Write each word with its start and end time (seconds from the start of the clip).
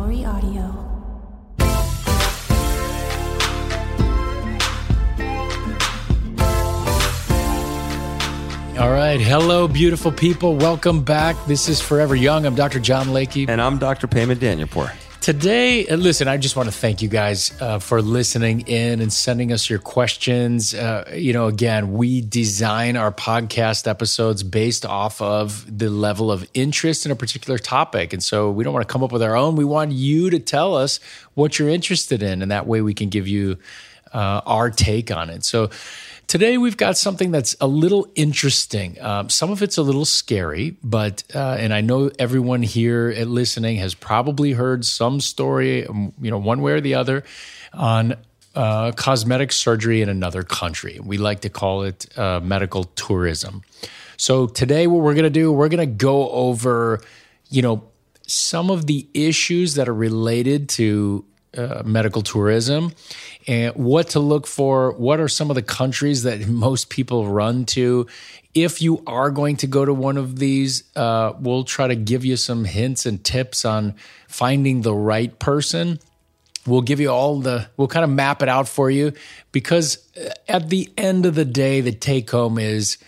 Cavalry 0.00 0.24
Audio. 0.24 0.62
All 8.78 8.90
right. 8.90 9.20
Hello, 9.20 9.68
beautiful 9.68 10.10
people. 10.10 10.56
Welcome 10.56 11.02
back. 11.04 11.36
This 11.46 11.68
is 11.68 11.82
Forever 11.82 12.16
Young. 12.16 12.46
I'm 12.46 12.54
Dr. 12.54 12.80
John 12.80 13.08
Layke. 13.08 13.46
And 13.46 13.60
I'm 13.60 13.78
Dr. 13.78 14.08
Payman 14.08 14.36
Danielpour. 14.36 14.90
Today, 15.20 15.86
uh, 15.86 15.96
listen, 15.96 16.28
I 16.28 16.38
just 16.38 16.56
want 16.56 16.70
to 16.70 16.74
thank 16.74 17.02
you 17.02 17.08
guys 17.10 17.52
uh, 17.60 17.78
for 17.78 18.00
listening 18.00 18.62
in 18.62 19.02
and 19.02 19.12
sending 19.12 19.52
us 19.52 19.68
your 19.68 19.78
questions. 19.78 20.72
Uh, 20.72 21.12
you 21.14 21.34
know, 21.34 21.46
again, 21.46 21.92
we 21.92 22.22
design 22.22 22.96
our 22.96 23.12
podcast 23.12 23.86
episodes 23.86 24.42
based 24.42 24.86
off 24.86 25.20
of 25.20 25.78
the 25.78 25.90
level 25.90 26.32
of 26.32 26.48
interest 26.54 27.04
in 27.04 27.12
a 27.12 27.16
particular 27.16 27.58
topic. 27.58 28.14
And 28.14 28.22
so 28.22 28.50
we 28.50 28.64
don't 28.64 28.72
want 28.72 28.88
to 28.88 28.90
come 28.90 29.04
up 29.04 29.12
with 29.12 29.22
our 29.22 29.36
own. 29.36 29.56
We 29.56 29.64
want 29.64 29.92
you 29.92 30.30
to 30.30 30.38
tell 30.38 30.74
us 30.74 31.00
what 31.34 31.58
you're 31.58 31.68
interested 31.68 32.22
in. 32.22 32.40
And 32.40 32.50
that 32.50 32.66
way 32.66 32.80
we 32.80 32.94
can 32.94 33.10
give 33.10 33.28
you 33.28 33.58
uh, 34.14 34.40
our 34.46 34.70
take 34.70 35.10
on 35.10 35.28
it. 35.28 35.44
So, 35.44 35.68
Today, 36.30 36.58
we've 36.58 36.76
got 36.76 36.96
something 36.96 37.32
that's 37.32 37.56
a 37.60 37.66
little 37.66 38.06
interesting. 38.14 39.02
Um, 39.02 39.28
some 39.28 39.50
of 39.50 39.64
it's 39.64 39.78
a 39.78 39.82
little 39.82 40.04
scary, 40.04 40.76
but, 40.80 41.24
uh, 41.34 41.56
and 41.58 41.74
I 41.74 41.80
know 41.80 42.12
everyone 42.20 42.62
here 42.62 43.12
at 43.16 43.26
listening 43.26 43.78
has 43.78 43.96
probably 43.96 44.52
heard 44.52 44.84
some 44.84 45.20
story, 45.20 45.88
um, 45.88 46.12
you 46.20 46.30
know, 46.30 46.38
one 46.38 46.62
way 46.62 46.70
or 46.70 46.80
the 46.80 46.94
other 46.94 47.24
on 47.72 48.14
uh, 48.54 48.92
cosmetic 48.92 49.50
surgery 49.50 50.02
in 50.02 50.08
another 50.08 50.44
country. 50.44 51.00
We 51.02 51.18
like 51.18 51.40
to 51.40 51.48
call 51.48 51.82
it 51.82 52.06
uh, 52.16 52.38
medical 52.38 52.84
tourism. 52.84 53.62
So 54.16 54.46
today, 54.46 54.86
what 54.86 55.02
we're 55.02 55.14
going 55.14 55.24
to 55.24 55.30
do, 55.30 55.50
we're 55.50 55.68
going 55.68 55.80
to 55.80 55.92
go 55.92 56.30
over, 56.30 57.00
you 57.48 57.62
know, 57.62 57.90
some 58.28 58.70
of 58.70 58.86
the 58.86 59.08
issues 59.14 59.74
that 59.74 59.88
are 59.88 59.94
related 59.94 60.68
to 60.68 61.24
uh, 61.56 61.82
medical 61.84 62.22
tourism 62.22 62.92
and 63.50 63.74
what 63.74 64.10
to 64.10 64.20
look 64.20 64.46
for. 64.46 64.92
What 64.92 65.18
are 65.18 65.26
some 65.26 65.50
of 65.50 65.56
the 65.56 65.62
countries 65.62 66.22
that 66.22 66.46
most 66.46 66.88
people 66.88 67.26
run 67.26 67.66
to? 67.66 68.06
If 68.54 68.80
you 68.80 69.02
are 69.08 69.32
going 69.32 69.56
to 69.56 69.66
go 69.66 69.84
to 69.84 69.92
one 69.92 70.16
of 70.16 70.38
these, 70.38 70.84
uh, 70.94 71.32
we'll 71.40 71.64
try 71.64 71.88
to 71.88 71.96
give 71.96 72.24
you 72.24 72.36
some 72.36 72.64
hints 72.64 73.06
and 73.06 73.22
tips 73.24 73.64
on 73.64 73.96
finding 74.28 74.82
the 74.82 74.94
right 74.94 75.36
person. 75.40 75.98
We'll 76.64 76.82
give 76.82 77.00
you 77.00 77.10
all 77.10 77.40
the, 77.40 77.68
we'll 77.76 77.88
kind 77.88 78.04
of 78.04 78.10
map 78.10 78.40
it 78.40 78.48
out 78.48 78.68
for 78.68 78.88
you 78.88 79.14
because 79.50 79.98
uh, 80.16 80.30
at 80.48 80.68
the 80.70 80.88
end 80.96 81.26
of 81.26 81.34
the 81.34 81.44
day, 81.44 81.80
the 81.80 81.90
take 81.90 82.30
home 82.30 82.56
is 82.56 82.98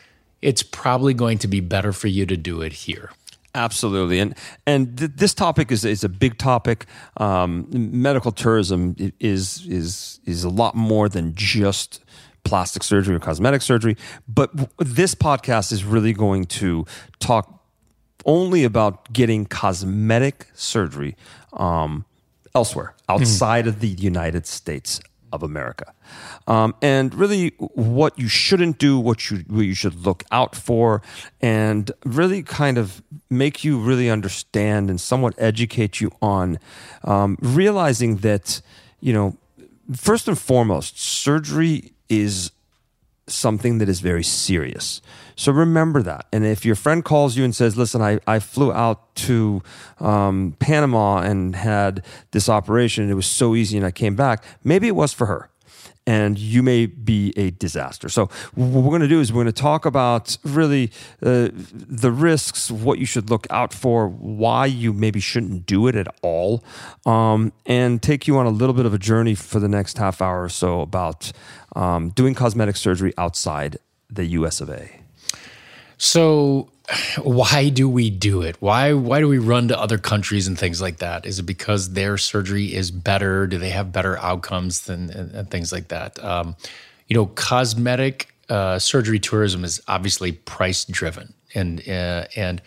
it's 0.41 0.65
probably 0.65 1.15
going 1.15 1.39
to 1.39 1.47
be 1.47 1.61
better 1.61 1.93
for 1.93 2.09
you 2.09 2.27
to 2.27 2.37
do 2.37 2.63
it 2.63 2.73
here. 2.73 3.13
Absolutely, 3.55 4.19
and 4.19 4.35
and 4.67 4.97
th- 4.97 5.11
this 5.15 5.35
topic 5.35 5.71
is 5.71 5.85
is 5.85 6.05
a 6.05 6.09
big 6.09 6.39
topic. 6.39 6.87
Um, 7.19 7.67
medical 7.71 8.33
tourism 8.33 8.97
is 9.21 9.67
is 9.67 10.21
is 10.25 10.45
a 10.45 10.49
lot 10.49 10.75
more 10.75 11.09
than 11.09 11.35
just 11.35 12.03
plastic 12.45 12.83
surgery 12.83 13.15
or 13.15 13.19
cosmetic 13.21 13.61
surgery. 13.61 13.97
But 14.27 14.57
w- 14.57 14.71
this 14.79 15.15
podcast 15.15 15.71
is 15.71 15.85
really 15.85 16.15
going 16.15 16.47
to 16.47 16.87
talk 17.21 17.63
only 18.25 18.65
about 18.65 19.13
getting 19.13 19.45
cosmetic 19.45 20.47
surgery 20.55 21.17
um, 21.53 22.07
elsewhere 22.55 22.95
outside 23.09 23.67
mm-hmm. 23.67 23.69
of 23.69 23.81
the 23.81 23.89
United 23.89 24.47
States 24.47 25.01
of 25.33 25.43
America. 25.43 25.95
Um, 26.47 26.75
and 26.83 27.15
really 27.15 27.51
what 27.59 28.19
you 28.19 28.29
shouldn't 28.29 28.79
do, 28.79 28.99
what 28.99 29.31
you, 29.31 29.39
what 29.49 29.63
you 29.63 29.75
should 29.75 30.05
look 30.07 30.25
out 30.31 30.55
for, 30.55 31.03
and 31.41 31.91
really 32.05 32.43
kind 32.43 32.79
of 32.79 33.03
make 33.31 33.65
you 33.65 33.79
really 33.79 34.11
understand 34.11 34.91
and 34.91 35.01
somewhat 35.01 35.35
educate 35.39 36.01
you 36.01 36.11
on 36.21 36.59
um, 37.05 37.39
realizing 37.41 38.17
that, 38.19 38.61
you 39.01 39.13
know, 39.13 39.37
first 39.95 40.29
and 40.29 40.39
foremost, 40.39 41.01
surgery 41.01 41.93
is 42.09 42.53
something 43.27 43.79
that 43.79 43.89
is 43.89 44.01
very 44.01 44.25
serious. 44.25 45.01
So 45.37 45.53
remember 45.53 46.03
that. 46.03 46.27
And 46.33 46.45
if 46.45 46.65
your 46.65 46.75
friend 46.75 47.05
calls 47.05 47.37
you 47.37 47.45
and 47.45 47.55
says, 47.55 47.77
listen, 47.77 48.03
I, 48.03 48.21
I 48.27 48.39
flew 48.39 48.73
out 48.73 49.15
to 49.17 49.63
um, 50.01 50.57
Panama 50.59 51.19
and 51.19 51.57
had 51.57 52.05
this 52.33 52.49
operation, 52.49 53.11
it 53.11 53.15
was 53.15 53.27
so 53.27 53.55
easy 53.55 53.77
and 53.77 53.87
I 53.87 53.91
came 53.91 54.17
back, 54.17 54.45
maybe 54.65 54.89
it 54.89 54.97
was 54.97 55.13
for 55.13 55.27
her 55.27 55.51
and 56.07 56.39
you 56.39 56.63
may 56.63 56.87
be 56.87 57.33
a 57.37 57.51
disaster. 57.51 58.09
So, 58.09 58.27
what 58.55 58.83
we're 58.83 58.91
going 58.91 59.03
to 59.03 59.09
do 59.09 59.21
is 59.21 59.33
we're 59.33 59.45
going 59.45 59.55
to 59.55 59.63
talk 59.63 59.87
about 59.87 60.37
really 60.45 60.91
uh, 61.23 61.49
the 61.53 62.11
risks, 62.11 62.71
what 62.71 62.99
you 62.99 63.07
should 63.07 63.31
look 63.31 63.47
out 63.51 63.73
for, 63.73 64.09
why 64.09 64.67
you 64.67 64.93
maybe 64.93 65.21
shouldn't 65.21 65.67
do 65.67 65.87
it 65.87 65.95
at 65.95 66.09
all, 66.23 66.65
um, 67.07 67.53
and 67.67 68.03
take 68.03 68.27
you 68.27 68.37
on 68.37 68.47
a 68.47 68.51
little 68.51 68.75
bit 68.75 68.87
of 68.87 68.95
a 68.95 68.99
journey 68.99 69.35
for 69.35 69.61
the 69.61 69.69
next 69.69 69.99
half 69.99 70.21
hour 70.21 70.43
or 70.43 70.49
so 70.49 70.81
about 70.81 71.31
um, 71.77 72.11
doing 72.11 72.35
cosmetic 72.35 72.77
surgery 72.77 73.13
outside 73.17 73.79
the 74.11 74.25
US 74.27 74.61
of 74.61 74.71
A. 74.71 75.02
So, 76.03 76.69
why 77.23 77.69
do 77.69 77.89
we 77.89 78.11
do 78.11 78.43
it? 78.43 78.57
Why 78.61 78.93
why 78.93 79.21
do 79.21 79.29
we 79.29 79.39
run 79.39 79.69
to 79.69 79.79
other 79.79 79.99
countries 79.99 80.49
and 80.49 80.59
things 80.59 80.83
like 80.83 80.99
that? 80.99 81.25
Is 81.25 81.39
it 81.39 81.45
because 81.45 81.93
their 81.93 82.19
surgery 82.19 82.75
is 82.75 82.91
better? 82.91 83.47
Do 83.47 83.57
they 83.57 83.71
have 83.71 83.93
better 83.93 84.19
outcomes 84.19 84.83
than 84.83 85.11
and, 85.11 85.31
and 85.31 85.51
things 85.51 85.71
like 85.71 85.89
that? 85.89 86.23
Um, 86.23 86.57
you 87.07 87.15
know, 87.15 87.27
cosmetic 87.27 88.35
uh, 88.49 88.81
surgery 88.81 89.21
tourism 89.21 89.65
is 89.65 89.81
obviously 89.87 90.33
price 90.33 90.85
driven, 90.85 91.35
and 91.55 91.81
uh, 91.89 92.27
and 92.35 92.61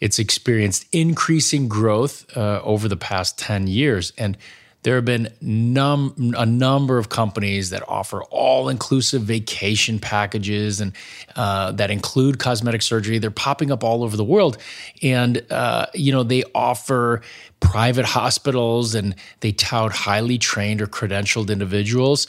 it's 0.00 0.20
experienced 0.20 0.86
increasing 0.92 1.68
growth 1.68 2.24
uh, 2.36 2.60
over 2.62 2.86
the 2.86 2.96
past 2.96 3.36
ten 3.36 3.66
years, 3.66 4.12
and 4.16 4.38
there 4.86 4.94
have 4.94 5.04
been 5.04 5.28
num- 5.40 6.32
a 6.38 6.46
number 6.46 6.96
of 6.96 7.08
companies 7.08 7.70
that 7.70 7.82
offer 7.88 8.22
all 8.30 8.68
inclusive 8.68 9.20
vacation 9.22 9.98
packages 9.98 10.80
and 10.80 10.92
uh, 11.34 11.72
that 11.72 11.90
include 11.90 12.38
cosmetic 12.38 12.82
surgery. 12.82 13.18
They're 13.18 13.32
popping 13.32 13.72
up 13.72 13.82
all 13.82 14.04
over 14.04 14.16
the 14.16 14.22
world. 14.22 14.58
And, 15.02 15.44
uh, 15.50 15.86
you 15.92 16.12
know, 16.12 16.22
they 16.22 16.44
offer 16.54 17.22
private 17.58 18.04
hospitals 18.04 18.94
and 18.94 19.16
they 19.40 19.50
tout 19.50 19.90
highly 19.90 20.38
trained 20.38 20.80
or 20.80 20.86
credentialed 20.86 21.50
individuals. 21.50 22.28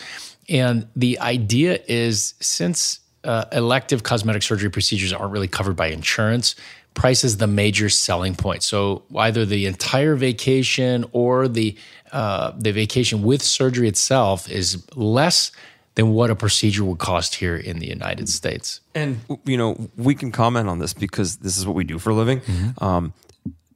And 0.50 0.88
the 0.95 1.19
idea 1.19 1.80
is 1.88 2.33
since 2.39 3.01
uh, 3.24 3.45
elective 3.51 4.01
cosmetic 4.01 4.42
surgery 4.42 4.71
procedures 4.71 5.13
aren't 5.13 5.31
really 5.31 5.48
covered 5.48 5.75
by 5.75 5.89
insurance, 5.89 6.56
price 6.98 7.24
is 7.24 7.38
the 7.38 7.48
major 7.48 7.90
selling 7.90 8.36
point. 8.36 8.64
So 8.64 9.04
either 9.16 9.46
the 9.46 9.68
entire 9.68 10.16
vacation 10.16 11.06
or 11.14 11.48
the 11.48 11.78
uh, 12.12 12.52
the 12.58 12.72
vacation 12.72 13.22
with 13.22 13.42
surgery 13.42 13.88
itself 13.88 14.50
is 14.50 14.84
less 14.96 15.52
than 15.96 16.10
what 16.10 16.30
a 16.30 16.36
procedure 16.36 16.84
would 16.84 17.00
cost 17.00 17.36
here 17.36 17.56
in 17.56 17.80
the 17.80 17.88
United 17.88 18.28
States. 18.30 18.82
And 18.96 19.20
you 19.46 19.58
know, 19.58 19.90
we 19.96 20.16
can 20.16 20.32
comment 20.32 20.68
on 20.68 20.80
this 20.80 20.94
because 20.94 21.38
this 21.38 21.58
is 21.58 21.66
what 21.68 21.76
we 21.76 21.84
do 21.84 22.00
for 22.00 22.10
a 22.10 22.16
living. 22.16 22.42
Mm-hmm. 22.42 22.84
Um, 22.84 23.14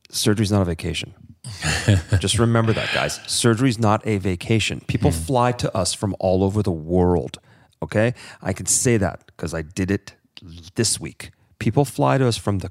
surgery 0.09 0.43
is 0.43 0.51
not 0.51 0.61
a 0.61 0.65
vacation. 0.65 1.13
Just 2.19 2.39
remember 2.39 2.73
that, 2.73 2.93
guys. 2.93 3.19
Surgery 3.27 3.69
is 3.69 3.79
not 3.79 4.05
a 4.05 4.17
vacation. 4.17 4.81
People 4.87 5.11
mm. 5.11 5.25
fly 5.25 5.51
to 5.53 5.75
us 5.75 5.93
from 5.93 6.15
all 6.19 6.43
over 6.43 6.63
the 6.63 6.71
world. 6.71 7.39
Okay, 7.83 8.13
I 8.41 8.53
can 8.53 8.67
say 8.67 8.97
that 8.97 9.25
because 9.25 9.53
I 9.53 9.63
did 9.63 9.89
it 9.91 10.13
this 10.75 10.99
week 10.99 11.31
People 11.61 11.85
fly 11.85 12.17
to 12.17 12.25
us 12.27 12.37
from 12.37 12.55
the 12.59 12.69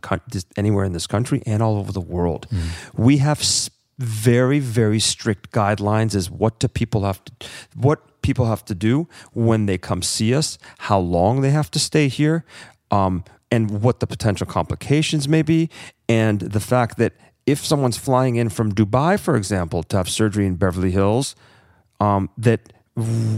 anywhere 0.57 0.85
in 0.85 0.93
this 0.93 1.07
country 1.07 1.43
and 1.47 1.63
all 1.63 1.77
over 1.79 1.93
the 1.93 2.07
world. 2.17 2.49
Mm. 2.51 2.99
We 3.07 3.19
have 3.19 3.41
very 3.99 4.59
very 4.59 4.99
strict 4.99 5.53
guidelines 5.53 6.15
as 6.15 6.29
what 6.29 6.59
do 6.59 6.67
people 6.67 7.03
have 7.05 7.21
to 7.25 7.33
what 7.77 7.99
people 8.23 8.47
have 8.47 8.65
to 8.65 8.75
do 8.75 9.07
when 9.33 9.67
they 9.67 9.79
come 9.79 10.03
see 10.03 10.35
us, 10.35 10.59
how 10.91 10.99
long 10.99 11.41
they 11.41 11.51
have 11.51 11.71
to 11.71 11.79
stay 11.79 12.09
here, 12.09 12.45
um, 12.91 13.23
and 13.51 13.83
what 13.85 14.01
the 14.01 14.07
potential 14.07 14.47
complications 14.47 15.29
may 15.29 15.43
be, 15.43 15.71
and 16.09 16.41
the 16.41 16.61
fact 16.61 16.99
that 16.99 17.13
if 17.47 17.65
someone's 17.65 17.97
flying 17.97 18.37
in 18.37 18.49
from 18.49 18.73
Dubai, 18.73 19.19
for 19.19 19.37
example, 19.37 19.83
to 19.85 19.97
have 19.97 20.09
surgery 20.09 20.47
in 20.47 20.57
Beverly 20.57 20.91
Hills, 20.91 21.37
um, 22.01 22.29
that 22.37 22.73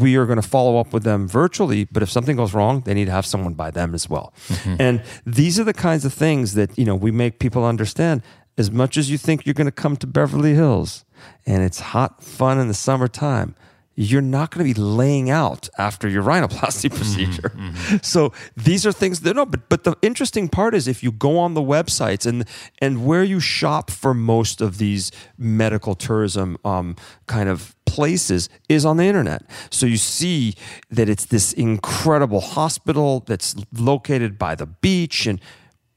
we 0.01 0.17
are 0.17 0.27
going 0.27 0.41
to 0.41 0.49
follow 0.49 0.79
up 0.79 0.93
with 0.93 1.03
them 1.03 1.29
virtually 1.29 1.85
but 1.85 2.03
if 2.03 2.11
something 2.11 2.37
goes 2.37 2.55
wrong 2.55 2.81
they 2.83 2.95
need 2.95 3.07
to 3.07 3.13
have 3.13 3.27
someone 3.27 3.55
by 3.55 3.71
them 3.71 3.95
as 3.95 4.09
well 4.09 4.33
mm-hmm. 4.49 4.77
and 4.79 5.03
these 5.27 5.59
are 5.59 5.65
the 5.65 5.75
kinds 5.75 6.05
of 6.05 6.13
things 6.13 6.55
that 6.55 6.77
you 6.79 6.85
know 6.85 6.95
we 6.95 7.11
make 7.11 7.39
people 7.39 7.65
understand 7.65 8.23
as 8.59 8.71
much 8.71 8.97
as 8.97 9.11
you 9.11 9.17
think 9.17 9.47
you're 9.47 9.55
going 9.55 9.67
to 9.67 9.73
come 9.73 9.97
to 9.97 10.07
beverly 10.07 10.55
hills 10.55 11.05
and 11.47 11.63
it's 11.63 11.81
hot 11.81 12.23
fun 12.23 12.59
in 12.59 12.69
the 12.69 12.75
summertime 12.75 13.55
you're 13.95 14.23
not 14.23 14.51
going 14.51 14.67
to 14.67 14.75
be 14.75 14.81
laying 14.81 15.31
out 15.31 15.69
after 15.79 16.09
your 16.09 16.23
rhinoplasty 16.23 16.89
mm-hmm, 16.91 16.97
procedure. 16.97 17.51
Mm-hmm. 17.51 17.97
So 18.03 18.33
these 18.57 18.87
are 18.87 18.93
things 18.93 19.21
that 19.21 19.37
no, 19.37 19.47
but 19.47 19.69
but 19.69 19.85
the 19.85 19.97
interesting 20.03 20.49
part 20.49 20.75
is 20.75 20.89
if 20.89 21.03
you 21.03 21.13
go 21.13 21.39
on 21.39 21.55
the 21.55 21.61
websites 21.61 22.27
and 22.27 22.47
and 22.79 23.05
where 23.05 23.25
you 23.25 23.41
shop 23.41 23.91
for 23.91 24.15
most 24.15 24.61
of 24.61 24.79
these 24.79 25.13
medical 25.37 25.95
tourism 25.95 26.57
um, 26.65 26.97
kind 27.27 27.49
of 27.49 27.75
places 27.85 28.49
is 28.69 28.87
on 28.87 28.97
the 28.97 29.05
internet. 29.05 29.43
So 29.71 29.85
you 29.85 29.99
see 29.99 30.55
that 30.91 31.09
it's 31.09 31.27
this 31.27 31.53
incredible 31.53 32.41
hospital 32.41 33.23
that's 33.27 33.55
located 33.73 34.39
by 34.39 34.55
the 34.55 34.67
beach 34.67 35.27
and 35.27 35.41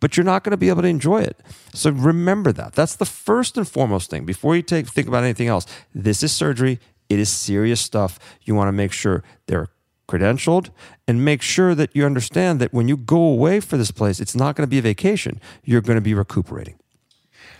but 0.01 0.18
you're 0.18 0.25
not 0.25 0.44
going 0.44 0.51
to 0.51 0.57
be 0.57 0.69
able 0.69 0.81
to 0.81 0.88
enjoy 0.88 1.21
it. 1.21 1.42
So 1.74 1.89
remember 1.89 2.51
that. 2.51 2.74
That's 2.74 2.95
the 2.95 3.06
first 3.06 3.57
and 3.57 3.68
foremost 3.68 4.09
thing. 4.09 4.25
Before 4.25 4.56
you 4.56 4.62
take 4.62 4.88
think 4.88 5.07
about 5.07 5.24
anything 5.24 5.47
else, 5.47 5.65
this 5.95 6.21
is 6.21 6.31
surgery. 6.31 6.80
It 7.10 7.19
is 7.19 7.30
serious 7.30 7.81
stuff. 7.81 8.19
You 8.44 8.56
want 8.56 8.68
to 8.69 8.72
make 8.72 8.92
sure 8.92 9.24
they're 9.48 9.69
credentialed 10.07 10.69
and 11.07 11.25
make 11.25 11.42
sure 11.42 11.75
that 11.75 11.96
you 11.96 12.06
understand 12.06 12.60
that 12.62 12.74
when 12.74 12.88
you 12.88 12.98
go 12.98 13.18
away 13.18 13.60
for 13.60 13.78
this 13.78 13.92
place, 13.92 14.19
it's 14.19 14.36
not 14.36 14.56
going 14.56 14.68
to 14.68 14.69
be 14.69 14.80
a 14.80 14.81
vacation. 14.81 15.40
You're 15.63 15.81
going 15.81 15.98
to 15.98 16.02
be 16.02 16.13
recuperating. 16.13 16.75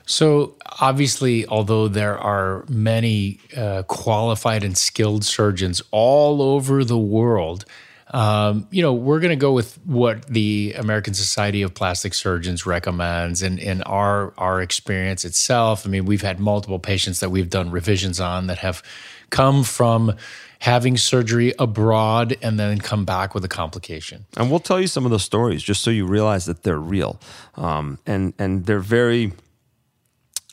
So, 0.08 0.56
obviously, 0.82 1.48
although 1.48 1.88
there 1.88 2.18
are 2.18 2.64
many 2.70 3.40
uh, 3.58 3.84
qualified 3.84 4.64
and 4.64 4.78
skilled 4.78 5.26
surgeons 5.26 5.82
all 5.90 6.44
over 6.44 6.84
the 6.84 6.98
world, 6.98 7.66
um, 8.14 8.68
you 8.70 8.84
know, 8.84 8.94
we're 8.94 9.20
going 9.20 9.32
to 9.32 9.36
go 9.36 9.52
with 9.52 9.80
what 9.84 10.28
the 10.28 10.76
American 10.78 11.16
Society 11.16 11.64
of 11.64 11.74
Plastic 11.74 12.14
Surgeons 12.14 12.68
recommends 12.68 13.42
and, 13.42 13.60
and 13.60 13.82
our, 13.88 14.32
our 14.38 14.62
experience 14.62 15.26
itself. 15.26 15.88
I 15.88 15.90
mean, 15.90 16.06
we've 16.06 16.22
had 16.22 16.40
multiple 16.40 16.78
patients 16.78 17.20
that 17.22 17.32
we've 17.32 17.50
done 17.50 17.72
revisions 17.72 18.20
on 18.20 18.46
that 18.46 18.60
have 18.60 18.84
come 19.30 19.64
from 19.64 20.16
having 20.60 20.98
surgery 20.98 21.54
abroad 21.60 22.36
and 22.42 22.60
then 22.60 22.80
come 22.80 23.06
back 23.06 23.36
with 23.36 23.44
a 23.46 23.48
complication. 23.48 24.26
And 24.38 24.50
we'll 24.50 24.60
tell 24.60 24.80
you 24.80 24.88
some 24.88 25.06
of 25.06 25.12
those 25.12 25.24
stories 25.24 25.62
just 25.62 25.82
so 25.82 25.92
you 25.92 26.06
realize 26.06 26.46
that 26.46 26.64
they're 26.64 26.80
real. 26.80 27.20
Um, 27.56 28.00
and, 28.06 28.34
and 28.40 28.66
they're 28.66 28.80
very 28.80 29.34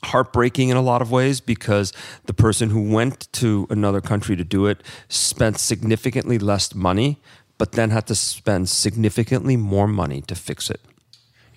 heartbreaking 0.05 0.69
in 0.69 0.77
a 0.77 0.83
lot 0.83 1.01
of 1.01 1.11
ways 1.11 1.41
because 1.41 1.93
the 2.27 2.35
person 2.35 2.71
who 2.71 2.91
went 2.91 3.33
to 3.33 3.67
another 3.71 4.01
country 4.01 4.37
to 4.37 4.45
do 4.45 4.67
it 4.67 4.83
spent 5.09 5.59
significantly 5.59 6.39
less 6.39 6.75
money, 6.75 7.21
but 7.57 7.73
then 7.73 7.91
had 7.91 8.07
to 8.09 8.15
spend 8.15 8.69
significantly 8.69 9.57
more 9.57 9.87
money 9.87 10.21
to 10.23 10.35
fix 10.35 10.69
it. 10.69 10.81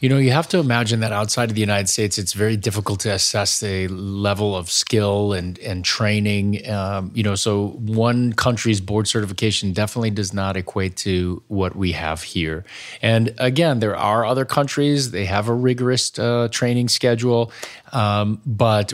You 0.02 0.10
know, 0.10 0.18
you 0.18 0.32
have 0.32 0.50
to 0.50 0.60
imagine 0.60 1.00
that 1.00 1.14
outside 1.14 1.50
of 1.50 1.56
the 1.56 1.62
United 1.62 1.88
States, 1.88 2.18
it's 2.18 2.34
very 2.34 2.58
difficult 2.58 3.00
to 3.02 3.14
assess 3.14 3.62
the 3.62 3.88
level 3.88 4.54
of 4.56 4.70
skill 4.70 5.32
and 5.32 5.58
and 5.60 5.86
training. 5.86 6.70
Um, 6.70 7.12
you 7.14 7.24
know, 7.24 7.36
so 7.36 7.70
one 7.70 8.34
country's 8.34 8.82
board 8.82 9.08
certification 9.08 9.72
definitely 9.72 10.10
does 10.10 10.34
not 10.34 10.58
equate 10.58 10.98
to 10.98 11.42
what 11.48 11.78
we 11.78 11.94
have 11.94 12.24
here. 12.24 12.66
And 13.02 13.34
again, 13.38 13.80
there 13.80 13.96
are 13.96 14.26
other 14.26 14.44
countries; 14.44 15.12
they 15.12 15.26
have 15.26 15.48
a 15.48 15.54
rigorous 15.54 16.20
uh, 16.20 16.50
training 16.52 16.90
schedule, 16.90 17.54
um, 17.94 18.42
but 18.46 18.92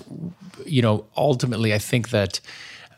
you 0.67 0.83
know, 0.83 1.05
ultimately, 1.17 1.73
I 1.73 1.79
think 1.79 2.11
that 2.11 2.39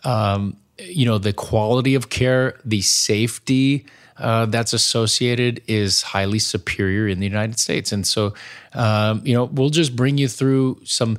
um, 0.04 0.58
you 0.78 1.06
know 1.06 1.20
the 1.20 1.32
quality 1.32 1.96
of 1.96 2.10
care, 2.10 2.60
the 2.66 2.82
safety 2.82 3.86
uh, 4.18 4.46
that's 4.46 4.74
associated 4.74 5.62
is 5.68 6.02
highly 6.02 6.40
superior 6.40 7.08
in 7.08 7.20
the 7.20 7.26
United 7.26 7.60
States. 7.60 7.92
And 7.92 8.06
so, 8.06 8.34
um, 8.74 9.22
you 9.26 9.34
know, 9.34 9.46
we'll 9.46 9.70
just 9.70 9.96
bring 9.96 10.18
you 10.18 10.28
through 10.28 10.82
some. 10.84 11.18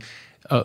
Uh, 0.51 0.65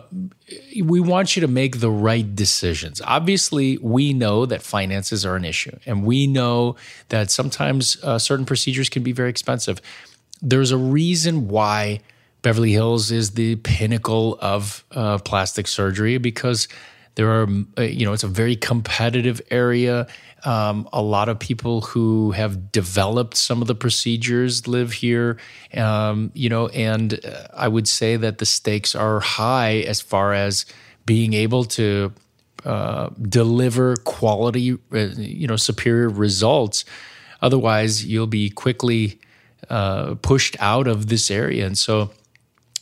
we 0.82 1.00
want 1.00 1.36
you 1.36 1.40
to 1.40 1.48
make 1.48 1.80
the 1.80 1.90
right 1.90 2.34
decisions. 2.36 3.00
Obviously, 3.00 3.78
we 3.78 4.12
know 4.12 4.44
that 4.44 4.60
finances 4.62 5.24
are 5.24 5.36
an 5.36 5.44
issue, 5.44 5.76
and 5.86 6.04
we 6.04 6.26
know 6.26 6.76
that 7.08 7.30
sometimes 7.30 7.96
uh, 8.02 8.18
certain 8.18 8.44
procedures 8.44 8.90
can 8.90 9.02
be 9.02 9.12
very 9.12 9.30
expensive. 9.30 9.80
There's 10.42 10.70
a 10.70 10.76
reason 10.76 11.48
why 11.48 12.00
Beverly 12.42 12.72
Hills 12.72 13.10
is 13.10 13.32
the 13.32 13.56
pinnacle 13.56 14.38
of 14.40 14.84
uh, 14.92 15.18
plastic 15.18 15.66
surgery 15.66 16.18
because 16.18 16.68
there 17.14 17.30
are, 17.30 17.48
uh, 17.76 17.82
you 17.82 18.06
know, 18.06 18.12
it's 18.12 18.22
a 18.22 18.28
very 18.28 18.56
competitive 18.56 19.40
area 19.50 20.06
um, 20.44 20.88
a 20.92 21.02
lot 21.02 21.28
of 21.28 21.38
people 21.38 21.82
who 21.82 22.32
have 22.32 22.72
developed 22.72 23.36
some 23.36 23.60
of 23.60 23.68
the 23.68 23.74
procedures 23.74 24.66
live 24.66 24.92
here, 24.92 25.38
um, 25.74 26.30
you 26.34 26.48
know, 26.48 26.68
and 26.68 27.20
I 27.54 27.68
would 27.68 27.88
say 27.88 28.16
that 28.16 28.38
the 28.38 28.46
stakes 28.46 28.94
are 28.94 29.20
high 29.20 29.80
as 29.80 30.00
far 30.00 30.32
as 30.32 30.66
being 31.06 31.32
able 31.34 31.64
to 31.64 32.12
uh, 32.64 33.10
deliver 33.20 33.96
quality, 33.96 34.72
uh, 34.92 34.98
you 35.16 35.46
know, 35.46 35.56
superior 35.56 36.08
results. 36.08 36.84
Otherwise, 37.42 38.04
you'll 38.04 38.26
be 38.26 38.50
quickly 38.50 39.18
uh, 39.68 40.14
pushed 40.16 40.56
out 40.60 40.86
of 40.86 41.08
this 41.08 41.30
area. 41.30 41.66
And 41.66 41.76
so, 41.78 42.10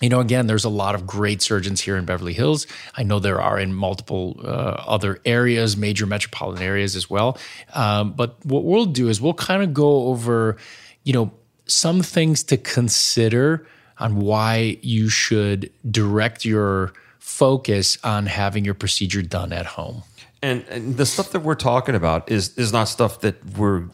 you 0.00 0.08
know, 0.08 0.20
again, 0.20 0.46
there's 0.46 0.64
a 0.64 0.68
lot 0.68 0.94
of 0.94 1.06
great 1.06 1.42
surgeons 1.42 1.80
here 1.80 1.96
in 1.96 2.04
Beverly 2.04 2.32
Hills. 2.32 2.66
I 2.94 3.02
know 3.02 3.18
there 3.18 3.40
are 3.40 3.58
in 3.58 3.74
multiple 3.74 4.40
uh, 4.44 4.48
other 4.86 5.20
areas, 5.24 5.76
major 5.76 6.06
metropolitan 6.06 6.62
areas 6.62 6.94
as 6.94 7.10
well. 7.10 7.36
Um, 7.74 8.12
but 8.12 8.36
what 8.44 8.64
we'll 8.64 8.86
do 8.86 9.08
is 9.08 9.20
we'll 9.20 9.34
kind 9.34 9.62
of 9.62 9.74
go 9.74 10.06
over, 10.06 10.56
you 11.02 11.12
know, 11.12 11.32
some 11.66 12.02
things 12.02 12.44
to 12.44 12.56
consider 12.56 13.66
on 13.98 14.16
why 14.16 14.78
you 14.82 15.08
should 15.08 15.70
direct 15.90 16.44
your 16.44 16.92
focus 17.18 17.98
on 18.04 18.26
having 18.26 18.64
your 18.64 18.74
procedure 18.74 19.22
done 19.22 19.52
at 19.52 19.66
home. 19.66 20.02
And, 20.42 20.64
and 20.68 20.96
the 20.96 21.06
stuff 21.06 21.32
that 21.32 21.40
we're 21.40 21.56
talking 21.56 21.96
about 21.96 22.30
is 22.30 22.56
is 22.56 22.72
not 22.72 22.84
stuff 22.84 23.20
that 23.20 23.44
we're 23.56 23.88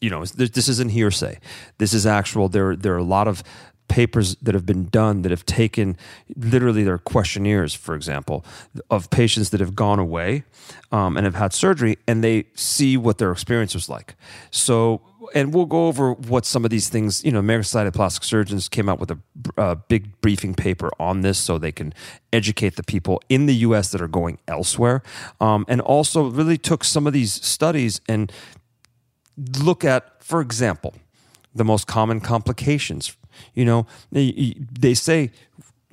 you 0.00 0.10
know 0.10 0.24
this 0.24 0.68
isn't 0.68 0.90
hearsay 0.90 1.38
this 1.78 1.94
is 1.94 2.06
actual 2.06 2.48
there 2.48 2.76
there 2.76 2.94
are 2.94 2.98
a 2.98 3.04
lot 3.04 3.28
of 3.28 3.42
papers 3.88 4.36
that 4.36 4.54
have 4.54 4.66
been 4.66 4.86
done 4.86 5.22
that 5.22 5.30
have 5.30 5.46
taken 5.46 5.96
literally 6.36 6.82
their 6.84 6.98
questionnaires, 6.98 7.74
for 7.74 7.94
example, 7.94 8.44
of 8.90 9.10
patients 9.10 9.50
that 9.50 9.60
have 9.60 9.74
gone 9.74 9.98
away 9.98 10.44
um, 10.92 11.16
and 11.16 11.24
have 11.24 11.34
had 11.34 11.52
surgery, 11.52 11.98
and 12.06 12.22
they 12.22 12.46
see 12.54 12.96
what 12.96 13.18
their 13.18 13.32
experience 13.32 13.74
was 13.74 13.88
like. 13.88 14.16
So, 14.50 15.02
and 15.34 15.52
we'll 15.52 15.66
go 15.66 15.86
over 15.86 16.12
what 16.12 16.44
some 16.44 16.64
of 16.64 16.70
these 16.70 16.88
things. 16.88 17.24
You 17.24 17.32
know, 17.32 17.38
American 17.38 17.64
Society 17.64 17.88
of 17.88 17.94
Plastic 17.94 18.24
Surgeons 18.24 18.68
came 18.68 18.88
out 18.88 18.98
with 18.98 19.10
a, 19.10 19.18
a 19.56 19.76
big 19.76 20.20
briefing 20.20 20.54
paper 20.54 20.90
on 20.98 21.22
this, 21.22 21.38
so 21.38 21.58
they 21.58 21.72
can 21.72 21.92
educate 22.32 22.76
the 22.76 22.84
people 22.84 23.20
in 23.28 23.46
the 23.46 23.54
U.S. 23.56 23.90
that 23.90 24.00
are 24.00 24.08
going 24.08 24.38
elsewhere, 24.48 25.02
um, 25.40 25.64
and 25.68 25.80
also 25.80 26.28
really 26.30 26.58
took 26.58 26.84
some 26.84 27.06
of 27.06 27.12
these 27.12 27.32
studies 27.32 28.00
and 28.08 28.32
look 29.60 29.84
at, 29.84 30.22
for 30.22 30.40
example, 30.40 30.94
the 31.54 31.64
most 31.64 31.86
common 31.86 32.20
complications 32.20 33.16
you 33.54 33.64
know, 33.64 33.86
they, 34.12 34.54
they 34.78 34.94
say 34.94 35.30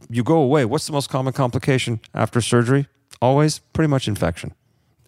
you 0.10 0.24
go 0.24 0.38
away. 0.38 0.66
What's 0.66 0.88
the 0.88 0.94
most 0.94 1.10
common 1.10 1.34
complication 1.34 2.00
after 2.14 2.42
surgery? 2.42 2.88
Always 3.22 3.60
pretty 3.60 3.88
much 3.88 4.08
infection. 4.08 4.54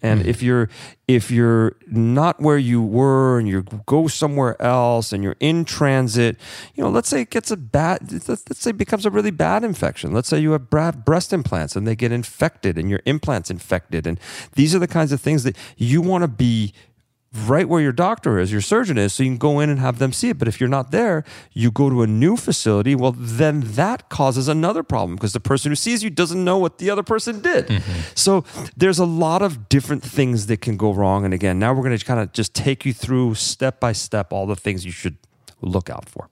And 0.01 0.19
mm-hmm. 0.19 0.29
if 0.29 0.43
you're 0.43 0.69
if 1.07 1.31
you're 1.31 1.75
not 1.87 2.39
where 2.39 2.57
you 2.57 2.81
were 2.81 3.39
and 3.39 3.47
you 3.47 3.63
go 3.85 4.07
somewhere 4.07 4.61
else 4.61 5.11
and 5.11 5.23
you're 5.23 5.37
in 5.39 5.65
transit, 5.65 6.37
you 6.75 6.83
know, 6.83 6.89
let's 6.89 7.09
say 7.09 7.21
it 7.21 7.31
gets 7.31 7.49
a 7.49 7.57
bad 7.57 8.11
let's, 8.11 8.27
let's 8.27 8.59
say 8.59 8.69
it 8.69 8.77
becomes 8.77 9.05
a 9.05 9.09
really 9.09 9.31
bad 9.31 9.63
infection. 9.63 10.11
Let's 10.11 10.27
say 10.27 10.39
you 10.39 10.51
have 10.51 10.69
breast 10.69 11.33
implants 11.33 11.75
and 11.75 11.87
they 11.87 11.95
get 11.95 12.11
infected 12.11 12.77
and 12.77 12.89
your 12.89 13.01
implants 13.05 13.49
infected 13.49 14.05
and 14.05 14.19
these 14.53 14.75
are 14.75 14.79
the 14.79 14.87
kinds 14.87 15.11
of 15.11 15.21
things 15.21 15.43
that 15.43 15.57
you 15.77 16.01
want 16.01 16.23
to 16.23 16.27
be 16.27 16.73
right 17.35 17.67
where 17.67 17.81
your 17.81 17.91
doctor 17.91 18.39
is, 18.39 18.51
your 18.51 18.61
surgeon 18.61 18.97
is, 18.97 19.13
so 19.13 19.23
you 19.23 19.29
can 19.29 19.37
go 19.37 19.59
in 19.59 19.69
and 19.69 19.79
have 19.79 19.99
them 19.99 20.13
see 20.13 20.29
it. 20.29 20.37
But 20.37 20.47
if 20.47 20.59
you're 20.59 20.69
not 20.69 20.91
there, 20.91 21.23
you 21.51 21.71
go 21.71 21.89
to 21.89 22.01
a 22.01 22.07
new 22.07 22.37
facility, 22.37 22.95
well, 22.95 23.13
then 23.15 23.61
that 23.61 24.09
causes 24.09 24.47
another 24.47 24.83
problem 24.83 25.15
because 25.15 25.33
the 25.33 25.39
person 25.39 25.71
who 25.71 25.75
sees 25.75 26.03
you 26.03 26.09
doesn't 26.09 26.43
know 26.43 26.57
what 26.57 26.77
the 26.77 26.89
other 26.89 27.03
person 27.03 27.41
did. 27.41 27.67
Mm-hmm. 27.67 28.01
So 28.15 28.45
there's 28.75 28.99
a 28.99 29.05
lot 29.05 29.41
of 29.41 29.69
different 29.69 30.03
things 30.03 30.47
that 30.47 30.61
can 30.61 30.77
go 30.77 30.91
wrong. 30.91 31.25
And 31.25 31.33
again, 31.33 31.59
now 31.59 31.73
we're 31.73 31.83
going 31.83 31.97
to 31.97 32.05
kind 32.05 32.19
of 32.19 32.31
just 32.31 32.53
take 32.53 32.85
you 32.85 32.93
through 32.93 33.35
step 33.35 33.79
by 33.79 33.91
step 33.91 34.31
all 34.31 34.45
the 34.45 34.55
things 34.55 34.85
you 34.85 34.91
should 34.91 35.17
look 35.61 35.89
out 35.89 36.07
for. 36.07 36.29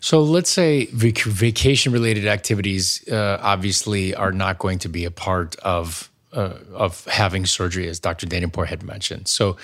So 0.00 0.22
let's 0.22 0.50
say 0.50 0.86
vac- 0.86 1.22
vacation 1.22 1.92
related 1.92 2.26
activities 2.26 3.06
uh, 3.08 3.38
obviously 3.40 4.14
are 4.14 4.32
not 4.32 4.58
going 4.58 4.78
to 4.80 4.88
be 4.88 5.04
a 5.04 5.10
part 5.10 5.56
of 5.56 6.10
uh, 6.32 6.58
of 6.74 7.04
having 7.06 7.46
surgery, 7.46 7.88
as 7.88 7.98
Dr. 7.98 8.26
Danielpour 8.26 8.66
had 8.66 8.82
mentioned. 8.82 9.26
So 9.26 9.56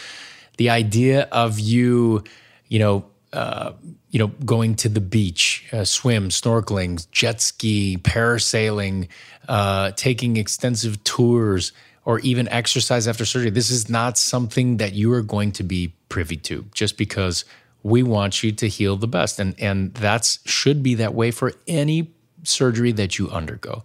the 0.57 0.71
idea 0.71 1.29
of 1.33 1.59
you, 1.59 2.25
you 2.69 2.79
know, 2.79 3.05
uh, 3.33 3.73
you 4.11 4.19
know, 4.19 4.29
going 4.45 4.75
to 4.77 4.89
the 4.89 5.01
beach, 5.01 5.67
uh, 5.73 5.85
swim, 5.85 6.29
snorkeling, 6.29 7.11
jet 7.11 7.41
ski, 7.41 7.97
parasailing, 7.97 9.09
uh, 9.49 9.91
taking 9.93 10.37
extensive 10.37 11.03
tours, 11.05 11.73
or 12.05 12.19
even 12.21 12.49
exercise 12.49 13.09
after 13.09 13.25
surgery. 13.25 13.51
This 13.51 13.71
is 13.71 13.89
not 13.89 14.19
something 14.19 14.77
that 14.79 14.93
you 14.93 15.13
are 15.13 15.23
going 15.23 15.53
to 15.53 15.63
be 15.63 15.95
privy 16.09 16.37
to 16.37 16.67
just 16.75 16.99
because 16.99 17.45
we 17.83 18.03
want 18.03 18.43
you 18.43 18.53
to 18.53 18.69
heal 18.69 18.97
the 18.97 19.09
best. 19.09 19.39
And, 19.39 19.55
and 19.59 19.95
that 19.95 20.39
should 20.45 20.83
be 20.83 20.95
that 20.97 21.15
way 21.15 21.31
for 21.31 21.53
any 21.67 22.13
surgery 22.43 22.93
that 22.93 23.19
you 23.19 23.31
undergo. 23.31 23.85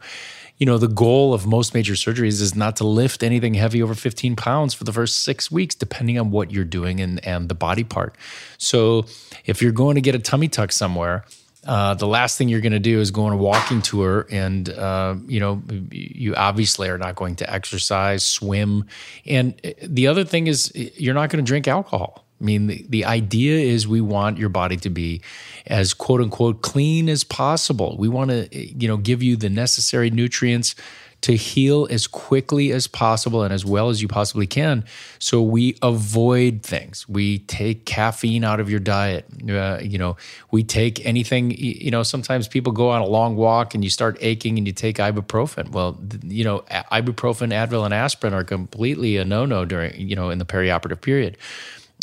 You 0.58 0.66
know, 0.66 0.78
the 0.78 0.88
goal 0.88 1.34
of 1.34 1.46
most 1.46 1.74
major 1.74 1.94
surgeries 1.94 2.42
is 2.42 2.56
not 2.56 2.78
to 2.78 2.84
lift 2.84 3.22
anything 3.22 3.54
heavy 3.54 3.82
over 3.84 3.94
15 3.94 4.36
pounds 4.36 4.74
for 4.74 4.84
the 4.84 4.94
first 4.94 5.20
six 5.20 5.52
weeks, 5.52 5.76
depending 5.76 6.20
on 6.20 6.32
what 6.32 6.52
you're 6.52 6.66
doing 6.66 7.00
and, 7.00 7.24
and 7.26 7.48
the 7.48 7.56
body 7.56 7.84
part. 7.84 8.16
So 8.58 9.06
if 9.46 9.62
you're 9.62 9.72
going 9.72 9.96
to 9.96 10.02
get 10.02 10.16
a 10.16 10.20
tummy 10.20 10.48
tuck 10.48 10.72
somewhere, 10.72 11.26
uh, 11.68 11.94
the 11.96 12.08
last 12.08 12.38
thing 12.38 12.48
you're 12.48 12.62
going 12.62 12.72
to 12.72 12.80
do 12.80 13.00
is 13.02 13.12
go 13.12 13.26
on 13.26 13.34
a 13.34 13.38
walking 13.38 13.82
tour, 13.82 14.26
and 14.32 14.70
uh, 14.70 15.16
you 15.28 15.40
know 15.40 15.62
you 15.92 16.34
obviously 16.34 16.88
are 16.88 16.98
not 16.98 17.16
going 17.16 17.36
to 17.36 17.54
exercise, 17.54 18.26
swim, 18.26 18.86
and 19.26 19.54
uh, 19.66 19.72
the 19.84 20.08
other 20.08 20.24
thing 20.24 20.48
is 20.48 20.72
you're 20.74 21.14
not 21.14 21.30
going 21.30 21.44
to 21.44 21.48
drink 21.48 21.68
alcohol. 21.68 22.27
I 22.40 22.44
mean, 22.44 22.68
the, 22.68 22.86
the 22.90 23.06
idea 23.06 23.60
is 23.60 23.88
we 23.88 24.02
want 24.02 24.38
your 24.38 24.50
body 24.50 24.78
to 24.78 24.90
be 24.90 25.22
as 25.66 25.94
quote 25.94 26.22
unquote 26.22 26.62
clean 26.62 27.10
as 27.10 27.24
possible. 27.24 27.96
We 27.98 28.08
want 28.08 28.32
to, 28.32 28.48
you 28.52 28.88
know, 28.88 28.98
give 28.98 29.24
you 29.24 29.36
the 29.36 29.50
necessary 29.50 30.10
nutrients 30.10 30.76
to 31.22 31.36
heal 31.36 31.88
as 31.90 32.06
quickly 32.06 32.72
as 32.72 32.88
possible 32.88 33.42
and 33.42 33.52
as 33.52 33.66
well 33.66 33.90
as 33.90 34.02
you 34.02 34.08
possibly 34.08 34.46
can. 34.46 34.86
So 35.20 35.42
we 35.42 35.76
avoid 35.82 36.62
things. 36.62 37.10
We 37.10 37.40
take 37.40 37.86
caffeine 37.86 38.44
out 38.44 38.60
of 38.60 38.70
your 38.70 38.80
diet. 38.80 39.26
Uh, 39.50 39.80
you 39.82 39.98
know, 39.98 40.16
we 40.52 40.64
take 40.64 41.04
anything. 41.06 41.52
You 41.58 41.90
know, 41.90 42.04
sometimes 42.04 42.48
people 42.48 42.72
go 42.72 42.90
on 42.90 43.02
a 43.02 43.08
long 43.08 43.36
walk 43.36 43.74
and 43.74 43.84
you 43.84 43.90
start 43.90 44.18
aching 44.22 44.60
and 44.60 44.68
you 44.68 44.74
take 44.74 44.98
ibuprofen. 44.98 45.72
Well, 45.72 46.00
you 46.24 46.44
know, 46.44 46.60
ibuprofen, 46.70 47.52
Advil, 47.52 47.84
and 47.84 47.96
aspirin 47.96 48.34
are 48.34 48.44
completely 48.44 49.18
a 49.18 49.26
no-no 49.26 49.66
during 49.66 50.00
you 50.00 50.16
know 50.16 50.30
in 50.30 50.38
the 50.38 50.46
perioperative 50.46 51.02
period 51.02 51.38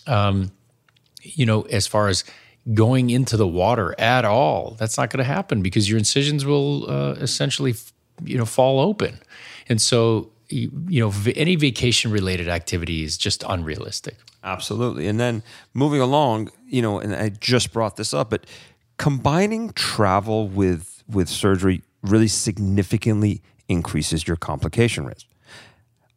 um, 0.07 0.53
you 1.23 1.47
know, 1.47 1.63
as 1.63 1.87
far 1.87 2.09
as 2.09 2.25
going 2.73 3.11
into 3.11 3.37
the 3.37 3.47
water 3.47 3.95
at 3.99 4.25
all, 4.25 4.77
that's 4.79 4.97
not 4.97 5.11
going 5.11 5.19
to 5.19 5.25
happen 5.25 5.63
because 5.63 5.89
your 5.89 5.99
incisions 5.99 6.45
will 6.45 6.91
uh, 6.91 7.13
essentially, 7.15 7.75
you 8.23 8.39
know, 8.39 8.47
fall 8.47 8.81
open. 8.81 9.19
And 9.69 9.81
so, 9.81 10.31
you, 10.49 10.71
know, 10.89 11.13
any 11.35 11.57
vacation 11.57 12.11
related 12.11 12.49
activity 12.49 13.03
is 13.03 13.19
just 13.19 13.43
unrealistic. 13.47 14.17
Absolutely. 14.43 15.09
And 15.09 15.19
then 15.19 15.43
moving 15.73 16.01
along, 16.01 16.51
you 16.67 16.83
know, 16.83 16.99
and 16.99 17.15
I 17.15 17.31
just 17.31 17.73
brought 17.73 17.97
this 17.97 18.13
up, 18.13 18.31
but 18.31 18.47
combining 18.99 19.71
travel 19.71 20.49
with 20.49 21.03
with 21.09 21.29
surgery 21.29 21.83
really 22.03 22.29
significantly 22.29 23.43
increases 23.69 24.27
your 24.27 24.37
complication 24.37 25.05
risk 25.05 25.27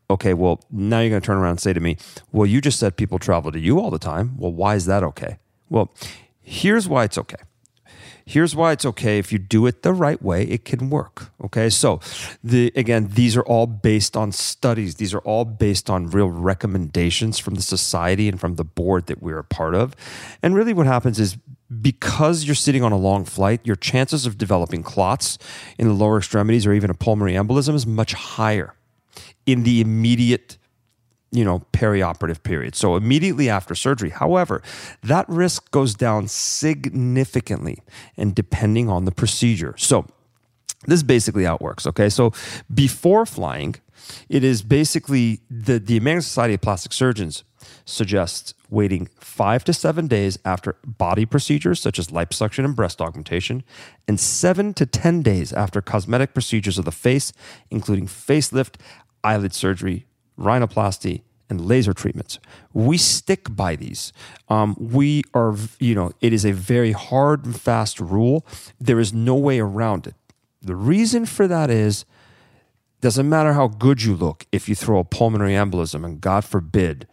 okay, 0.09 0.33
well, 0.33 0.63
now 0.71 0.99
you're 0.99 1.09
going 1.09 1.21
to 1.21 1.25
turn 1.25 1.37
around 1.37 1.51
and 1.51 1.59
say 1.59 1.73
to 1.73 1.79
me, 1.79 1.97
well, 2.31 2.45
you 2.45 2.61
just 2.61 2.79
said 2.79 2.95
people 2.95 3.19
travel 3.19 3.51
to 3.51 3.59
you 3.59 3.79
all 3.79 3.91
the 3.91 3.99
time. 3.99 4.37
Well, 4.37 4.53
why 4.53 4.75
is 4.75 4.85
that 4.85 5.03
okay? 5.03 5.37
Well, 5.69 5.93
here's 6.41 6.87
why 6.87 7.03
it's 7.03 7.17
okay. 7.17 7.37
Here's 8.25 8.53
why 8.57 8.73
it's 8.73 8.85
okay 8.85 9.19
if 9.19 9.31
you 9.31 9.39
do 9.39 9.65
it 9.67 9.83
the 9.83 9.93
right 9.93 10.21
way, 10.21 10.43
it 10.43 10.65
can 10.65 10.89
work. 10.89 11.31
Okay? 11.45 11.69
So, 11.69 12.01
the 12.43 12.73
again, 12.75 13.07
these 13.13 13.37
are 13.37 13.43
all 13.43 13.67
based 13.67 14.17
on 14.17 14.33
studies. 14.33 14.95
These 14.95 15.13
are 15.13 15.19
all 15.19 15.45
based 15.45 15.89
on 15.89 16.09
real 16.09 16.29
recommendations 16.29 17.39
from 17.39 17.55
the 17.55 17.61
society 17.61 18.27
and 18.27 18.37
from 18.37 18.55
the 18.55 18.65
board 18.65 19.05
that 19.05 19.23
we're 19.23 19.39
a 19.39 19.45
part 19.45 19.75
of. 19.75 19.95
And 20.43 20.53
really 20.53 20.73
what 20.73 20.87
happens 20.87 21.21
is 21.21 21.37
because 21.81 22.43
you're 22.43 22.55
sitting 22.55 22.83
on 22.83 22.91
a 22.91 22.97
long 22.97 23.23
flight, 23.23 23.61
your 23.63 23.77
chances 23.77 24.25
of 24.25 24.37
developing 24.37 24.83
clots 24.83 25.37
in 25.77 25.87
the 25.87 25.93
lower 25.93 26.17
extremities 26.17 26.65
or 26.65 26.73
even 26.73 26.89
a 26.89 26.93
pulmonary 26.93 27.33
embolism 27.33 27.75
is 27.75 27.87
much 27.87 28.13
higher 28.13 28.73
in 29.47 29.63
the 29.63 29.81
immediate 29.81 30.57
you 31.31 31.43
know 31.43 31.65
perioperative 31.73 32.43
period. 32.43 32.75
So 32.75 32.95
immediately 32.95 33.49
after 33.49 33.73
surgery. 33.73 34.11
However 34.11 34.61
that 35.01 35.27
risk 35.27 35.71
goes 35.71 35.95
down 35.95 36.27
significantly 36.27 37.81
and 38.15 38.35
depending 38.35 38.89
on 38.89 39.05
the 39.05 39.11
procedure. 39.11 39.73
So 39.77 40.05
this 40.85 40.97
is 40.97 41.03
basically 41.03 41.45
how 41.45 41.55
it 41.55 41.61
works 41.61 41.87
okay? 41.87 42.09
So 42.09 42.31
before 42.71 43.25
flying 43.25 43.75
it 44.29 44.43
is 44.43 44.61
basically 44.61 45.41
the 45.49 45.79
the 45.79 45.97
american 45.97 46.21
society 46.21 46.53
of 46.53 46.61
plastic 46.61 46.93
surgeons 46.93 47.43
suggests 47.83 48.53
waiting 48.69 49.09
five 49.19 49.63
to 49.63 49.73
seven 49.73 50.07
days 50.07 50.37
after 50.43 50.75
body 50.85 51.25
procedures 51.25 51.79
such 51.79 51.97
as 51.99 52.07
liposuction 52.07 52.65
and 52.65 52.75
breast 52.75 53.01
augmentation, 53.01 53.63
and 54.07 54.19
seven 54.19 54.73
to 54.73 54.85
10 54.85 55.21
days 55.21 55.53
after 55.53 55.81
cosmetic 55.81 56.33
procedures 56.33 56.77
of 56.77 56.85
the 56.85 56.91
face, 56.91 57.31
including 57.69 58.07
facelift, 58.07 58.75
eyelid 59.23 59.53
surgery, 59.53 60.05
rhinoplasty, 60.39 61.21
and 61.49 61.61
laser 61.61 61.93
treatments. 61.93 62.39
We 62.73 62.97
stick 62.97 63.55
by 63.55 63.75
these. 63.75 64.11
Um, 64.49 64.75
we 64.79 65.23
are, 65.33 65.55
you 65.79 65.95
know, 65.95 66.11
it 66.21 66.33
is 66.33 66.45
a 66.45 66.51
very 66.51 66.91
hard 66.91 67.45
and 67.45 67.59
fast 67.59 67.99
rule. 67.99 68.45
There 68.79 68.99
is 68.99 69.13
no 69.13 69.35
way 69.35 69.59
around 69.59 70.07
it. 70.07 70.15
The 70.61 70.75
reason 70.75 71.25
for 71.25 71.47
that 71.47 71.69
is 71.69 72.05
doesn't 72.99 73.29
matter 73.29 73.53
how 73.53 73.67
good 73.67 74.03
you 74.03 74.15
look 74.15 74.45
if 74.51 74.67
you 74.67 74.75
throw 74.75 74.99
a 74.99 75.03
pulmonary 75.03 75.53
embolism 75.53 76.03
and 76.03 76.19
God 76.19 76.43
forbid 76.43 77.07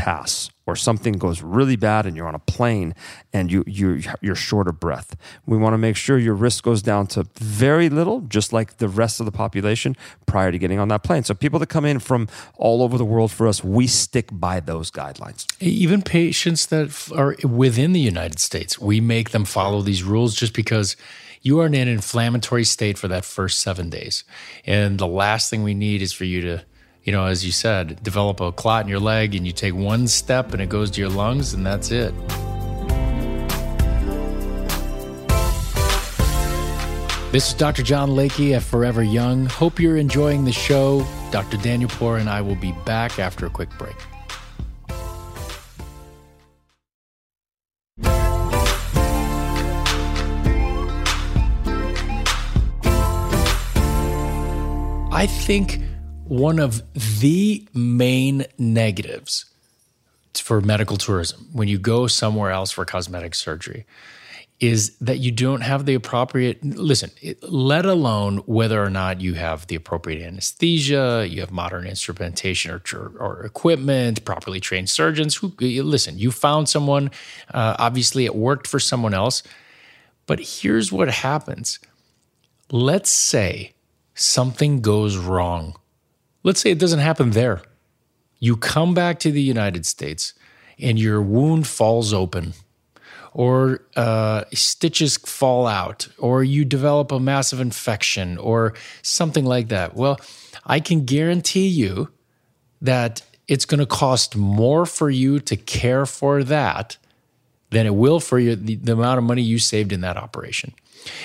pass 0.00 0.50
or 0.66 0.74
something 0.74 1.14
goes 1.18 1.42
really 1.42 1.76
bad 1.76 2.06
and 2.06 2.16
you're 2.16 2.26
on 2.26 2.34
a 2.34 2.38
plane 2.38 2.94
and 3.34 3.52
you 3.52 3.62
you 3.66 4.00
you're 4.22 4.34
short 4.34 4.66
of 4.66 4.80
breath. 4.80 5.14
We 5.44 5.58
want 5.58 5.74
to 5.74 5.78
make 5.78 5.94
sure 5.94 6.16
your 6.16 6.34
risk 6.34 6.64
goes 6.64 6.80
down 6.80 7.06
to 7.08 7.26
very 7.34 7.90
little, 7.90 8.22
just 8.22 8.50
like 8.50 8.78
the 8.78 8.88
rest 8.88 9.20
of 9.20 9.26
the 9.26 9.32
population 9.32 9.94
prior 10.24 10.50
to 10.50 10.58
getting 10.58 10.78
on 10.78 10.88
that 10.88 11.02
plane. 11.02 11.24
So 11.24 11.34
people 11.34 11.58
that 11.58 11.68
come 11.68 11.84
in 11.84 11.98
from 11.98 12.28
all 12.56 12.82
over 12.82 12.96
the 12.96 13.04
world 13.04 13.30
for 13.30 13.46
us, 13.46 13.62
we 13.62 13.86
stick 13.86 14.28
by 14.32 14.60
those 14.60 14.90
guidelines. 14.90 15.44
Even 15.60 16.00
patients 16.00 16.64
that 16.66 17.12
are 17.14 17.36
within 17.46 17.92
the 17.92 18.00
United 18.00 18.38
States, 18.38 18.78
we 18.78 19.02
make 19.02 19.30
them 19.30 19.44
follow 19.44 19.82
these 19.82 20.02
rules 20.02 20.34
just 20.34 20.54
because 20.54 20.96
you 21.42 21.60
are 21.60 21.66
in 21.66 21.74
an 21.74 21.88
inflammatory 21.88 22.64
state 22.64 22.96
for 22.96 23.08
that 23.08 23.26
first 23.26 23.60
7 23.60 23.90
days. 23.90 24.24
And 24.64 24.98
the 24.98 25.06
last 25.06 25.50
thing 25.50 25.62
we 25.62 25.74
need 25.74 26.00
is 26.00 26.14
for 26.14 26.24
you 26.24 26.40
to 26.40 26.64
you 27.02 27.12
know, 27.12 27.24
as 27.24 27.44
you 27.44 27.52
said, 27.52 28.02
develop 28.02 28.40
a 28.40 28.52
clot 28.52 28.84
in 28.84 28.88
your 28.88 29.00
leg 29.00 29.34
and 29.34 29.46
you 29.46 29.52
take 29.52 29.74
one 29.74 30.06
step 30.06 30.52
and 30.52 30.60
it 30.60 30.68
goes 30.68 30.90
to 30.92 31.00
your 31.00 31.10
lungs 31.10 31.54
and 31.54 31.64
that's 31.64 31.90
it. 31.90 32.14
This 37.32 37.48
is 37.48 37.54
Dr. 37.54 37.82
John 37.82 38.10
Layke 38.10 38.56
at 38.56 38.62
Forever 38.62 39.02
Young. 39.02 39.46
Hope 39.46 39.78
you're 39.78 39.96
enjoying 39.96 40.44
the 40.44 40.52
show. 40.52 41.06
Dr. 41.30 41.56
Danielpour 41.58 42.18
and 42.18 42.28
I 42.28 42.40
will 42.40 42.56
be 42.56 42.72
back 42.84 43.18
after 43.18 43.46
a 43.46 43.50
quick 43.50 43.70
break. 43.78 43.96
I 55.12 55.26
think 55.26 55.80
one 56.30 56.58
of 56.58 56.82
the 57.20 57.66
main 57.74 58.46
negatives 58.56 59.46
for 60.34 60.60
medical 60.60 60.96
tourism 60.96 61.48
when 61.52 61.68
you 61.68 61.78
go 61.78 62.06
somewhere 62.06 62.50
else 62.50 62.70
for 62.70 62.84
cosmetic 62.84 63.34
surgery 63.34 63.84
is 64.60 64.96
that 64.98 65.18
you 65.18 65.30
don't 65.30 65.62
have 65.62 65.86
the 65.86 65.94
appropriate 65.94 66.64
listen 66.64 67.10
let 67.42 67.84
alone 67.84 68.38
whether 68.46 68.82
or 68.82 68.90
not 68.90 69.20
you 69.20 69.34
have 69.34 69.66
the 69.66 69.74
appropriate 69.74 70.24
anesthesia 70.24 71.26
you 71.28 71.40
have 71.40 71.50
modern 71.50 71.86
instrumentation 71.86 72.70
or, 72.70 72.80
or 73.18 73.44
equipment 73.44 74.24
properly 74.24 74.60
trained 74.60 74.88
surgeons 74.88 75.34
who 75.34 75.52
listen 75.58 76.18
you 76.18 76.30
found 76.30 76.68
someone 76.68 77.10
uh, 77.52 77.74
obviously 77.78 78.24
it 78.24 78.34
worked 78.34 78.66
for 78.66 78.78
someone 78.78 79.12
else 79.12 79.42
but 80.30 80.38
here's 80.38 80.92
what 80.92 81.10
happens. 81.10 81.80
Let's 82.70 83.10
say 83.10 83.72
something 84.14 84.80
goes 84.80 85.16
wrong 85.16 85.74
Let's 86.42 86.60
say 86.60 86.70
it 86.70 86.78
doesn't 86.78 87.00
happen 87.00 87.30
there. 87.30 87.62
You 88.38 88.56
come 88.56 88.94
back 88.94 89.18
to 89.20 89.30
the 89.30 89.42
United 89.42 89.84
States 89.84 90.34
and 90.78 90.98
your 90.98 91.20
wound 91.20 91.66
falls 91.66 92.12
open, 92.12 92.54
or 93.32 93.82
uh, 93.96 94.44
stitches 94.52 95.18
fall 95.18 95.66
out, 95.66 96.08
or 96.18 96.42
you 96.42 96.64
develop 96.64 97.12
a 97.12 97.20
massive 97.20 97.60
infection, 97.60 98.38
or 98.38 98.74
something 99.02 99.44
like 99.44 99.68
that. 99.68 99.94
Well, 99.94 100.18
I 100.64 100.80
can 100.80 101.04
guarantee 101.04 101.68
you 101.68 102.08
that 102.80 103.22
it's 103.46 103.66
going 103.66 103.78
to 103.78 103.86
cost 103.86 104.36
more 104.36 104.86
for 104.86 105.10
you 105.10 105.38
to 105.40 105.56
care 105.56 106.06
for 106.06 106.42
that 106.44 106.96
than 107.70 107.86
it 107.86 107.94
will 107.94 108.20
for 108.20 108.38
you, 108.38 108.56
the, 108.56 108.76
the 108.76 108.92
amount 108.92 109.18
of 109.18 109.24
money 109.24 109.42
you 109.42 109.58
saved 109.58 109.92
in 109.92 110.00
that 110.00 110.16
operation. 110.16 110.72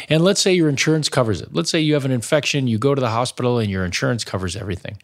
And 0.10 0.24
let's 0.24 0.42
say 0.42 0.54
your 0.54 0.70
insurance 0.70 1.10
covers 1.10 1.42
it. 1.42 1.54
Let's 1.54 1.70
say 1.70 1.80
you 1.80 1.94
have 1.94 2.06
an 2.06 2.12
infection, 2.12 2.68
you 2.68 2.78
go 2.78 2.96
to 2.96 3.02
the 3.02 3.10
hospital, 3.10 3.60
and 3.60 3.70
your 3.70 3.86
insurance 3.86 4.24
covers 4.24 4.56
everything. 4.56 4.98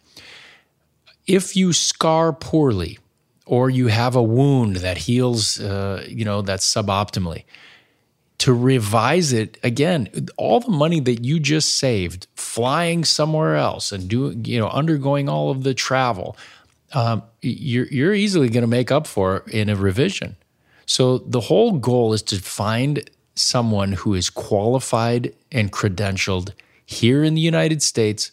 If 1.26 1.56
you 1.56 1.72
scar 1.72 2.32
poorly, 2.32 2.98
or 3.46 3.68
you 3.68 3.88
have 3.88 4.16
a 4.16 4.22
wound 4.22 4.76
that 4.76 4.96
heals, 4.96 5.60
uh, 5.60 6.04
you 6.08 6.24
know, 6.24 6.42
that's 6.42 6.66
suboptimally, 6.72 7.44
to 8.38 8.52
revise 8.52 9.32
it 9.32 9.58
again, 9.62 10.08
all 10.36 10.60
the 10.60 10.70
money 10.70 11.00
that 11.00 11.24
you 11.24 11.38
just 11.38 11.76
saved 11.76 12.26
flying 12.34 13.04
somewhere 13.04 13.56
else 13.56 13.92
and 13.92 14.08
doing, 14.08 14.44
you 14.44 14.58
know, 14.58 14.68
undergoing 14.68 15.28
all 15.28 15.50
of 15.50 15.62
the 15.62 15.74
travel, 15.74 16.36
um, 16.92 17.22
you're, 17.40 17.86
you're 17.86 18.14
easily 18.14 18.48
going 18.48 18.62
to 18.62 18.68
make 18.68 18.90
up 18.90 19.06
for 19.06 19.44
in 19.48 19.68
a 19.68 19.76
revision. 19.76 20.36
So 20.86 21.18
the 21.18 21.40
whole 21.40 21.72
goal 21.72 22.12
is 22.12 22.22
to 22.22 22.40
find 22.40 23.08
someone 23.34 23.92
who 23.92 24.14
is 24.14 24.30
qualified 24.30 25.34
and 25.50 25.72
credentialed 25.72 26.52
here 26.84 27.24
in 27.24 27.34
the 27.34 27.40
United 27.40 27.82
States 27.82 28.30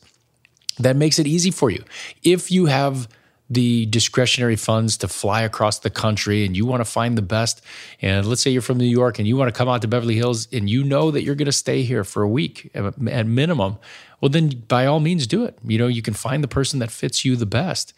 that 0.78 0.96
makes 0.96 1.20
it 1.20 1.28
easy 1.28 1.52
for 1.52 1.70
you. 1.70 1.84
If 2.24 2.52
you 2.52 2.66
have 2.68 3.08
the 3.50 3.88
discretionary 3.88 4.56
funds 4.56 4.98
to 4.98 5.08
fly 5.08 5.42
across 5.42 5.80
the 5.80 5.90
country 5.90 6.46
and 6.46 6.56
you 6.56 6.66
want 6.66 6.82
to 6.82 6.86
find 6.86 7.18
the 7.18 7.22
best 7.22 7.62
and 8.02 8.28
let's 8.28 8.42
say 8.42 8.52
you're 8.52 8.62
from 8.62 8.78
New 8.78 8.86
York 8.86 9.18
and 9.18 9.28
you 9.28 9.36
want 9.36 9.54
to 9.54 9.58
come 9.58 9.68
out 9.68 9.82
to 9.82 9.88
Beverly 9.88 10.16
Hills 10.16 10.48
and 10.54 10.70
you 10.70 10.84
know 10.84 11.10
that 11.12 11.24
you're 11.24 11.36
going 11.36 11.48
to 11.48 11.52
stay 11.52 11.82
here 11.82 12.04
for 12.04 12.22
a 12.22 12.30
week 12.30 12.70
at 12.76 13.28
minimum 13.28 13.78
well 14.22 14.30
then 14.30 14.50
by 14.68 14.86
all 14.86 15.00
means 15.00 15.26
do 15.26 15.46
it 15.46 15.58
you 15.66 15.80
know 15.80 15.88
you 15.88 16.04
can 16.04 16.14
find 16.14 16.44
the 16.44 16.48
person 16.48 16.78
that 16.80 16.92
fits 16.92 17.26
you 17.26 17.36
the 17.36 17.48
best 17.48 17.94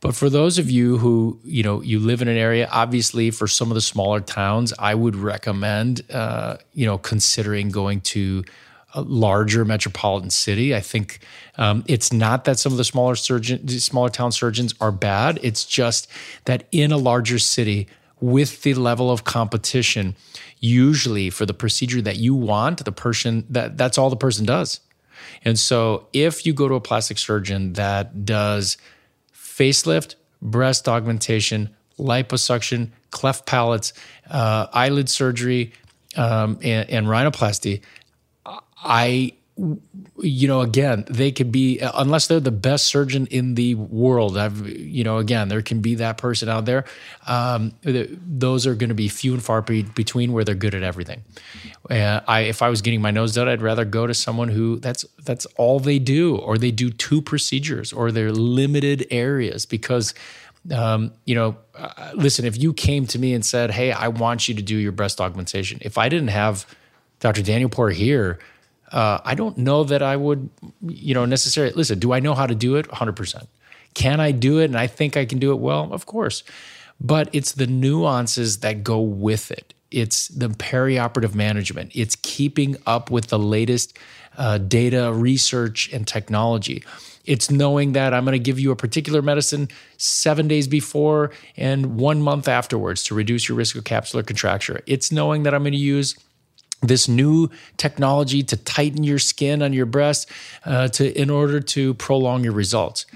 but 0.00 0.14
for 0.14 0.30
those 0.30 0.58
of 0.58 0.70
you 0.70 0.98
who, 0.98 1.38
you 1.44 1.62
know, 1.62 1.82
you 1.82 1.98
live 1.98 2.22
in 2.22 2.28
an 2.28 2.36
area, 2.36 2.68
obviously 2.72 3.30
for 3.30 3.46
some 3.46 3.70
of 3.70 3.74
the 3.74 3.80
smaller 3.80 4.20
towns, 4.20 4.72
I 4.78 4.94
would 4.94 5.14
recommend, 5.14 6.02
uh, 6.10 6.56
you 6.72 6.86
know, 6.86 6.96
considering 6.98 7.68
going 7.68 8.00
to 8.02 8.44
a 8.94 9.02
larger 9.02 9.64
metropolitan 9.64 10.30
city. 10.30 10.74
I 10.74 10.80
think 10.80 11.20
um, 11.58 11.84
it's 11.86 12.12
not 12.12 12.44
that 12.44 12.58
some 12.58 12.72
of 12.72 12.78
the 12.78 12.84
smaller 12.84 13.14
surgeon, 13.14 13.68
smaller 13.68 14.08
town 14.08 14.32
surgeons 14.32 14.74
are 14.80 14.90
bad. 14.90 15.38
It's 15.42 15.64
just 15.64 16.10
that 16.46 16.66
in 16.72 16.92
a 16.92 16.96
larger 16.96 17.38
city, 17.38 17.86
with 18.20 18.62
the 18.62 18.74
level 18.74 19.10
of 19.10 19.24
competition, 19.24 20.14
usually 20.58 21.30
for 21.30 21.46
the 21.46 21.54
procedure 21.54 22.02
that 22.02 22.16
you 22.16 22.34
want, 22.34 22.84
the 22.84 22.92
person 22.92 23.46
that 23.48 23.78
that's 23.78 23.96
all 23.96 24.10
the 24.10 24.16
person 24.16 24.44
does. 24.44 24.80
And 25.44 25.58
so 25.58 26.06
if 26.12 26.44
you 26.44 26.52
go 26.52 26.68
to 26.68 26.74
a 26.74 26.80
plastic 26.80 27.18
surgeon 27.18 27.74
that 27.74 28.24
does 28.24 28.76
facelift, 29.60 30.14
breast 30.40 30.88
augmentation, 30.88 31.68
liposuction, 31.98 32.88
cleft 33.10 33.44
palates, 33.44 33.92
uh, 34.30 34.66
eyelid 34.72 35.10
surgery, 35.10 35.72
um, 36.16 36.58
and, 36.62 36.88
and 36.88 37.06
rhinoplasty. 37.06 37.82
I 38.82 39.32
you 40.18 40.48
know, 40.48 40.60
again, 40.60 41.04
they 41.08 41.32
could 41.32 41.52
be 41.52 41.80
unless 41.80 42.26
they're 42.26 42.40
the 42.40 42.50
best 42.50 42.86
surgeon 42.86 43.26
in 43.26 43.54
the 43.54 43.74
world. 43.74 44.38
I've, 44.38 44.66
you 44.68 45.04
know, 45.04 45.18
again, 45.18 45.48
there 45.48 45.62
can 45.62 45.80
be 45.80 45.96
that 45.96 46.18
person 46.18 46.48
out 46.48 46.64
there. 46.64 46.84
Um, 47.26 47.72
those 47.82 48.66
are 48.66 48.74
going 48.74 48.88
to 48.88 48.94
be 48.94 49.08
few 49.08 49.34
and 49.34 49.42
far 49.42 49.62
between 49.62 50.32
where 50.32 50.44
they're 50.44 50.54
good 50.54 50.74
at 50.74 50.82
everything. 50.82 51.24
Uh, 51.90 52.20
I, 52.26 52.40
if 52.40 52.62
I 52.62 52.68
was 52.68 52.80
getting 52.80 53.02
my 53.02 53.10
nose 53.10 53.34
done, 53.34 53.48
I'd 53.48 53.62
rather 53.62 53.84
go 53.84 54.06
to 54.06 54.14
someone 54.14 54.48
who 54.48 54.78
that's 54.78 55.04
that's 55.24 55.46
all 55.56 55.80
they 55.80 55.98
do, 55.98 56.36
or 56.36 56.56
they 56.56 56.70
do 56.70 56.90
two 56.90 57.20
procedures, 57.20 57.92
or 57.92 58.12
they're 58.12 58.32
limited 58.32 59.06
areas 59.10 59.66
because. 59.66 60.14
Um, 60.70 61.12
you 61.24 61.34
know, 61.34 61.56
uh, 61.74 62.10
listen, 62.12 62.44
if 62.44 62.58
you 62.58 62.74
came 62.74 63.06
to 63.06 63.18
me 63.18 63.32
and 63.32 63.42
said, 63.42 63.70
Hey, 63.70 63.92
I 63.92 64.08
want 64.08 64.46
you 64.46 64.54
to 64.54 64.60
do 64.60 64.76
your 64.76 64.92
breast 64.92 65.18
augmentation, 65.18 65.78
if 65.80 65.96
I 65.96 66.10
didn't 66.10 66.28
have 66.28 66.66
Dr. 67.20 67.40
Danielpour 67.40 67.94
here, 67.94 68.38
uh, 68.92 69.20
I 69.24 69.34
don't 69.34 69.56
know 69.58 69.84
that 69.84 70.02
I 70.02 70.16
would, 70.16 70.50
you 70.86 71.14
know, 71.14 71.24
necessarily 71.24 71.72
listen. 71.74 71.98
Do 71.98 72.12
I 72.12 72.20
know 72.20 72.34
how 72.34 72.46
to 72.46 72.54
do 72.54 72.76
it? 72.76 72.88
100%. 72.88 73.46
Can 73.94 74.20
I 74.20 74.32
do 74.32 74.58
it? 74.58 74.64
And 74.64 74.76
I 74.76 74.86
think 74.86 75.16
I 75.16 75.24
can 75.24 75.38
do 75.38 75.52
it 75.52 75.58
well? 75.58 75.92
Of 75.92 76.06
course. 76.06 76.42
But 77.00 77.28
it's 77.32 77.52
the 77.52 77.66
nuances 77.66 78.58
that 78.58 78.84
go 78.84 79.00
with 79.00 79.50
it. 79.50 79.74
It's 79.90 80.28
the 80.28 80.48
perioperative 80.48 81.34
management. 81.34 81.92
It's 81.94 82.16
keeping 82.16 82.76
up 82.86 83.10
with 83.10 83.28
the 83.28 83.38
latest 83.38 83.98
uh, 84.36 84.58
data, 84.58 85.12
research, 85.12 85.92
and 85.92 86.06
technology. 86.06 86.84
It's 87.24 87.50
knowing 87.50 87.92
that 87.92 88.14
I'm 88.14 88.24
going 88.24 88.32
to 88.32 88.38
give 88.38 88.58
you 88.58 88.70
a 88.70 88.76
particular 88.76 89.22
medicine 89.22 89.68
seven 89.98 90.48
days 90.48 90.66
before 90.66 91.32
and 91.56 91.98
one 91.98 92.22
month 92.22 92.48
afterwards 92.48 93.04
to 93.04 93.14
reduce 93.14 93.48
your 93.48 93.56
risk 93.58 93.76
of 93.76 93.84
capsular 93.84 94.26
contracture. 94.26 94.80
It's 94.86 95.12
knowing 95.12 95.42
that 95.42 95.54
I'm 95.54 95.62
going 95.62 95.72
to 95.72 95.78
use 95.78 96.16
this 96.82 97.08
new 97.08 97.50
technology 97.76 98.42
to 98.42 98.56
tighten 98.56 99.04
your 99.04 99.18
skin 99.18 99.62
on 99.62 99.72
your 99.72 99.86
breast 99.86 100.28
uh, 100.64 100.88
to 100.88 101.12
in 101.20 101.30
order 101.30 101.60
to 101.60 101.94
prolong 101.94 102.44
your 102.44 102.52
results. 102.52 103.06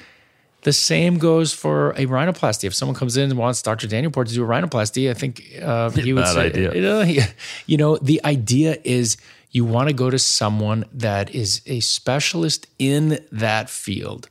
The 0.63 0.73
same 0.73 1.19
goes 1.19 1.53
for 1.53 1.91
a 1.91 2.07
rhinoplasty. 2.07 2.65
If 2.65 2.75
someone 2.75 2.97
comes 2.97 3.19
in 3.19 3.31
and 3.31 3.39
wants 3.39 3.61
Dr. 3.61 3.87
Danielpour 3.87 4.27
to 4.27 4.33
do 4.33 4.43
a 4.43 4.47
rhinoplasty, 4.47 5.11
I 5.11 5.15
think 5.15 5.43
uh, 5.63 5.91
he 5.91 6.15
would 6.15 6.27
say, 6.27 6.47
idea. 6.47 6.73
You, 6.75 6.81
know, 6.81 7.27
you 7.67 7.77
know, 7.77 7.97
the 7.99 8.25
idea 8.25 8.79
is 8.83 9.19
you 9.51 9.67
want 9.67 9.89
to 9.89 9.95
go 9.95 10.09
to 10.09 10.19
someone 10.19 10.87
that 10.93 11.35
is 11.35 11.61
a 11.67 11.81
specialist 11.81 12.67
in 12.79 13.19
that 13.31 13.69
field. 13.69 14.31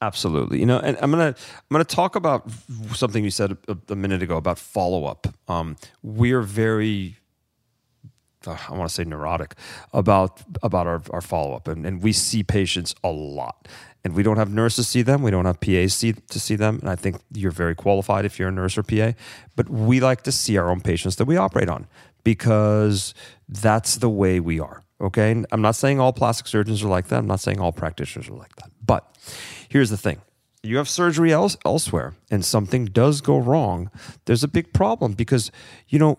Absolutely. 0.00 0.60
You 0.60 0.66
know, 0.66 0.78
and 0.78 0.96
I'm 1.00 1.10
gonna 1.10 1.34
I'm 1.36 1.72
gonna 1.72 1.84
talk 1.84 2.14
about 2.14 2.48
something 2.94 3.24
you 3.24 3.30
said 3.30 3.56
a, 3.66 3.76
a 3.88 3.96
minute 3.96 4.22
ago 4.22 4.36
about 4.36 4.58
follow 4.58 5.04
up. 5.04 5.26
Um, 5.48 5.76
we're 6.02 6.42
very 6.42 7.16
I 8.48 8.72
want 8.72 8.88
to 8.88 8.94
say 8.94 9.04
neurotic 9.04 9.54
about 9.92 10.42
about 10.62 10.86
our, 10.86 11.02
our 11.10 11.20
follow 11.20 11.54
up, 11.54 11.68
and, 11.68 11.86
and 11.86 12.02
we 12.02 12.12
see 12.12 12.42
patients 12.42 12.94
a 13.04 13.10
lot, 13.10 13.68
and 14.04 14.14
we 14.14 14.22
don't 14.22 14.36
have 14.36 14.50
nurses 14.50 14.88
see 14.88 15.02
them, 15.02 15.22
we 15.22 15.30
don't 15.30 15.44
have 15.44 15.60
PAs 15.60 15.94
see, 15.94 16.12
to 16.12 16.40
see 16.40 16.56
them, 16.56 16.78
and 16.80 16.88
I 16.88 16.96
think 16.96 17.20
you're 17.32 17.50
very 17.50 17.74
qualified 17.74 18.24
if 18.24 18.38
you're 18.38 18.48
a 18.48 18.52
nurse 18.52 18.78
or 18.78 18.82
PA, 18.82 19.12
but 19.56 19.68
we 19.68 20.00
like 20.00 20.22
to 20.22 20.32
see 20.32 20.56
our 20.56 20.70
own 20.70 20.80
patients 20.80 21.16
that 21.16 21.26
we 21.26 21.36
operate 21.36 21.68
on 21.68 21.86
because 22.24 23.14
that's 23.48 23.96
the 23.96 24.08
way 24.08 24.40
we 24.40 24.60
are. 24.60 24.82
Okay, 25.00 25.44
I'm 25.52 25.62
not 25.62 25.76
saying 25.76 26.00
all 26.00 26.12
plastic 26.12 26.48
surgeons 26.48 26.82
are 26.82 26.88
like 26.88 27.08
that. 27.08 27.18
I'm 27.18 27.26
not 27.26 27.40
saying 27.40 27.60
all 27.60 27.72
practitioners 27.72 28.28
are 28.28 28.34
like 28.34 28.56
that, 28.56 28.70
but 28.84 29.16
here's 29.68 29.90
the 29.90 29.96
thing. 29.96 30.20
You 30.62 30.76
have 30.78 30.88
surgery 30.88 31.32
else, 31.32 31.56
elsewhere 31.64 32.14
and 32.30 32.44
something 32.44 32.86
does 32.86 33.20
go 33.20 33.38
wrong, 33.38 33.90
there's 34.24 34.42
a 34.42 34.48
big 34.48 34.72
problem 34.72 35.12
because, 35.12 35.52
you 35.88 35.98
know, 36.00 36.18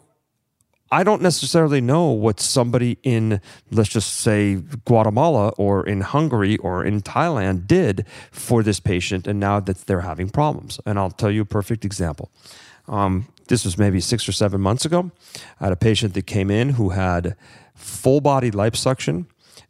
I 0.91 1.04
don't 1.04 1.21
necessarily 1.21 1.82
know 1.82 2.06
what 2.10 2.39
somebody 2.39 2.97
in, 3.04 3.41
let's 3.71 3.89
just 3.89 4.15
say, 4.15 4.56
Guatemala 4.86 5.49
or 5.49 5.86
in 5.86 6.02
Hungary 6.02 6.58
or 6.58 6.84
in 6.84 7.02
Thailand 7.02 7.67
did 7.67 8.06
for 8.32 8.63
this 8.63 8.80
patient, 8.80 9.28
and 9.28 9.39
now 9.39 9.60
that 9.60 9.86
they're 9.86 10.02
having 10.02 10.30
problems. 10.30 10.80
And 10.86 10.97
I'll 10.97 11.12
tell 11.12 11.30
you 11.30 11.41
a 11.41 11.45
perfect 11.45 11.86
example. 11.86 12.32
Um, 12.88 13.28
this 13.47 13.65
was 13.65 13.78
maybe 13.78 13.99
six 13.99 14.28
or 14.28 14.32
seven 14.32 14.62
months 14.62 14.84
ago. 14.86 15.12
I 15.60 15.65
had 15.65 15.73
a 15.73 15.78
patient 15.78 16.15
that 16.15 16.25
came 16.25 16.49
in 16.49 16.69
who 16.69 16.89
had 16.89 17.36
full 17.75 18.19
body 18.19 18.49
liposuction, 18.49 19.28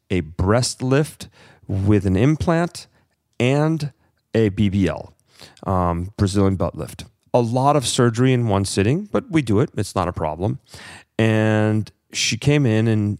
a 0.09 0.21
breast 0.21 0.81
lift 0.81 1.27
with 1.67 2.05
an 2.05 2.15
implant, 2.15 2.87
and 3.39 3.91
a 4.33 4.49
BBL, 4.51 5.11
um, 5.63 6.13
Brazilian 6.17 6.55
butt 6.55 6.75
lift 6.75 7.05
a 7.33 7.41
lot 7.41 7.75
of 7.75 7.85
surgery 7.85 8.33
in 8.33 8.47
one 8.47 8.65
sitting, 8.65 9.05
but 9.05 9.29
we 9.29 9.41
do 9.41 9.59
it. 9.59 9.69
It's 9.77 9.95
not 9.95 10.07
a 10.07 10.13
problem. 10.13 10.59
And 11.17 11.91
she 12.11 12.37
came 12.37 12.65
in 12.65 12.87
and 12.87 13.19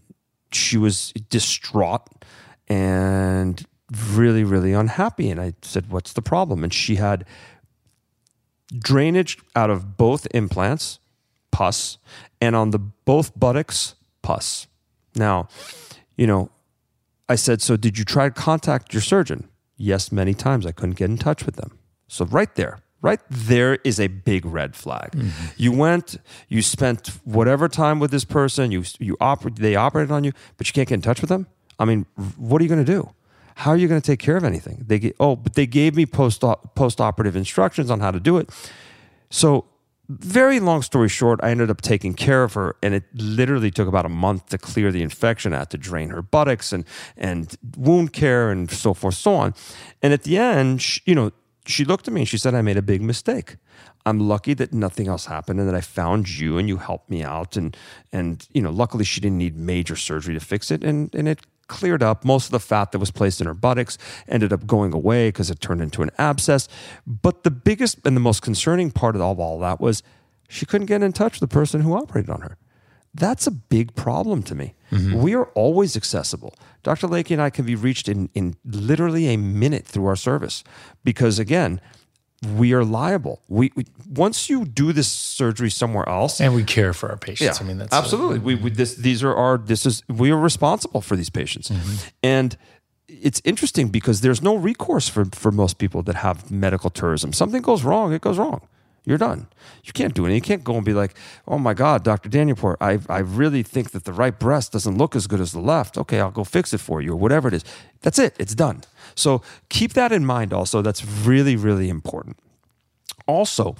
she 0.52 0.76
was 0.76 1.12
distraught 1.28 2.08
and 2.68 3.64
really, 4.12 4.44
really 4.44 4.72
unhappy. 4.72 5.30
And 5.30 5.40
I 5.40 5.54
said, 5.62 5.90
What's 5.90 6.12
the 6.12 6.22
problem? 6.22 6.64
And 6.64 6.72
she 6.72 6.96
had 6.96 7.24
drainage 8.76 9.38
out 9.56 9.70
of 9.70 9.96
both 9.96 10.26
implants, 10.32 10.98
pus, 11.50 11.98
and 12.40 12.54
on 12.54 12.70
the 12.70 12.78
both 12.78 13.38
buttocks, 13.38 13.94
pus. 14.22 14.66
Now, 15.14 15.48
you 16.16 16.26
know, 16.26 16.50
I 17.28 17.34
said, 17.34 17.62
So 17.62 17.76
did 17.76 17.98
you 17.98 18.04
try 18.04 18.28
to 18.28 18.34
contact 18.34 18.92
your 18.92 19.02
surgeon? 19.02 19.48
Yes, 19.76 20.12
many 20.12 20.34
times. 20.34 20.66
I 20.66 20.72
couldn't 20.72 20.96
get 20.96 21.10
in 21.10 21.16
touch 21.16 21.46
with 21.46 21.56
them. 21.56 21.78
So, 22.06 22.24
right 22.26 22.54
there, 22.54 22.80
right 23.02 23.20
there 23.30 23.78
is 23.84 23.98
a 23.98 24.08
big 24.08 24.44
red 24.44 24.74
flag. 24.76 25.12
Mm-hmm. 25.12 25.46
You 25.56 25.72
went, 25.72 26.18
you 26.48 26.62
spent 26.62 27.08
whatever 27.24 27.68
time 27.68 27.98
with 27.98 28.10
this 28.10 28.24
person, 28.24 28.70
you 28.70 28.84
you 28.98 29.16
oper- 29.20 29.56
they 29.56 29.76
operated 29.76 30.10
on 30.10 30.24
you, 30.24 30.32
but 30.56 30.66
you 30.66 30.72
can't 30.72 30.88
get 30.88 30.94
in 30.94 31.02
touch 31.02 31.20
with 31.20 31.28
them. 31.28 31.46
I 31.78 31.84
mean, 31.84 32.06
what 32.36 32.60
are 32.60 32.64
you 32.64 32.68
going 32.68 32.84
to 32.84 32.92
do? 32.92 33.10
How 33.56 33.72
are 33.72 33.76
you 33.76 33.88
going 33.88 34.00
to 34.00 34.06
take 34.06 34.20
care 34.20 34.36
of 34.36 34.44
anything? 34.44 34.84
They 34.86 34.98
get, 34.98 35.16
oh, 35.20 35.36
but 35.36 35.54
they 35.54 35.66
gave 35.66 35.94
me 35.94 36.06
post 36.06 36.42
post 36.74 37.00
operative 37.00 37.36
instructions 37.36 37.90
on 37.90 38.00
how 38.00 38.10
to 38.10 38.20
do 38.20 38.38
it. 38.38 38.50
So, 39.30 39.66
very 40.08 40.58
long 40.58 40.82
story 40.82 41.08
short, 41.08 41.38
I 41.42 41.50
ended 41.50 41.70
up 41.70 41.82
taking 41.82 42.14
care 42.14 42.42
of 42.42 42.54
her, 42.54 42.74
and 42.82 42.94
it 42.94 43.04
literally 43.14 43.70
took 43.70 43.86
about 43.86 44.04
a 44.04 44.08
month 44.08 44.48
to 44.48 44.58
clear 44.58 44.90
the 44.90 45.02
infection. 45.02 45.52
Had 45.52 45.70
to 45.70 45.78
drain 45.78 46.10
her 46.10 46.22
buttocks 46.22 46.72
and 46.72 46.84
and 47.16 47.54
wound 47.76 48.12
care 48.12 48.50
and 48.50 48.70
so 48.70 48.92
forth, 48.92 49.14
so 49.14 49.34
on. 49.34 49.54
And 50.02 50.12
at 50.12 50.24
the 50.24 50.36
end, 50.36 50.82
she, 50.82 51.00
you 51.04 51.14
know, 51.14 51.30
she 51.66 51.84
looked 51.84 52.08
at 52.08 52.14
me 52.14 52.22
and 52.22 52.28
she 52.28 52.38
said, 52.38 52.54
I 52.54 52.62
made 52.62 52.76
a 52.76 52.82
big 52.82 53.02
mistake. 53.02 53.56
I'm 54.06 54.18
lucky 54.18 54.54
that 54.54 54.72
nothing 54.72 55.08
else 55.08 55.26
happened 55.26 55.60
and 55.60 55.68
that 55.68 55.74
I 55.74 55.80
found 55.80 56.28
you 56.28 56.58
and 56.58 56.68
you 56.68 56.78
helped 56.78 57.10
me 57.10 57.22
out. 57.22 57.56
And, 57.56 57.76
and 58.12 58.46
you 58.52 58.62
know, 58.62 58.70
luckily 58.70 59.04
she 59.04 59.20
didn't 59.20 59.38
need 59.38 59.56
major 59.56 59.96
surgery 59.96 60.34
to 60.34 60.40
fix 60.40 60.70
it. 60.70 60.82
And, 60.82 61.14
and 61.14 61.28
it 61.28 61.40
cleared 61.68 62.02
up. 62.02 62.24
Most 62.24 62.46
of 62.46 62.50
the 62.50 62.60
fat 62.60 62.92
that 62.92 62.98
was 62.98 63.10
placed 63.10 63.40
in 63.40 63.46
her 63.46 63.54
buttocks 63.54 63.98
ended 64.26 64.52
up 64.52 64.66
going 64.66 64.92
away 64.92 65.28
because 65.28 65.50
it 65.50 65.60
turned 65.60 65.80
into 65.80 66.02
an 66.02 66.10
abscess. 66.18 66.68
But 67.06 67.44
the 67.44 67.50
biggest 67.50 67.98
and 68.04 68.16
the 68.16 68.20
most 68.20 68.42
concerning 68.42 68.90
part 68.90 69.14
of 69.14 69.22
all 69.22 69.58
that 69.60 69.80
was 69.80 70.02
she 70.48 70.66
couldn't 70.66 70.86
get 70.86 71.02
in 71.02 71.12
touch 71.12 71.40
with 71.40 71.48
the 71.48 71.54
person 71.54 71.82
who 71.82 71.94
operated 71.94 72.30
on 72.30 72.40
her. 72.40 72.56
That's 73.14 73.46
a 73.46 73.50
big 73.50 73.94
problem 73.94 74.42
to 74.44 74.54
me. 74.54 74.74
Mm-hmm. 74.90 75.20
We 75.20 75.34
are 75.34 75.46
always 75.54 75.96
accessible. 75.96 76.54
Dr. 76.82 77.06
Layke 77.06 77.30
and 77.30 77.42
I 77.42 77.50
can 77.50 77.64
be 77.64 77.74
reached 77.74 78.08
in, 78.08 78.30
in 78.34 78.56
literally 78.64 79.28
a 79.28 79.36
minute 79.36 79.86
through 79.86 80.06
our 80.06 80.16
service 80.16 80.64
because, 81.04 81.38
again, 81.38 81.80
we 82.56 82.72
are 82.72 82.84
liable. 82.84 83.42
We, 83.48 83.70
we, 83.74 83.84
once 84.08 84.48
you 84.48 84.64
do 84.64 84.92
this 84.92 85.08
surgery 85.08 85.70
somewhere 85.70 86.08
else, 86.08 86.40
and 86.40 86.54
we 86.54 86.64
care 86.64 86.92
for 86.92 87.10
our 87.10 87.18
patients. 87.18 87.58
Yeah, 87.58 87.64
I 87.64 87.68
mean, 87.68 87.78
that's 87.78 87.92
absolutely. 87.92 88.38
A, 88.38 88.40
we, 88.40 88.54
we 88.54 88.70
this 88.70 88.94
these 88.94 89.22
are 89.22 89.34
our 89.34 89.58
this 89.58 89.84
is 89.84 90.02
we 90.08 90.30
are 90.30 90.38
responsible 90.38 91.02
for 91.02 91.16
these 91.16 91.28
patients, 91.28 91.68
mm-hmm. 91.68 92.08
and 92.22 92.56
it's 93.08 93.42
interesting 93.44 93.88
because 93.88 94.22
there's 94.22 94.40
no 94.40 94.56
recourse 94.56 95.06
for 95.06 95.26
for 95.26 95.52
most 95.52 95.76
people 95.76 96.02
that 96.04 96.16
have 96.16 96.50
medical 96.50 96.88
tourism. 96.88 97.34
Something 97.34 97.60
goes 97.60 97.84
wrong, 97.84 98.14
it 98.14 98.22
goes 98.22 98.38
wrong. 98.38 98.62
You're 99.04 99.18
done. 99.18 99.46
You 99.84 99.92
can't 99.92 100.14
do 100.14 100.26
anything. 100.26 100.36
You 100.36 100.40
can't 100.42 100.64
go 100.64 100.76
and 100.76 100.84
be 100.84 100.92
like, 100.92 101.14
"Oh 101.48 101.58
my 101.58 101.74
God, 101.74 102.04
Doctor 102.04 102.28
Danielpour, 102.28 102.76
I 102.80 102.98
I 103.08 103.20
really 103.20 103.62
think 103.62 103.90
that 103.92 104.04
the 104.04 104.12
right 104.12 104.38
breast 104.38 104.72
doesn't 104.72 104.98
look 104.98 105.16
as 105.16 105.26
good 105.26 105.40
as 105.40 105.52
the 105.52 105.60
left. 105.60 105.96
Okay, 105.96 106.20
I'll 106.20 106.30
go 106.30 106.44
fix 106.44 106.74
it 106.74 106.80
for 106.80 107.00
you, 107.00 107.12
or 107.12 107.16
whatever 107.16 107.48
it 107.48 107.54
is." 107.54 107.64
That's 108.02 108.18
it. 108.18 108.34
It's 108.38 108.54
done. 108.54 108.82
So 109.14 109.42
keep 109.68 109.94
that 109.94 110.12
in 110.12 110.24
mind. 110.26 110.52
Also, 110.52 110.82
that's 110.82 111.04
really 111.04 111.56
really 111.56 111.88
important. 111.88 112.36
Also, 113.26 113.76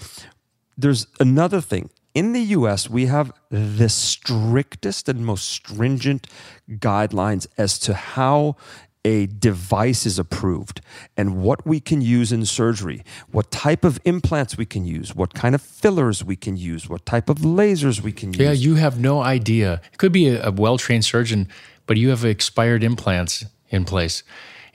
there's 0.76 1.06
another 1.18 1.61
thing. 1.61 1.90
In 2.14 2.33
the 2.33 2.42
US, 2.59 2.90
we 2.90 3.06
have 3.06 3.30
the 3.50 3.88
strictest 3.88 5.09
and 5.09 5.24
most 5.24 5.48
stringent 5.48 6.26
guidelines 6.68 7.46
as 7.56 7.78
to 7.80 7.94
how 7.94 8.56
a 9.05 9.27
device 9.27 10.05
is 10.05 10.19
approved 10.19 10.81
and 11.17 11.43
what 11.43 11.67
we 11.67 11.81
can 11.81 12.03
use 12.03 12.33
in 12.33 12.45
surgery, 12.45 13.03
what 13.31 13.51
type 13.51 13.83
of 13.85 13.99
implants 14.05 14.59
we 14.59 14.67
can 14.67 14.85
use, 14.85 15.15
what 15.15 15.33
kind 15.33 15.55
of 15.55 15.63
fillers 15.63 16.23
we 16.23 16.37
can 16.37 16.57
use, 16.57 16.89
what 16.89 17.07
type 17.07 17.31
of 17.31 17.39
lasers 17.39 18.01
we 18.03 18.13
can 18.13 18.33
use. 18.33 18.41
Yeah, 18.41 18.53
you 18.53 18.75
have 18.75 19.01
no 19.01 19.23
idea. 19.23 19.81
It 19.93 19.99
could 19.99 20.13
be 20.13 20.29
a, 20.29 20.49
a 20.49 20.51
well 20.51 20.77
trained 20.77 21.05
surgeon, 21.05 21.49
but 21.87 21.97
you 21.97 22.11
have 22.11 22.25
expired 22.25 22.85
implants 22.85 23.45
in 23.71 23.85
place 23.85 24.23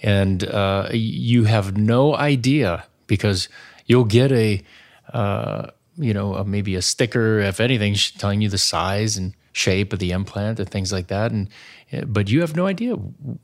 and 0.01 0.43
uh, 0.43 0.89
you 0.91 1.45
have 1.45 1.77
no 1.77 2.15
idea 2.15 2.85
because 3.07 3.47
you'll 3.85 4.05
get 4.05 4.31
a, 4.31 4.63
uh, 5.13 5.67
you 5.97 6.13
know, 6.13 6.35
a, 6.35 6.43
maybe 6.43 6.75
a 6.75 6.81
sticker, 6.81 7.39
if 7.39 7.59
anything, 7.59 7.95
telling 8.17 8.41
you 8.41 8.49
the 8.49 8.57
size 8.57 9.17
and 9.17 9.33
shape 9.51 9.93
of 9.93 9.99
the 9.99 10.11
implant 10.11 10.59
and 10.59 10.69
things 10.69 10.91
like 10.91 11.07
that. 11.07 11.31
And 11.31 11.49
but 12.05 12.29
you 12.29 12.41
have 12.41 12.55
no 12.55 12.67
idea. 12.67 12.95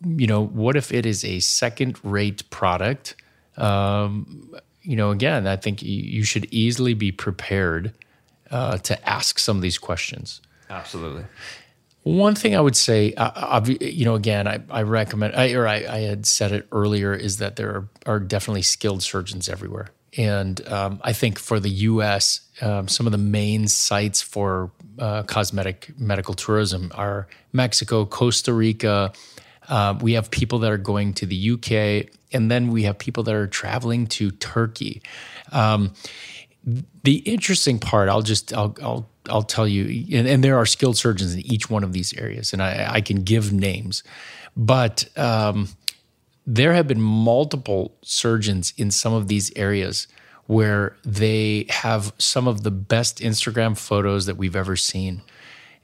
You 0.05 0.27
know, 0.27 0.45
what 0.45 0.75
if 0.75 0.91
it 0.91 1.05
is 1.05 1.23
a 1.23 1.39
second-rate 1.39 2.49
product? 2.49 3.15
Um, 3.57 4.53
you 4.81 4.95
know, 4.95 5.11
again, 5.11 5.47
I 5.47 5.55
think 5.55 5.81
you 5.81 6.23
should 6.23 6.47
easily 6.51 6.93
be 6.93 7.11
prepared 7.11 7.93
uh, 8.49 8.77
to 8.79 9.09
ask 9.09 9.39
some 9.39 9.57
of 9.57 9.61
these 9.61 9.77
questions. 9.77 10.41
Absolutely. 10.69 11.25
One 12.03 12.33
thing 12.33 12.55
I 12.55 12.61
would 12.61 12.75
say, 12.75 13.13
uh, 13.13 13.63
you 13.79 14.05
know, 14.05 14.15
again, 14.15 14.47
I, 14.47 14.59
I 14.71 14.81
recommend, 14.81 15.35
I, 15.35 15.53
or 15.53 15.67
I, 15.67 15.75
I, 15.75 15.99
had 15.99 16.25
said 16.25 16.51
it 16.51 16.67
earlier, 16.71 17.13
is 17.13 17.37
that 17.37 17.57
there 17.57 17.69
are, 17.69 17.89
are 18.07 18.19
definitely 18.19 18.63
skilled 18.63 19.03
surgeons 19.03 19.47
everywhere. 19.47 19.89
And 20.17 20.65
um, 20.67 21.00
I 21.04 21.13
think 21.13 21.39
for 21.39 21.60
the 21.60 21.69
US, 21.69 22.41
um, 22.62 22.88
some 22.88 23.06
of 23.06 23.12
the 23.12 23.17
main 23.17 23.67
sites 23.67 24.21
for 24.21 24.71
uh, 25.00 25.24
cosmetic 25.24 25.93
medical 25.97 26.34
tourism 26.34 26.91
are 26.95 27.28
Mexico, 27.54 28.06
Costa 28.06 28.54
Rica. 28.54 29.13
Uh, 29.69 29.97
we 30.02 30.13
have 30.13 30.30
people 30.30 30.60
that 30.60 30.71
are 30.71 30.78
going 30.78 31.13
to 31.13 31.26
the 31.26 31.52
UK, 31.52 32.12
and 32.34 32.52
then 32.52 32.71
we 32.71 32.84
have 32.84 32.97
people 32.97 33.24
that 33.24 33.34
are 33.34 33.47
traveling 33.47 34.06
to 34.08 34.32
Turkey. 34.32 35.02
Um, 35.52 35.93
the 37.04 37.17
interesting 37.17 37.80
part, 37.80 38.10
I'll 38.10 38.21
just 38.21 38.54
I'll 38.54 38.76
I'll, 38.82 39.10
I'll 39.30 39.43
tell 39.43 39.67
you, 39.67 40.17
and, 40.17 40.28
and, 40.28 40.43
there 40.43 40.58
are 40.58 40.65
skilled 40.65 40.97
surgeons 40.97 41.34
in 41.34 41.39
each 41.41 41.69
one 41.69 41.84
of 41.84 41.93
these 41.93 42.13
areas, 42.13 42.54
and 42.54 42.62
I, 42.62 42.95
I 42.95 43.02
can 43.02 43.24
give 43.24 43.52
names, 43.54 44.04
but 44.56 45.06
um, 45.17 45.69
there 46.55 46.73
have 46.73 46.85
been 46.85 47.01
multiple 47.01 47.95
surgeons 48.01 48.73
in 48.75 48.91
some 48.91 49.13
of 49.13 49.29
these 49.29 49.53
areas 49.55 50.07
where 50.47 50.97
they 51.05 51.65
have 51.69 52.11
some 52.17 52.45
of 52.45 52.63
the 52.63 52.71
best 52.71 53.19
Instagram 53.19 53.77
photos 53.77 54.25
that 54.25 54.35
we've 54.35 54.55
ever 54.55 54.75
seen. 54.75 55.21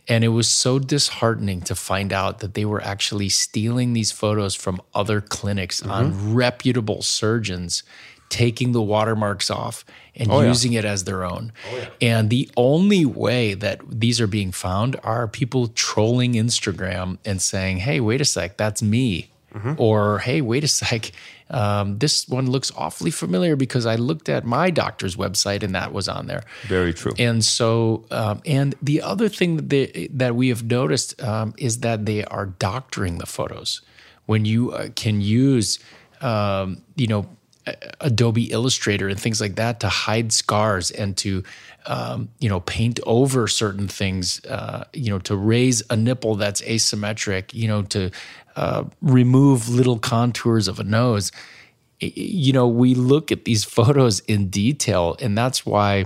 And 0.09 0.25
it 0.25 0.29
was 0.29 0.49
so 0.49 0.77
disheartening 0.77 1.61
to 1.61 1.75
find 1.75 2.11
out 2.11 2.39
that 2.39 2.53
they 2.53 2.65
were 2.65 2.81
actually 2.81 3.29
stealing 3.29 3.93
these 3.93 4.11
photos 4.11 4.55
from 4.55 4.81
other 4.93 5.21
clinics 5.21 5.79
mm-hmm. 5.79 5.91
on 5.91 6.33
reputable 6.33 7.01
surgeons, 7.01 7.83
taking 8.27 8.73
the 8.73 8.81
watermarks 8.81 9.49
off 9.49 9.85
and 10.17 10.29
oh, 10.29 10.41
using 10.41 10.73
yeah. 10.73 10.79
it 10.79 10.85
as 10.85 11.05
their 11.05 11.23
own. 11.23 11.53
Oh, 11.71 11.77
yeah. 11.77 11.89
And 12.01 12.29
the 12.29 12.49
only 12.57 13.05
way 13.05 13.53
that 13.53 13.79
these 13.89 14.19
are 14.19 14.27
being 14.27 14.51
found 14.51 14.99
are 15.01 15.29
people 15.29 15.69
trolling 15.69 16.33
Instagram 16.33 17.19
and 17.23 17.41
saying, 17.41 17.77
hey, 17.77 18.01
wait 18.01 18.19
a 18.19 18.25
sec, 18.25 18.57
that's 18.57 18.81
me. 18.81 19.29
Mm-hmm. 19.57 19.73
Or, 19.77 20.19
hey, 20.19 20.41
wait 20.41 20.63
a 20.63 20.67
sec, 20.79 21.11
um, 21.49 21.97
this 21.97 22.27
one 22.27 22.49
looks 22.49 22.71
awfully 22.75 23.11
familiar 23.11 23.55
because 23.55 23.85
I 23.85 23.95
looked 23.95 24.29
at 24.29 24.45
my 24.45 24.69
doctor's 24.69 25.15
website 25.15 25.63
and 25.63 25.73
that 25.75 25.93
was 25.93 26.07
on 26.09 26.27
there. 26.27 26.43
Very 26.67 26.93
true. 26.93 27.13
And 27.17 27.43
so, 27.43 28.05
um, 28.11 28.41
and 28.45 28.75
the 28.81 29.01
other 29.01 29.29
thing 29.29 29.55
that, 29.55 29.69
they, 29.69 30.09
that 30.11 30.35
we 30.35 30.49
have 30.49 30.63
noticed 30.63 31.21
um, 31.21 31.53
is 31.57 31.79
that 31.79 32.05
they 32.05 32.23
are 32.25 32.47
doctoring 32.47 33.17
the 33.17 33.25
photos. 33.25 33.81
When 34.25 34.43
you 34.43 34.71
uh, 34.71 34.89
can 34.95 35.21
use, 35.21 35.79
um, 36.19 36.81
you 36.97 37.07
know, 37.07 37.27
Adobe 38.01 38.51
Illustrator 38.51 39.07
and 39.07 39.19
things 39.19 39.41
like 39.41 39.55
that 39.55 39.79
to 39.81 39.89
hide 39.89 40.31
scars 40.31 40.91
and 40.91 41.15
to, 41.17 41.43
um, 41.85 42.29
you 42.39 42.49
know, 42.49 42.59
paint 42.61 42.99
over 43.05 43.47
certain 43.47 43.87
things, 43.87 44.43
uh, 44.45 44.85
you 44.93 45.09
know, 45.09 45.19
to 45.19 45.35
raise 45.35 45.83
a 45.89 45.95
nipple 45.95 46.35
that's 46.35 46.61
asymmetric, 46.61 47.53
you 47.53 47.67
know, 47.67 47.81
to 47.83 48.11
uh, 48.55 48.83
remove 49.01 49.69
little 49.69 49.99
contours 49.99 50.67
of 50.67 50.79
a 50.79 50.83
nose. 50.83 51.31
You 51.99 52.53
know, 52.53 52.67
we 52.67 52.95
look 52.95 53.31
at 53.31 53.45
these 53.45 53.63
photos 53.77 54.19
in 54.21 54.49
detail, 54.49 55.15
and 55.21 55.37
that's 55.37 55.65
why, 55.65 56.05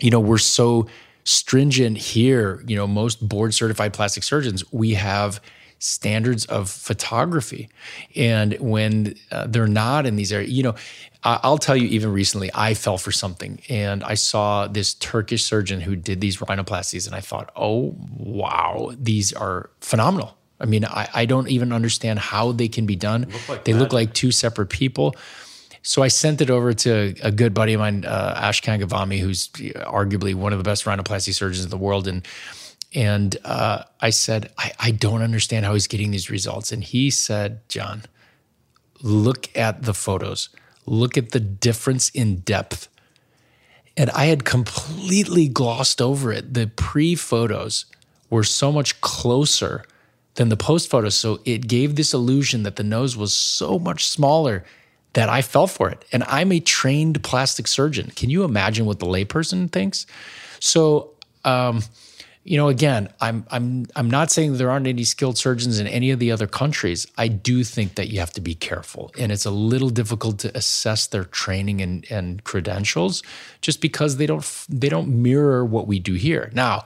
you 0.00 0.10
know, 0.10 0.20
we're 0.20 0.38
so 0.38 0.86
stringent 1.24 1.98
here. 1.98 2.62
You 2.66 2.76
know, 2.76 2.86
most 2.86 3.26
board 3.26 3.54
certified 3.54 3.92
plastic 3.92 4.22
surgeons, 4.22 4.64
we 4.72 4.94
have 4.94 5.40
standards 5.86 6.44
of 6.46 6.68
photography. 6.68 7.68
And 8.14 8.54
when 8.54 9.14
uh, 9.30 9.46
they're 9.46 9.68
not 9.68 10.06
in 10.06 10.16
these 10.16 10.32
areas, 10.32 10.50
you 10.50 10.62
know, 10.62 10.74
I'll 11.22 11.58
tell 11.58 11.76
you, 11.76 11.88
even 11.88 12.12
recently, 12.12 12.50
I 12.54 12.74
fell 12.74 12.98
for 12.98 13.10
something 13.10 13.60
and 13.68 14.04
I 14.04 14.14
saw 14.14 14.68
this 14.68 14.94
Turkish 14.94 15.44
surgeon 15.44 15.80
who 15.80 15.96
did 15.96 16.20
these 16.20 16.36
rhinoplasties, 16.36 17.06
and 17.06 17.16
I 17.16 17.20
thought, 17.20 17.50
oh, 17.56 17.96
wow, 18.16 18.92
these 18.96 19.32
are 19.32 19.70
phenomenal. 19.80 20.36
I 20.60 20.66
mean, 20.66 20.84
I, 20.84 21.08
I 21.12 21.26
don't 21.26 21.48
even 21.48 21.72
understand 21.72 22.20
how 22.20 22.52
they 22.52 22.68
can 22.68 22.86
be 22.86 22.94
done. 22.96 23.22
Look 23.22 23.48
like 23.48 23.64
they 23.64 23.74
look 23.74 23.92
like 23.92 24.14
two 24.14 24.30
separate 24.30 24.68
people. 24.68 25.16
So 25.82 26.02
I 26.02 26.08
sent 26.08 26.40
it 26.40 26.50
over 26.50 26.72
to 26.72 27.14
a 27.22 27.30
good 27.30 27.54
buddy 27.54 27.74
of 27.74 27.80
mine, 27.80 28.04
uh, 28.04 28.40
Ashkan 28.40 28.80
Ghavami, 28.80 29.18
who's 29.18 29.48
arguably 29.48 30.34
one 30.34 30.52
of 30.52 30.58
the 30.58 30.64
best 30.64 30.84
rhinoplasty 30.84 31.34
surgeons 31.34 31.64
in 31.64 31.70
the 31.70 31.76
world. 31.76 32.08
And 32.08 32.26
and 32.96 33.36
uh, 33.44 33.84
I 34.00 34.08
said, 34.08 34.50
I, 34.56 34.72
I 34.80 34.90
don't 34.90 35.20
understand 35.20 35.66
how 35.66 35.74
he's 35.74 35.86
getting 35.86 36.12
these 36.12 36.30
results. 36.30 36.72
And 36.72 36.82
he 36.82 37.10
said, 37.10 37.60
John, 37.68 38.04
look 39.02 39.54
at 39.54 39.82
the 39.82 39.92
photos, 39.92 40.48
look 40.86 41.18
at 41.18 41.32
the 41.32 41.40
difference 41.40 42.08
in 42.08 42.36
depth. 42.36 42.88
And 43.98 44.08
I 44.10 44.26
had 44.26 44.46
completely 44.46 45.46
glossed 45.46 46.00
over 46.00 46.32
it. 46.32 46.54
The 46.54 46.68
pre 46.68 47.14
photos 47.14 47.84
were 48.30 48.44
so 48.44 48.72
much 48.72 48.98
closer 49.02 49.84
than 50.36 50.48
the 50.48 50.56
post 50.56 50.88
photos. 50.88 51.14
So 51.14 51.40
it 51.44 51.68
gave 51.68 51.96
this 51.96 52.14
illusion 52.14 52.62
that 52.62 52.76
the 52.76 52.82
nose 52.82 53.14
was 53.14 53.34
so 53.34 53.78
much 53.78 54.06
smaller 54.08 54.64
that 55.12 55.28
I 55.28 55.42
fell 55.42 55.66
for 55.66 55.90
it. 55.90 56.04
And 56.12 56.24
I'm 56.24 56.50
a 56.50 56.60
trained 56.60 57.22
plastic 57.22 57.66
surgeon. 57.66 58.10
Can 58.16 58.30
you 58.30 58.44
imagine 58.44 58.86
what 58.86 59.00
the 59.00 59.06
layperson 59.06 59.70
thinks? 59.70 60.06
So, 60.60 61.12
um, 61.44 61.82
you 62.46 62.56
know, 62.56 62.68
again, 62.68 63.08
I'm 63.20 63.44
I'm 63.50 63.86
I'm 63.96 64.08
not 64.08 64.30
saying 64.30 64.56
there 64.56 64.70
aren't 64.70 64.86
any 64.86 65.02
skilled 65.02 65.36
surgeons 65.36 65.80
in 65.80 65.88
any 65.88 66.12
of 66.12 66.20
the 66.20 66.30
other 66.30 66.46
countries. 66.46 67.04
I 67.18 67.26
do 67.26 67.64
think 67.64 67.96
that 67.96 68.08
you 68.08 68.20
have 68.20 68.32
to 68.34 68.40
be 68.40 68.54
careful, 68.54 69.10
and 69.18 69.32
it's 69.32 69.44
a 69.44 69.50
little 69.50 69.90
difficult 69.90 70.38
to 70.40 70.56
assess 70.56 71.08
their 71.08 71.24
training 71.24 71.82
and, 71.82 72.06
and 72.08 72.44
credentials 72.44 73.24
just 73.62 73.80
because 73.80 74.18
they 74.18 74.26
don't 74.26 74.64
they 74.68 74.88
don't 74.88 75.08
mirror 75.08 75.64
what 75.64 75.88
we 75.88 75.98
do 75.98 76.14
here. 76.14 76.50
Now, 76.54 76.84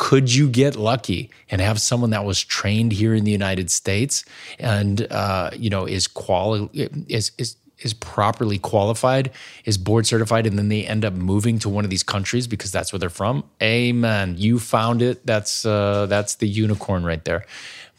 could 0.00 0.32
you 0.32 0.48
get 0.48 0.76
lucky 0.76 1.28
and 1.50 1.60
have 1.60 1.78
someone 1.78 2.08
that 2.10 2.24
was 2.24 2.42
trained 2.42 2.92
here 2.92 3.12
in 3.12 3.24
the 3.24 3.30
United 3.32 3.70
States 3.70 4.24
and 4.58 5.06
uh, 5.10 5.50
you 5.54 5.68
know 5.68 5.86
is 5.86 6.06
quali 6.06 6.70
is 7.08 7.32
is 7.36 7.56
is 7.80 7.94
properly 7.94 8.58
qualified, 8.58 9.30
is 9.64 9.78
board 9.78 10.06
certified, 10.06 10.46
and 10.46 10.58
then 10.58 10.68
they 10.68 10.86
end 10.86 11.04
up 11.04 11.14
moving 11.14 11.58
to 11.60 11.68
one 11.68 11.84
of 11.84 11.90
these 11.90 12.02
countries 12.02 12.46
because 12.46 12.70
that's 12.70 12.92
where 12.92 12.98
they're 12.98 13.10
from. 13.10 13.44
Amen. 13.62 14.34
You 14.38 14.58
found 14.58 15.02
it. 15.02 15.24
That's 15.26 15.64
uh, 15.64 16.06
that's 16.06 16.36
the 16.36 16.48
unicorn 16.48 17.04
right 17.04 17.24
there. 17.24 17.44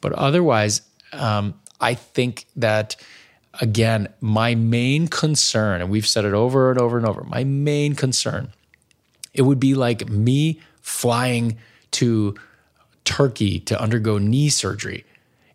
But 0.02 0.14
otherwise, 0.14 0.82
um, 1.14 1.56
I 1.80 1.94
think 1.96 2.46
that 2.56 2.96
again, 3.60 4.08
my 4.22 4.56
main 4.56 5.08
concern, 5.08 5.82
and 5.82 5.90
we've 5.90 6.08
said 6.08 6.26
it 6.26 6.34
over 6.34 6.72
and 6.72 6.80
over 6.80 6.98
and 6.98 7.06
over, 7.06 7.24
my 7.24 7.44
main 7.44 7.96
concern, 7.96 8.54
it 9.34 9.44
would 9.44 9.60
be 9.60 9.76
like 9.76 10.10
me 10.10 10.60
flying 10.82 11.58
to 11.92 12.36
Turkey 13.04 13.60
to 13.62 13.80
undergo 13.80 14.18
knee 14.18 14.50
surgery 14.50 15.06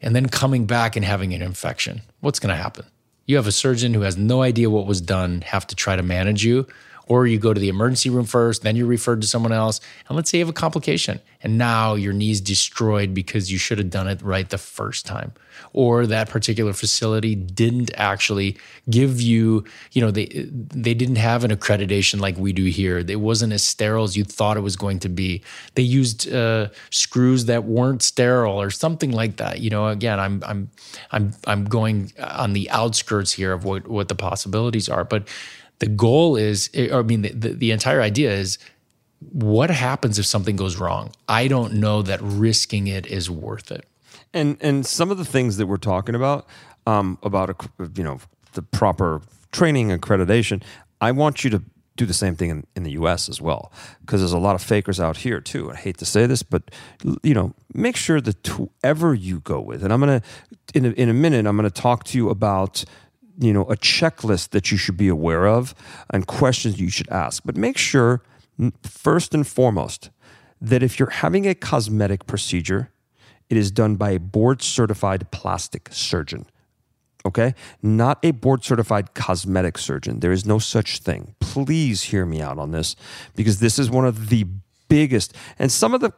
and 0.03 0.15
then 0.15 0.29
coming 0.29 0.67
back 0.67 0.97
and 0.97 1.05
having 1.05 1.33
an 1.33 1.43
infection. 1.43 2.03
What's 2.21 2.39
going 2.39 2.55
to 2.55 2.63
happen? 2.63 2.87
You 3.27 3.37
have 3.37 3.47
a 3.47 3.53
surgeon 3.53 3.93
who 3.93 4.03
has 4.03 4.17
no 4.17 4.43
idea 4.43 4.71
what 4.71 4.87
was 4.87 5.01
done, 5.01 5.41
have 5.43 5.67
to 5.67 5.75
try 5.75 5.97
to 5.97 6.03
manage 6.03 6.45
you 6.45 6.67
or 7.07 7.27
you 7.27 7.39
go 7.39 7.55
to 7.55 7.61
the 7.61 7.69
emergency 7.69 8.11
room 8.11 8.25
first, 8.27 8.63
then 8.63 8.77
you're 8.77 8.87
referred 8.87 9.21
to 9.21 9.27
someone 9.27 9.53
else. 9.53 9.81
And 10.09 10.17
let's 10.17 10.31
say 10.31 10.39
you 10.39 10.45
have 10.45 10.51
a 10.51 10.53
complication 10.53 11.21
and 11.41 11.57
now 11.57 11.95
your 11.95 12.13
knee's 12.13 12.41
destroyed 12.41 13.15
because 13.15 13.53
you 13.53 13.59
should 13.59 13.79
have 13.79 13.91
done 13.91 14.09
it 14.09 14.21
right 14.23 14.49
the 14.49 14.59
first 14.59 15.07
time. 15.07 15.33
Or 15.73 16.07
that 16.07 16.29
particular 16.29 16.73
facility 16.73 17.35
didn't 17.35 17.91
actually 17.95 18.57
give 18.91 19.21
you, 19.21 19.65
you 19.93 20.03
know, 20.03 20.11
they 20.11 20.27
they 20.27 20.93
didn't 20.93 21.17
have 21.17 21.45
an 21.45 21.51
accreditation 21.51 22.21
like 22.21 22.37
we 22.37 22.53
do 22.53 22.65
here. 22.65 22.99
It 22.99 23.21
wasn't 23.21 23.53
as 23.53 23.63
sterile 23.63 24.05
as 24.05 24.17
you 24.17 24.25
thought 24.25 24.57
it 24.57 24.61
was 24.61 24.77
going 24.77 24.99
to 25.01 25.09
be. 25.09 25.43
They 25.75 25.83
used 25.83 26.31
uh, 26.31 26.69
screws 26.91 27.47
that 27.47 27.65
weren't 27.65 28.03
sterile 28.03 28.61
or 28.61 28.71
something 28.71 29.13
like 29.13 29.37
that. 29.37 29.61
You 29.61 29.71
know, 29.71 29.89
again, 29.89 30.21
I'm 30.21 30.43
I'm 30.45 30.71
I'm 31.13 31.33
I'm 31.47 31.65
going 31.65 32.13
on 32.21 32.53
the 32.53 32.69
outskirts 32.71 33.33
here 33.33 33.53
of 33.53 33.65
what 33.65 33.89
what 33.89 34.09
the 34.09 34.15
possibilities 34.15 34.89
are, 34.89 35.05
but 35.05 35.27
the 35.79 35.87
goal 35.87 36.37
is, 36.37 36.71
I 36.75 37.03
mean, 37.03 37.23
the, 37.23 37.33
the, 37.33 37.49
the 37.51 37.71
entire 37.71 38.01
idea 38.01 38.33
is 38.33 38.59
what 39.21 39.71
happens 39.71 40.19
if 40.19 40.27
something 40.27 40.57
goes 40.57 40.77
wrong? 40.77 41.13
I 41.29 41.49
don't 41.49 41.75
know 41.75 42.03
that 42.03 42.21
risking 42.23 42.87
it 42.87 43.07
is 43.07 43.31
worth 43.31 43.71
it. 43.71 43.87
And 44.35 44.59
and 44.61 44.85
some 44.85 45.11
of 45.11 45.19
the 45.19 45.25
things 45.25 45.57
that 45.57 45.67
we're 45.67 45.79
talking 45.79 46.15
about 46.15 46.47
um, 46.87 47.19
about 47.23 47.69
you 47.97 48.05
know 48.05 48.21
the 48.53 48.63
proper 48.63 49.23
training 49.53 49.89
accreditation, 49.89 50.63
I 51.01 51.13
want 51.13 51.45
you 51.45 51.51
to 51.51 51.63
do 51.97 52.05
the 52.05 52.15
same 52.15 52.37
thing 52.37 52.51
in, 52.51 52.67
in 52.77 52.83
the 52.83 52.91
U.S. 52.93 53.29
as 53.29 53.41
well 53.41 53.73
because 54.01 54.21
there's 54.21 54.33
a 54.33 54.39
lot 54.39 54.55
of 54.55 54.63
fakers 54.63 55.01
out 55.01 55.19
here 55.19 55.41
too. 55.41 55.71
I 55.71 55.77
hate 55.77 55.97
to 55.99 56.05
say 56.05 56.27
this, 56.27 56.43
but 56.43 56.71
you 57.23 57.33
know, 57.33 57.55
make 57.73 57.97
sure 57.97 58.21
that 58.21 58.47
whoever 58.47 59.15
you 59.15 59.41
go 59.41 59.61
with, 59.61 59.83
and 59.83 59.93
I'm 59.93 60.01
gonna 60.01 60.23
in 60.75 60.85
a, 60.85 60.91
in 60.91 61.09
a 61.09 61.15
minute, 61.15 61.47
I'm 61.47 61.57
gonna 61.57 61.71
talk 61.71 62.05
to 62.05 62.19
you 62.19 62.29
about 62.29 62.85
you 63.39 63.53
know 63.53 63.65
a 63.65 63.77
checklist 63.77 64.51
that 64.51 64.71
you 64.71 64.79
should 64.79 64.97
be 64.97 65.09
aware 65.09 65.47
of 65.47 65.75
and 66.11 66.27
questions 66.27 66.81
you 66.81 66.91
should 66.91 67.09
ask. 67.11 67.43
But 67.45 67.57
make 67.57 67.79
sure 67.79 68.23
first 68.83 69.35
and 69.35 69.47
foremost 69.47 70.11
that 70.61 70.83
if 70.83 70.99
you're 70.99 71.11
having 71.11 71.47
a 71.47 71.55
cosmetic 71.55 72.27
procedure 72.27 72.91
it 73.49 73.57
is 73.57 73.71
done 73.71 73.95
by 73.95 74.11
a 74.11 74.19
board 74.19 74.61
certified 74.63 75.31
plastic 75.31 75.89
surgeon 75.93 76.47
okay? 77.27 77.55
Not 77.83 78.21
a 78.23 78.31
board 78.31 78.65
certified 78.65 79.15
cosmetic 79.15 79.79
surgeon. 79.79 80.21
There 80.21 80.33
is 80.33 80.47
no 80.47 80.59
such 80.61 81.01
thing. 81.01 81.35
Please 81.41 82.05
hear 82.05 82.25
me 82.25 82.41
out 82.41 82.57
on 82.57 82.71
this 82.71 82.95
because 83.35 83.59
this 83.59 83.79
is 83.79 83.91
one 83.91 84.07
of 84.07 84.29
the 84.29 84.47
biggest 84.89 85.35
and 85.59 85.73
some 85.73 85.93
of 85.93 86.01
the 86.01 86.13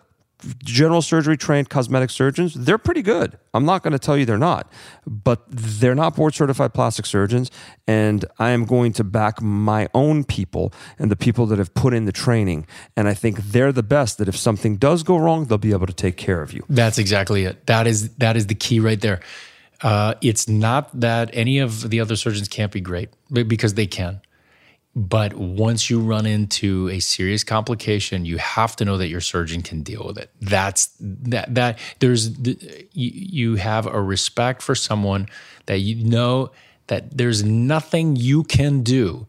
general 0.64 1.02
surgery 1.02 1.36
trained 1.36 1.68
cosmetic 1.68 2.10
surgeons, 2.10 2.54
they're 2.54 2.78
pretty 2.78 3.02
good. 3.02 3.38
I'm 3.54 3.64
not 3.64 3.82
going 3.82 3.92
to 3.92 3.98
tell 3.98 4.16
you 4.16 4.24
they're 4.24 4.38
not, 4.38 4.70
but 5.06 5.42
they're 5.48 5.94
not 5.94 6.14
board 6.16 6.34
certified 6.34 6.74
plastic 6.74 7.06
surgeons. 7.06 7.50
And 7.86 8.24
I 8.38 8.50
am 8.50 8.64
going 8.64 8.92
to 8.94 9.04
back 9.04 9.42
my 9.42 9.88
own 9.94 10.24
people 10.24 10.72
and 10.98 11.10
the 11.10 11.16
people 11.16 11.46
that 11.46 11.58
have 11.58 11.74
put 11.74 11.94
in 11.94 12.04
the 12.04 12.12
training. 12.12 12.66
And 12.96 13.08
I 13.08 13.14
think 13.14 13.38
they're 13.38 13.72
the 13.72 13.82
best 13.82 14.18
that 14.18 14.28
if 14.28 14.36
something 14.36 14.76
does 14.76 15.02
go 15.02 15.16
wrong, 15.16 15.46
they'll 15.46 15.58
be 15.58 15.72
able 15.72 15.86
to 15.86 15.92
take 15.92 16.16
care 16.16 16.42
of 16.42 16.52
you. 16.52 16.64
That's 16.68 16.98
exactly 16.98 17.44
it. 17.44 17.66
That 17.66 17.86
is, 17.86 18.10
that 18.16 18.36
is 18.36 18.46
the 18.46 18.54
key 18.54 18.80
right 18.80 19.00
there. 19.00 19.20
Uh, 19.80 20.14
it's 20.20 20.48
not 20.48 20.98
that 21.00 21.30
any 21.32 21.58
of 21.58 21.88
the 21.90 22.00
other 22.00 22.16
surgeons 22.16 22.48
can't 22.48 22.72
be 22.72 22.80
great 22.80 23.10
because 23.30 23.74
they 23.74 23.86
can. 23.86 24.20
But 24.96 25.34
once 25.34 25.90
you 25.90 26.00
run 26.00 26.26
into 26.26 26.88
a 26.88 26.98
serious 26.98 27.44
complication, 27.44 28.24
you 28.24 28.38
have 28.38 28.74
to 28.76 28.84
know 28.84 28.96
that 28.96 29.08
your 29.08 29.20
surgeon 29.20 29.62
can 29.62 29.82
deal 29.82 30.04
with 30.04 30.18
it. 30.18 30.30
That's 30.40 30.90
that 30.98 31.54
that 31.54 31.78
there's 32.00 32.30
you, 32.92 33.56
have 33.56 33.86
a 33.86 34.00
respect 34.00 34.60
for 34.60 34.74
someone 34.74 35.28
that 35.66 35.78
you 35.78 36.04
know 36.04 36.50
that 36.88 37.16
there's 37.16 37.44
nothing 37.44 38.16
you 38.16 38.42
can 38.42 38.82
do 38.82 39.26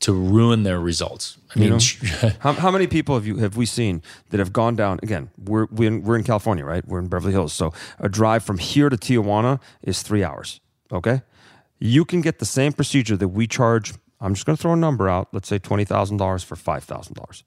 to 0.00 0.12
ruin 0.12 0.62
their 0.62 0.80
results. 0.80 1.38
I 1.54 1.58
mean, 1.58 1.64
you 1.68 1.70
know, 1.70 2.30
how, 2.38 2.52
how, 2.52 2.70
many 2.70 2.86
people 2.86 3.14
have 3.14 3.26
you 3.26 3.38
have 3.38 3.56
we 3.56 3.66
seen 3.66 4.02
that 4.30 4.38
have 4.38 4.52
gone 4.52 4.76
down? 4.76 5.00
Again, 5.02 5.28
we're 5.44 5.66
we're 5.70 5.88
in, 5.88 6.02
we're 6.02 6.16
in 6.16 6.24
California, 6.24 6.64
right? 6.64 6.86
We're 6.86 7.00
in 7.00 7.08
Beverly 7.08 7.32
Hills, 7.32 7.52
so 7.52 7.72
a 7.98 8.08
drive 8.08 8.44
from 8.44 8.58
here 8.58 8.88
to 8.88 8.96
Tijuana 8.96 9.60
is 9.82 10.02
three 10.02 10.24
hours. 10.24 10.60
Okay, 10.92 11.22
you 11.78 12.04
can 12.04 12.20
get 12.20 12.38
the 12.38 12.46
same 12.46 12.72
procedure 12.72 13.16
that 13.16 13.28
we 13.28 13.46
charge 13.46 13.92
I'm 14.20 14.34
just 14.34 14.46
going 14.46 14.56
to 14.56 14.60
throw 14.60 14.72
a 14.72 14.76
number 14.76 15.08
out. 15.08 15.28
Let's 15.32 15.48
say 15.48 15.58
$20,000 15.58 16.44
for 16.44 16.56
$5,000. 16.56 17.42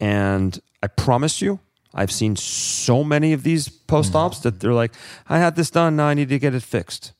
And 0.00 0.58
I 0.82 0.86
promise 0.86 1.42
you, 1.42 1.60
I've 1.92 2.12
seen 2.12 2.36
so 2.36 3.02
many 3.02 3.32
of 3.32 3.42
these 3.42 3.68
post 3.68 4.14
ops 4.14 4.40
mm. 4.40 4.42
that 4.42 4.60
they're 4.60 4.72
like, 4.72 4.94
I 5.28 5.38
had 5.38 5.56
this 5.56 5.70
done. 5.70 5.96
Now 5.96 6.06
I 6.06 6.14
need 6.14 6.28
to 6.28 6.38
get 6.38 6.54
it 6.54 6.62
fixed. 6.62 7.12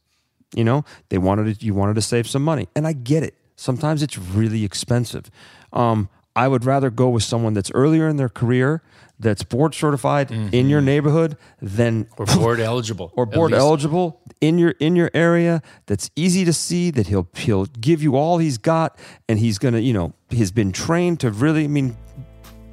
You 0.54 0.64
know, 0.64 0.84
they 1.08 1.18
wanted 1.18 1.58
to, 1.58 1.64
you 1.64 1.74
wanted 1.74 1.94
to 1.94 2.02
save 2.02 2.28
some 2.28 2.42
money. 2.42 2.68
And 2.74 2.86
I 2.86 2.92
get 2.92 3.22
it. 3.22 3.34
Sometimes 3.56 4.02
it's 4.02 4.16
really 4.16 4.64
expensive. 4.64 5.30
Um, 5.72 6.08
I 6.36 6.48
would 6.48 6.64
rather 6.64 6.90
go 6.90 7.08
with 7.08 7.22
someone 7.22 7.54
that's 7.54 7.70
earlier 7.72 8.08
in 8.08 8.16
their 8.16 8.28
career 8.28 8.82
that's 9.18 9.42
board 9.42 9.74
certified 9.74 10.28
mm-hmm. 10.28 10.54
in 10.54 10.68
your 10.68 10.80
neighborhood 10.80 11.36
than 11.60 12.08
or 12.16 12.26
board 12.26 12.60
eligible 12.60 13.12
or 13.16 13.26
board 13.26 13.52
eligible 13.52 14.20
in 14.40 14.58
your 14.58 14.70
in 14.80 14.96
your 14.96 15.10
area 15.12 15.62
that's 15.86 16.10
easy 16.16 16.44
to 16.44 16.52
see 16.52 16.90
that 16.90 17.08
he'll 17.08 17.28
he'll 17.34 17.66
give 17.66 18.02
you 18.02 18.16
all 18.16 18.38
he's 18.38 18.58
got 18.58 18.98
and 19.28 19.38
he's 19.38 19.58
going 19.58 19.74
to 19.74 19.80
you 19.80 19.92
know 19.92 20.12
he's 20.30 20.50
been 20.50 20.72
trained 20.72 21.20
to 21.20 21.30
really 21.30 21.64
I 21.64 21.68
mean 21.68 21.96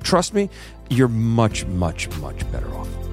trust 0.04 0.34
me 0.34 0.50
you're 0.90 1.10
much 1.10 1.66
much 1.66 2.10
much 2.20 2.50
better 2.52 2.74
off 2.76 3.07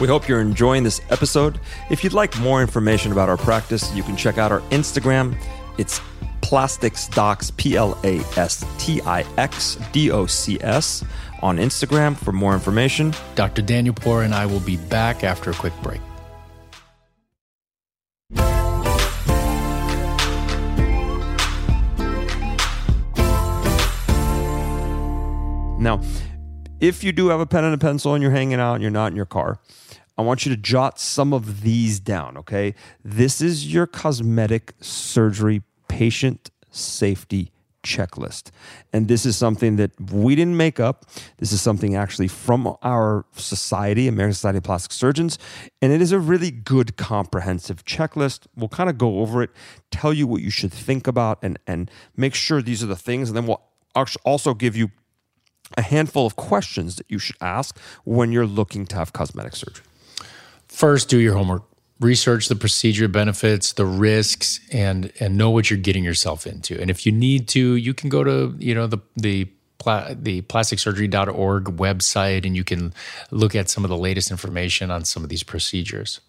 We 0.00 0.06
hope 0.06 0.28
you're 0.28 0.40
enjoying 0.40 0.84
this 0.84 1.00
episode. 1.10 1.58
If 1.90 2.04
you'd 2.04 2.12
like 2.12 2.38
more 2.38 2.60
information 2.60 3.10
about 3.10 3.28
our 3.28 3.36
practice, 3.36 3.92
you 3.96 4.04
can 4.04 4.16
check 4.16 4.38
out 4.38 4.52
our 4.52 4.60
Instagram. 4.70 5.36
It's 5.76 6.00
Plastix 6.40 7.12
Docs, 7.12 7.50
P 7.56 7.76
L 7.76 7.98
A 8.04 8.20
S 8.36 8.64
T 8.78 9.02
I 9.02 9.24
X 9.36 9.76
D 9.90 10.12
O 10.12 10.26
C 10.26 10.56
S, 10.60 11.04
on 11.42 11.56
Instagram 11.56 12.16
for 12.16 12.30
more 12.30 12.54
information. 12.54 13.12
Dr. 13.34 13.60
Danielpour 13.60 14.24
and 14.24 14.34
I 14.34 14.46
will 14.46 14.60
be 14.60 14.76
back 14.76 15.24
after 15.24 15.50
a 15.50 15.54
quick 15.54 15.72
break. 15.82 16.00
Now, 25.80 26.00
if 26.80 27.02
you 27.02 27.10
do 27.10 27.28
have 27.28 27.40
a 27.40 27.46
pen 27.46 27.64
and 27.64 27.74
a 27.74 27.78
pencil 27.78 28.14
and 28.14 28.22
you're 28.22 28.30
hanging 28.30 28.60
out 28.60 28.74
and 28.74 28.82
you're 28.82 28.90
not 28.92 29.10
in 29.10 29.16
your 29.16 29.26
car, 29.26 29.58
I 30.18 30.22
want 30.22 30.44
you 30.44 30.54
to 30.54 30.60
jot 30.60 30.98
some 30.98 31.32
of 31.32 31.62
these 31.62 32.00
down, 32.00 32.36
okay? 32.38 32.74
This 33.04 33.40
is 33.40 33.72
your 33.72 33.86
cosmetic 33.86 34.74
surgery 34.80 35.62
patient 35.86 36.50
safety 36.70 37.52
checklist. 37.84 38.50
And 38.92 39.06
this 39.06 39.24
is 39.24 39.36
something 39.36 39.76
that 39.76 39.92
we 40.12 40.34
didn't 40.34 40.56
make 40.56 40.80
up. 40.80 41.06
This 41.38 41.52
is 41.52 41.62
something 41.62 41.94
actually 41.94 42.26
from 42.26 42.76
our 42.82 43.24
society, 43.36 44.08
American 44.08 44.34
Society 44.34 44.58
of 44.58 44.64
Plastic 44.64 44.90
Surgeons. 44.90 45.38
And 45.80 45.92
it 45.92 46.02
is 46.02 46.10
a 46.10 46.18
really 46.18 46.50
good 46.50 46.96
comprehensive 46.96 47.84
checklist. 47.84 48.46
We'll 48.56 48.68
kind 48.68 48.90
of 48.90 48.98
go 48.98 49.20
over 49.20 49.42
it, 49.42 49.50
tell 49.92 50.12
you 50.12 50.26
what 50.26 50.42
you 50.42 50.50
should 50.50 50.72
think 50.72 51.06
about, 51.06 51.38
and, 51.42 51.58
and 51.66 51.90
make 52.16 52.34
sure 52.34 52.60
these 52.60 52.82
are 52.82 52.86
the 52.86 52.96
things. 52.96 53.30
And 53.30 53.36
then 53.36 53.46
we'll 53.46 53.62
also 54.24 54.52
give 54.52 54.76
you 54.76 54.90
a 55.76 55.82
handful 55.82 56.26
of 56.26 56.34
questions 56.34 56.96
that 56.96 57.06
you 57.08 57.18
should 57.18 57.36
ask 57.40 57.78
when 58.04 58.32
you're 58.32 58.46
looking 58.46 58.84
to 58.86 58.96
have 58.96 59.12
cosmetic 59.12 59.54
surgery. 59.54 59.84
First, 60.78 61.08
do 61.08 61.18
your 61.18 61.34
homework 61.34 61.64
research 61.98 62.46
the 62.46 62.54
procedure 62.54 63.08
benefits, 63.08 63.72
the 63.72 63.84
risks, 63.84 64.60
and 64.70 65.12
and 65.18 65.36
know 65.36 65.50
what 65.50 65.70
you're 65.70 65.76
getting 65.76 66.04
yourself 66.04 66.46
into. 66.46 66.80
And 66.80 66.88
if 66.88 67.04
you 67.04 67.10
need 67.10 67.48
to, 67.48 67.74
you 67.74 67.92
can 67.92 68.08
go 68.08 68.22
to 68.22 68.54
you 68.60 68.76
know 68.76 68.86
the 68.86 68.98
the 69.16 69.48
the 70.12 70.42
plasticsurgery.org 70.42 71.64
website 71.64 72.46
and 72.46 72.54
you 72.54 72.62
can 72.62 72.94
look 73.32 73.56
at 73.56 73.68
some 73.68 73.84
of 73.84 73.90
the 73.90 73.96
latest 73.96 74.30
information 74.30 74.92
on 74.92 75.04
some 75.04 75.24
of 75.24 75.30
these 75.30 75.42
procedures. 75.42 76.20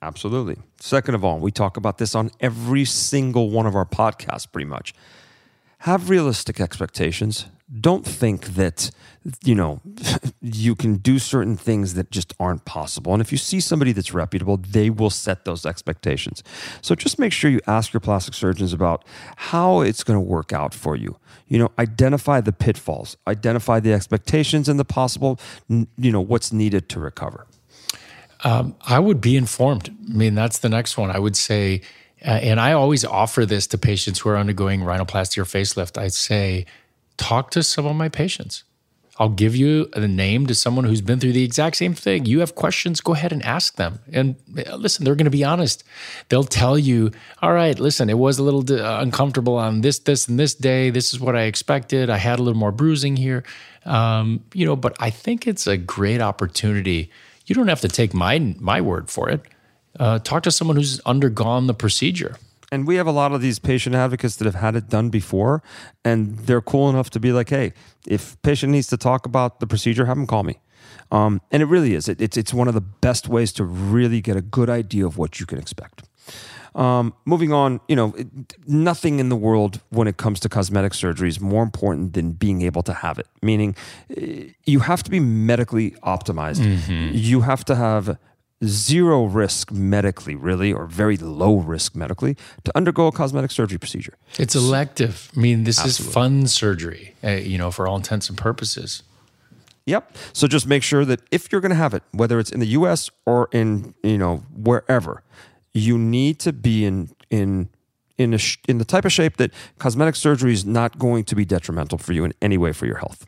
Absolutely. 0.00 0.56
Second 0.78 1.14
of 1.14 1.22
all, 1.22 1.38
we 1.38 1.50
talk 1.50 1.76
about 1.76 1.98
this 1.98 2.14
on 2.14 2.30
every 2.40 2.86
single 2.86 3.50
one 3.50 3.66
of 3.66 3.76
our 3.76 3.84
podcasts 3.84 4.50
pretty 4.50 4.66
much. 4.66 4.94
Have 5.80 6.10
realistic 6.10 6.60
expectations. 6.60 7.46
Don't 7.80 8.04
think 8.04 8.54
that 8.54 8.90
you 9.44 9.54
know 9.54 9.80
you 10.42 10.74
can 10.74 10.96
do 10.96 11.18
certain 11.18 11.56
things 11.56 11.94
that 11.94 12.10
just 12.10 12.34
aren't 12.40 12.64
possible. 12.64 13.12
And 13.12 13.20
if 13.20 13.32
you 13.32 13.38
see 13.38 13.60
somebody 13.60 13.92
that's 13.92 14.12
reputable, 14.12 14.56
they 14.56 14.90
will 14.90 15.10
set 15.10 15.44
those 15.44 15.64
expectations. 15.64 16.42
So 16.82 16.94
just 16.94 17.18
make 17.18 17.32
sure 17.32 17.50
you 17.50 17.60
ask 17.66 17.92
your 17.92 18.00
plastic 18.00 18.34
surgeons 18.34 18.72
about 18.72 19.04
how 19.36 19.80
it's 19.80 20.02
going 20.02 20.16
to 20.16 20.20
work 20.20 20.52
out 20.52 20.74
for 20.74 20.96
you. 20.96 21.16
You 21.48 21.58
know, 21.58 21.70
identify 21.78 22.40
the 22.40 22.52
pitfalls, 22.52 23.16
identify 23.26 23.80
the 23.80 23.92
expectations 23.92 24.68
and 24.68 24.78
the 24.78 24.84
possible 24.84 25.38
you 25.68 26.12
know 26.12 26.20
what's 26.20 26.52
needed 26.52 26.88
to 26.90 27.00
recover. 27.00 27.46
Um, 28.42 28.74
I 28.82 28.98
would 28.98 29.20
be 29.20 29.36
informed. 29.36 29.94
I 30.08 30.12
mean, 30.12 30.34
that's 30.34 30.58
the 30.58 30.68
next 30.68 30.96
one. 30.96 31.10
I 31.10 31.18
would 31.18 31.36
say, 31.36 31.82
uh, 32.24 32.30
and 32.30 32.60
I 32.60 32.72
always 32.72 33.04
offer 33.04 33.46
this 33.46 33.66
to 33.68 33.78
patients 33.78 34.20
who 34.20 34.30
are 34.30 34.36
undergoing 34.36 34.80
rhinoplasty 34.80 35.38
or 35.38 35.44
facelift. 35.44 35.98
I 35.98 36.08
say, 36.08 36.66
talk 37.16 37.50
to 37.52 37.62
some 37.62 37.86
of 37.86 37.96
my 37.96 38.08
patients. 38.08 38.64
I'll 39.18 39.28
give 39.28 39.54
you 39.54 39.90
a 39.92 40.08
name 40.08 40.46
to 40.46 40.54
someone 40.54 40.86
who's 40.86 41.02
been 41.02 41.20
through 41.20 41.34
the 41.34 41.44
exact 41.44 41.76
same 41.76 41.92
thing. 41.92 42.24
You 42.24 42.40
have 42.40 42.54
questions, 42.54 43.02
go 43.02 43.12
ahead 43.12 43.32
and 43.32 43.42
ask 43.44 43.76
them. 43.76 43.98
And 44.10 44.36
uh, 44.66 44.76
listen, 44.76 45.04
they're 45.04 45.14
going 45.14 45.26
to 45.26 45.30
be 45.30 45.44
honest. 45.44 45.84
They'll 46.30 46.42
tell 46.42 46.78
you, 46.78 47.10
all 47.42 47.52
right, 47.52 47.78
listen, 47.78 48.08
it 48.08 48.16
was 48.16 48.38
a 48.38 48.42
little 48.42 48.64
uh, 48.72 49.02
uncomfortable 49.02 49.56
on 49.56 49.82
this, 49.82 49.98
this, 49.98 50.26
and 50.26 50.38
this 50.38 50.54
day. 50.54 50.88
This 50.88 51.12
is 51.12 51.20
what 51.20 51.36
I 51.36 51.42
expected. 51.42 52.08
I 52.08 52.16
had 52.16 52.38
a 52.38 52.42
little 52.42 52.58
more 52.58 52.72
bruising 52.72 53.16
here. 53.16 53.44
Um, 53.84 54.42
you 54.54 54.64
know, 54.64 54.76
but 54.76 54.96
I 55.00 55.10
think 55.10 55.46
it's 55.46 55.66
a 55.66 55.76
great 55.76 56.22
opportunity 56.22 57.10
you 57.50 57.54
don't 57.56 57.66
have 57.66 57.80
to 57.80 57.88
take 57.88 58.14
my 58.14 58.38
my 58.60 58.80
word 58.80 59.10
for 59.10 59.28
it. 59.28 59.40
Uh, 59.98 60.18
talk 60.18 60.42
to 60.44 60.50
someone 60.50 60.76
who's 60.76 61.00
undergone 61.00 61.66
the 61.66 61.74
procedure. 61.74 62.36
And 62.72 62.86
we 62.86 62.94
have 62.96 63.08
a 63.08 63.12
lot 63.12 63.32
of 63.32 63.40
these 63.40 63.58
patient 63.58 63.96
advocates 63.96 64.36
that 64.36 64.44
have 64.44 64.54
had 64.54 64.76
it 64.76 64.88
done 64.88 65.10
before, 65.10 65.62
and 66.04 66.38
they're 66.38 66.60
cool 66.60 66.88
enough 66.88 67.10
to 67.10 67.20
be 67.20 67.32
like, 67.32 67.50
"Hey, 67.50 67.72
if 68.06 68.40
patient 68.42 68.70
needs 68.70 68.86
to 68.88 68.96
talk 68.96 69.26
about 69.26 69.58
the 69.58 69.66
procedure, 69.66 70.06
have 70.06 70.16
them 70.16 70.26
call 70.26 70.44
me." 70.44 70.60
Um, 71.10 71.40
and 71.50 71.62
it 71.62 71.66
really 71.66 71.94
is. 71.94 72.08
It, 72.08 72.20
it's 72.20 72.36
it's 72.36 72.54
one 72.54 72.68
of 72.68 72.74
the 72.74 72.80
best 72.80 73.28
ways 73.28 73.52
to 73.54 73.64
really 73.64 74.20
get 74.20 74.36
a 74.36 74.40
good 74.40 74.70
idea 74.70 75.04
of 75.04 75.18
what 75.18 75.40
you 75.40 75.46
can 75.46 75.58
expect. 75.58 76.04
Um, 76.74 77.14
moving 77.24 77.52
on, 77.52 77.80
you 77.88 77.96
know, 77.96 78.14
it, 78.16 78.28
nothing 78.66 79.18
in 79.18 79.28
the 79.28 79.36
world 79.36 79.80
when 79.88 80.06
it 80.06 80.16
comes 80.16 80.38
to 80.40 80.48
cosmetic 80.48 80.94
surgery 80.94 81.28
is 81.28 81.40
more 81.40 81.64
important 81.64 82.12
than 82.12 82.32
being 82.32 82.62
able 82.62 82.82
to 82.84 82.94
have 82.94 83.18
it. 83.18 83.26
Meaning, 83.42 83.74
eh, 84.16 84.50
you 84.66 84.80
have 84.80 85.02
to 85.02 85.10
be 85.10 85.18
medically 85.18 85.92
optimized. 86.04 86.60
Mm-hmm. 86.60 87.10
You 87.12 87.40
have 87.40 87.64
to 87.64 87.74
have 87.74 88.16
zero 88.64 89.24
risk 89.24 89.72
medically, 89.72 90.34
really, 90.34 90.72
or 90.72 90.86
very 90.86 91.16
low 91.16 91.56
risk 91.56 91.96
medically, 91.96 92.36
to 92.64 92.76
undergo 92.76 93.06
a 93.06 93.12
cosmetic 93.12 93.50
surgery 93.50 93.78
procedure. 93.78 94.14
It's 94.38 94.54
elective. 94.54 95.30
I 95.36 95.40
mean, 95.40 95.64
this 95.64 95.78
Absolutely. 95.78 96.08
is 96.08 96.14
fun 96.14 96.46
surgery, 96.46 97.14
uh, 97.24 97.30
you 97.30 97.58
know, 97.58 97.70
for 97.70 97.86
all 97.86 97.96
intents 97.96 98.28
and 98.28 98.36
purposes. 98.36 99.02
Yep. 99.86 100.16
So 100.32 100.46
just 100.46 100.66
make 100.66 100.82
sure 100.82 101.04
that 101.04 101.20
if 101.30 101.50
you're 101.50 101.60
going 101.60 101.70
to 101.70 101.76
have 101.76 101.94
it, 101.94 102.02
whether 102.12 102.38
it's 102.38 102.52
in 102.52 102.60
the 102.60 102.66
U.S. 102.66 103.10
or 103.26 103.48
in 103.50 103.94
you 104.02 104.18
know 104.18 104.44
wherever, 104.54 105.22
you 105.72 105.98
need 105.98 106.38
to 106.40 106.52
be 106.52 106.84
in 106.84 107.10
in 107.30 107.70
in 108.18 108.34
a 108.34 108.38
sh- 108.38 108.58
in 108.68 108.78
the 108.78 108.84
type 108.84 109.04
of 109.04 109.12
shape 109.12 109.38
that 109.38 109.50
cosmetic 109.78 110.14
surgery 110.14 110.52
is 110.52 110.64
not 110.64 110.98
going 110.98 111.24
to 111.24 111.34
be 111.34 111.44
detrimental 111.44 111.98
for 111.98 112.12
you 112.12 112.24
in 112.24 112.34
any 112.42 112.58
way 112.58 112.72
for 112.72 112.86
your 112.86 112.98
health. 112.98 113.26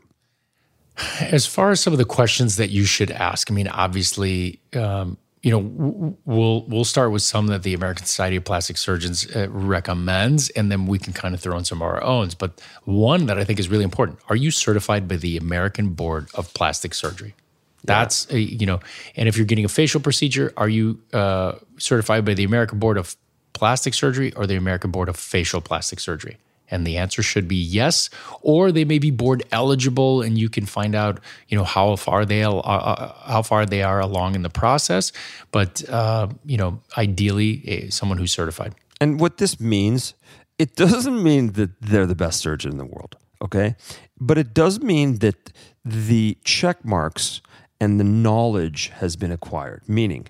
As 1.19 1.47
far 1.47 1.71
as 1.71 1.79
some 1.79 1.91
of 1.91 1.97
the 1.97 2.05
questions 2.05 2.57
that 2.57 2.69
you 2.69 2.85
should 2.85 3.09
ask, 3.09 3.49
I 3.49 3.53
mean, 3.53 3.67
obviously, 3.67 4.59
um, 4.75 5.17
you 5.43 5.51
know, 5.51 6.17
we'll 6.25 6.63
we'll 6.67 6.85
start 6.85 7.11
with 7.11 7.21
some 7.21 7.47
that 7.47 7.63
the 7.63 7.73
American 7.73 8.05
Society 8.05 8.37
of 8.37 8.45
Plastic 8.45 8.77
Surgeons 8.77 9.29
uh, 9.35 9.49
recommends, 9.49 10.49
and 10.51 10.71
then 10.71 10.87
we 10.87 10.97
can 10.97 11.11
kind 11.11 11.35
of 11.35 11.41
throw 11.41 11.57
in 11.57 11.65
some 11.65 11.81
of 11.81 11.87
our 11.87 12.01
own. 12.01 12.29
But 12.39 12.61
one 12.85 13.25
that 13.25 13.37
I 13.37 13.43
think 13.43 13.59
is 13.59 13.67
really 13.67 13.83
important: 13.83 14.19
Are 14.29 14.37
you 14.37 14.51
certified 14.51 15.05
by 15.05 15.17
the 15.17 15.35
American 15.35 15.89
Board 15.89 16.29
of 16.33 16.53
Plastic 16.53 16.93
Surgery? 16.93 17.35
That's 17.83 18.25
yeah. 18.29 18.37
a, 18.37 18.39
you 18.39 18.65
know, 18.65 18.79
and 19.17 19.27
if 19.27 19.35
you're 19.35 19.45
getting 19.45 19.65
a 19.65 19.69
facial 19.69 19.99
procedure, 19.99 20.53
are 20.55 20.69
you 20.69 21.01
uh, 21.11 21.55
certified 21.77 22.23
by 22.23 22.35
the 22.35 22.45
American 22.45 22.79
Board 22.79 22.97
of 22.97 23.17
Plastic 23.51 23.93
Surgery 23.93 24.33
or 24.35 24.47
the 24.47 24.55
American 24.55 24.91
Board 24.91 25.09
of 25.09 25.17
Facial 25.17 25.59
Plastic 25.59 25.99
Surgery? 25.99 26.37
And 26.73 26.85
the 26.85 26.97
answer 26.97 27.21
should 27.21 27.47
be 27.47 27.55
yes, 27.55 28.09
or 28.41 28.71
they 28.71 28.85
may 28.85 28.99
be 28.99 29.11
board 29.11 29.43
eligible, 29.51 30.21
and 30.21 30.37
you 30.37 30.49
can 30.49 30.65
find 30.65 30.95
out, 30.95 31.19
you 31.49 31.57
know, 31.57 31.63
how 31.63 31.95
far 31.95 32.25
they 32.25 32.43
uh, 32.43 32.51
uh, 32.51 33.13
how 33.33 33.43
far 33.43 33.65
they 33.65 33.83
are 33.83 33.99
along 33.99 34.35
in 34.35 34.41
the 34.41 34.49
process. 34.49 35.11
But 35.51 35.87
uh, 35.89 36.27
you 36.45 36.57
know, 36.57 36.81
ideally, 36.97 37.89
someone 37.91 38.17
who's 38.17 38.31
certified. 38.31 38.73
And 38.99 39.19
what 39.19 39.37
this 39.37 39.59
means, 39.59 40.13
it 40.57 40.75
doesn't 40.75 41.21
mean 41.21 41.53
that 41.53 41.81
they're 41.81 42.07
the 42.07 42.15
best 42.15 42.39
surgeon 42.39 42.71
in 42.71 42.77
the 42.77 42.85
world, 42.85 43.17
okay? 43.41 43.75
But 44.19 44.37
it 44.37 44.53
does 44.53 44.81
mean 44.81 45.19
that 45.19 45.51
the 45.85 46.37
check 46.43 46.85
marks 46.85 47.41
and 47.79 47.99
the 47.99 48.05
knowledge 48.05 48.87
has 49.01 49.15
been 49.15 49.31
acquired, 49.31 49.81
meaning 49.87 50.27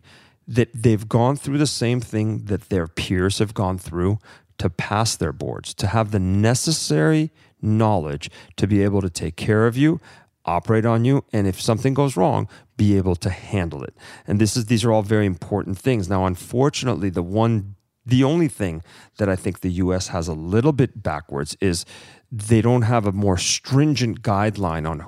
that 0.48 0.70
they've 0.74 1.08
gone 1.08 1.36
through 1.36 1.58
the 1.58 1.68
same 1.68 2.02
thing 2.02 2.46
that 2.46 2.70
their 2.70 2.88
peers 2.88 3.40
have 3.40 3.54
gone 3.54 3.78
through 3.78 4.20
to 4.64 4.70
pass 4.70 5.18
their 5.18 5.34
boards, 5.34 5.74
to 5.74 5.88
have 5.88 6.12
the 6.12 6.20
necessary 6.20 7.34
knowledge 7.62 8.30
to 8.56 8.66
be 8.66 8.82
able 8.82 9.02
to 9.02 9.10
take 9.10 9.36
care 9.36 9.68
of 9.68 9.76
you, 9.76 10.00
operate 10.46 10.86
on 10.86 11.04
you, 11.04 11.26
and 11.34 11.48
if 11.48 11.62
something 11.62 11.94
goes 11.94 12.16
wrong, 12.16 12.48
be 12.78 12.96
able 12.96 13.18
to 13.18 13.30
handle 13.30 13.84
it. 13.84 13.94
And 14.26 14.40
this 14.40 14.56
is 14.56 14.68
these 14.68 14.86
are 14.86 14.92
all 14.94 15.02
very 15.02 15.26
important 15.26 15.78
things. 15.78 16.08
Now, 16.08 16.26
unfortunately, 16.26 17.10
the 17.10 17.22
one 17.22 17.76
the 18.06 18.24
only 18.24 18.48
thing 18.48 18.84
that 19.18 19.28
I 19.28 19.36
think 19.36 19.60
the 19.60 19.72
US 19.84 20.08
has 20.08 20.30
a 20.30 20.34
little 20.34 20.72
bit 20.72 21.04
backwards 21.04 21.58
is 21.60 21.86
they 22.32 22.62
don't 22.62 22.84
have 22.84 23.06
a 23.06 23.12
more 23.12 23.38
stringent 23.38 24.22
guideline 24.22 24.90
on 24.90 25.02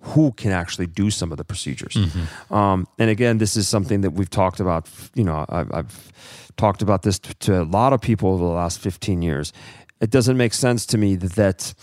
who 0.00 0.32
can 0.32 0.50
actually 0.50 0.86
do 0.86 1.10
some 1.10 1.30
of 1.30 1.38
the 1.38 1.44
procedures. 1.44 1.94
Mm-hmm. 1.94 2.54
Um, 2.54 2.86
and 2.98 3.10
again, 3.10 3.38
this 3.38 3.56
is 3.56 3.68
something 3.68 4.00
that 4.00 4.12
we've 4.12 4.30
talked 4.30 4.60
about. 4.60 4.88
You 5.14 5.24
know, 5.24 5.44
I've, 5.48 5.72
I've 5.72 6.12
talked 6.56 6.82
about 6.82 7.02
this 7.02 7.18
to, 7.18 7.34
to, 7.34 7.62
a 7.62 7.64
lot 7.64 7.92
of 7.92 8.00
people 8.00 8.30
over 8.30 8.44
the 8.44 8.50
last 8.50 8.80
15 8.80 9.22
years. 9.22 9.52
It 10.00 10.10
doesn't 10.10 10.36
make 10.36 10.54
sense 10.54 10.86
to 10.86 10.98
me 10.98 11.16
that, 11.16 11.32
that 11.32 11.74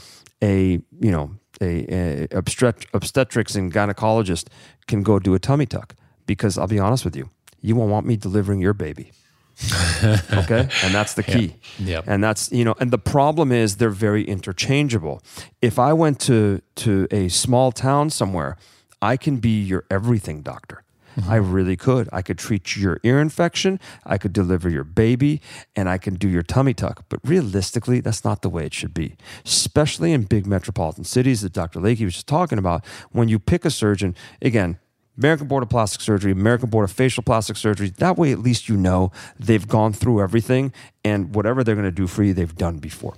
a, 0.42 0.80
you 1.00 1.12
know, 1.12 1.32
a, 1.62 2.26
a 2.26 2.28
obstetrics 2.32 3.56
and 3.56 3.72
gynecologist 3.72 4.48
can 4.88 5.04
go 5.04 5.20
do 5.20 5.34
a 5.34 5.40
tummy 5.40 5.66
tuck 5.66 5.96
because 6.26 6.58
I'll 6.58 6.68
be 6.68 6.80
honest 6.80 7.06
with 7.06 7.16
you, 7.16 7.30
you 7.62 7.76
won't 7.76 7.92
want 7.92 8.06
me 8.06 8.18
delivering 8.18 8.60
your 8.60 8.74
baby. 8.74 9.12
okay? 10.34 10.70
And 10.84 10.94
that's 10.94 11.16
the 11.16 11.24
key. 11.24 11.56
Yeah. 11.80 11.98
Yep. 11.98 12.04
and 12.08 12.24
that's 12.24 12.52
you 12.52 12.64
know 12.64 12.76
and 12.80 12.92
the 12.92 12.98
problem 12.98 13.52
is 13.52 13.78
they're 13.78 13.90
very 13.90 14.24
interchangeable. 14.24 15.22
If 15.62 15.80
i 15.80 15.94
went 15.94 16.20
to 16.22 16.62
to 16.76 17.08
a 17.12 17.28
small 17.30 17.72
town 17.72 18.10
somewhere 18.10 18.58
i 19.02 19.18
can 19.18 19.38
be 19.38 19.62
your 19.62 19.86
everything 19.90 20.42
doctor. 20.42 20.84
Mm-hmm. 21.16 21.32
i 21.32 21.36
really 21.38 21.76
could. 21.76 22.08
I 22.14 22.22
could 22.22 22.38
treat 22.38 22.78
your 22.78 23.00
ear 23.04 23.20
infection. 23.20 23.80
I 24.06 24.20
could 24.20 24.34
deliver 24.34 24.70
your 24.70 24.84
baby 24.84 25.42
and 25.76 25.90
i 25.90 25.98
can 25.98 26.16
do 26.16 26.30
your 26.30 26.44
tummy 26.44 26.76
tuck. 26.76 27.06
But 27.10 27.20
realistically 27.24 28.00
that's 28.02 28.24
not 28.24 28.42
the 28.44 28.50
way 28.50 28.66
it 28.66 28.74
should 28.74 28.94
be 28.94 29.16
especially 29.46 30.14
in 30.14 30.24
big 30.24 30.46
metropolitan 30.46 31.04
cities 31.04 31.42
that 31.42 31.54
dr 31.54 31.80
Layke 31.80 32.04
was 32.04 32.14
just 32.14 32.28
talking 32.28 32.60
about. 32.60 32.86
When 33.12 33.28
you 33.30 33.40
pick 33.40 33.66
a 33.66 33.72
surgeon 33.72 34.16
again 34.42 34.78
American 35.18 35.48
Board 35.48 35.64
of 35.64 35.70
Plastic 35.70 36.02
Surgery, 36.02 36.32
American 36.32 36.70
Board 36.70 36.84
of 36.84 36.92
Facial 36.92 37.24
Plastic 37.24 37.58
Surgery. 37.58 37.90
That 37.98 38.18
way, 38.18 38.32
at 38.32 38.40
least 38.40 38.70
you 38.70 38.78
know 38.78 39.12
they've 39.40 39.68
gone 39.68 39.94
through 39.94 40.22
everything 40.22 40.72
and 41.04 41.34
whatever 41.34 41.64
they're 41.64 41.76
going 41.76 41.86
to 41.86 41.92
do 41.92 42.08
for 42.08 42.24
you, 42.24 42.34
they've 42.34 42.56
done 42.56 42.78
before. 42.78 43.16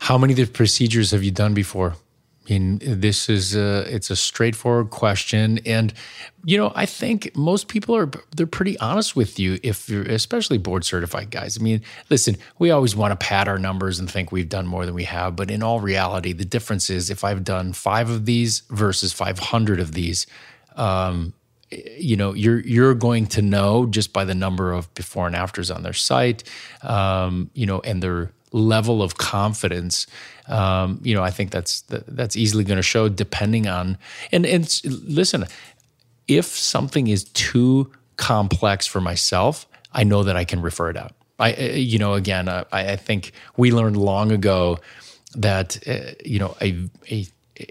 How 0.00 0.16
many 0.16 0.32
of 0.32 0.38
the 0.38 0.46
procedures 0.46 1.10
have 1.10 1.22
you 1.22 1.30
done 1.30 1.52
before? 1.52 1.96
I 2.48 2.54
mean, 2.54 2.80
this 2.82 3.28
is 3.28 3.54
a, 3.54 3.84
it's 3.94 4.10
a 4.10 4.16
straightforward 4.16 4.90
question, 4.90 5.60
and 5.66 5.92
you 6.44 6.56
know, 6.56 6.72
I 6.74 6.86
think 6.86 7.36
most 7.36 7.68
people 7.68 7.94
are 7.94 8.10
they're 8.34 8.46
pretty 8.46 8.78
honest 8.78 9.14
with 9.14 9.38
you 9.38 9.60
if 9.62 9.88
you're 9.88 10.02
especially 10.02 10.56
board 10.58 10.84
certified 10.84 11.30
guys. 11.30 11.58
I 11.60 11.62
mean, 11.62 11.82
listen, 12.08 12.36
we 12.58 12.70
always 12.70 12.96
want 12.96 13.12
to 13.12 13.24
pad 13.24 13.46
our 13.46 13.58
numbers 13.58 14.00
and 14.00 14.10
think 14.10 14.32
we've 14.32 14.48
done 14.48 14.66
more 14.66 14.86
than 14.86 14.94
we 14.94 15.04
have, 15.04 15.36
but 15.36 15.50
in 15.50 15.62
all 15.62 15.80
reality, 15.80 16.32
the 16.32 16.46
difference 16.46 16.88
is 16.90 17.10
if 17.10 17.22
I've 17.22 17.44
done 17.44 17.72
five 17.74 18.08
of 18.08 18.24
these 18.24 18.62
versus 18.70 19.12
five 19.12 19.38
hundred 19.38 19.78
of 19.78 19.92
these 19.92 20.26
um, 20.80 21.34
you 21.70 22.16
know 22.16 22.34
you're 22.34 22.60
you're 22.60 22.94
going 22.94 23.26
to 23.26 23.42
know 23.42 23.86
just 23.86 24.12
by 24.12 24.24
the 24.24 24.34
number 24.34 24.72
of 24.72 24.92
before 24.94 25.26
and 25.26 25.36
afters 25.36 25.70
on 25.70 25.82
their 25.82 25.92
site 25.92 26.42
um, 26.82 27.50
you 27.54 27.66
know 27.66 27.80
and 27.80 28.02
their 28.02 28.32
level 28.52 29.02
of 29.02 29.16
confidence. 29.16 30.08
Um, 30.48 30.98
you 31.04 31.14
know 31.14 31.22
i 31.22 31.30
think 31.30 31.52
that's 31.52 31.82
that's 31.82 32.34
easily 32.34 32.64
going 32.64 32.78
to 32.78 32.82
show 32.82 33.08
depending 33.08 33.68
on 33.68 33.96
and 34.32 34.44
and 34.44 34.80
listen 34.84 35.44
if 36.26 36.46
something 36.46 37.06
is 37.06 37.22
too 37.24 37.92
complex 38.16 38.84
for 38.84 39.00
myself 39.00 39.68
i 39.92 40.02
know 40.02 40.24
that 40.24 40.36
i 40.36 40.44
can 40.44 40.60
refer 40.60 40.90
it 40.90 40.96
out. 40.96 41.12
I 41.38 41.54
you 41.54 42.00
know 42.00 42.14
again 42.14 42.48
i, 42.48 42.64
I 42.72 42.96
think 42.96 43.30
we 43.56 43.70
learned 43.70 43.96
long 43.96 44.32
ago 44.32 44.80
that 45.36 45.86
uh, 45.86 46.14
you 46.24 46.40
know 46.40 46.56
a, 46.60 46.88
a 47.08 47.26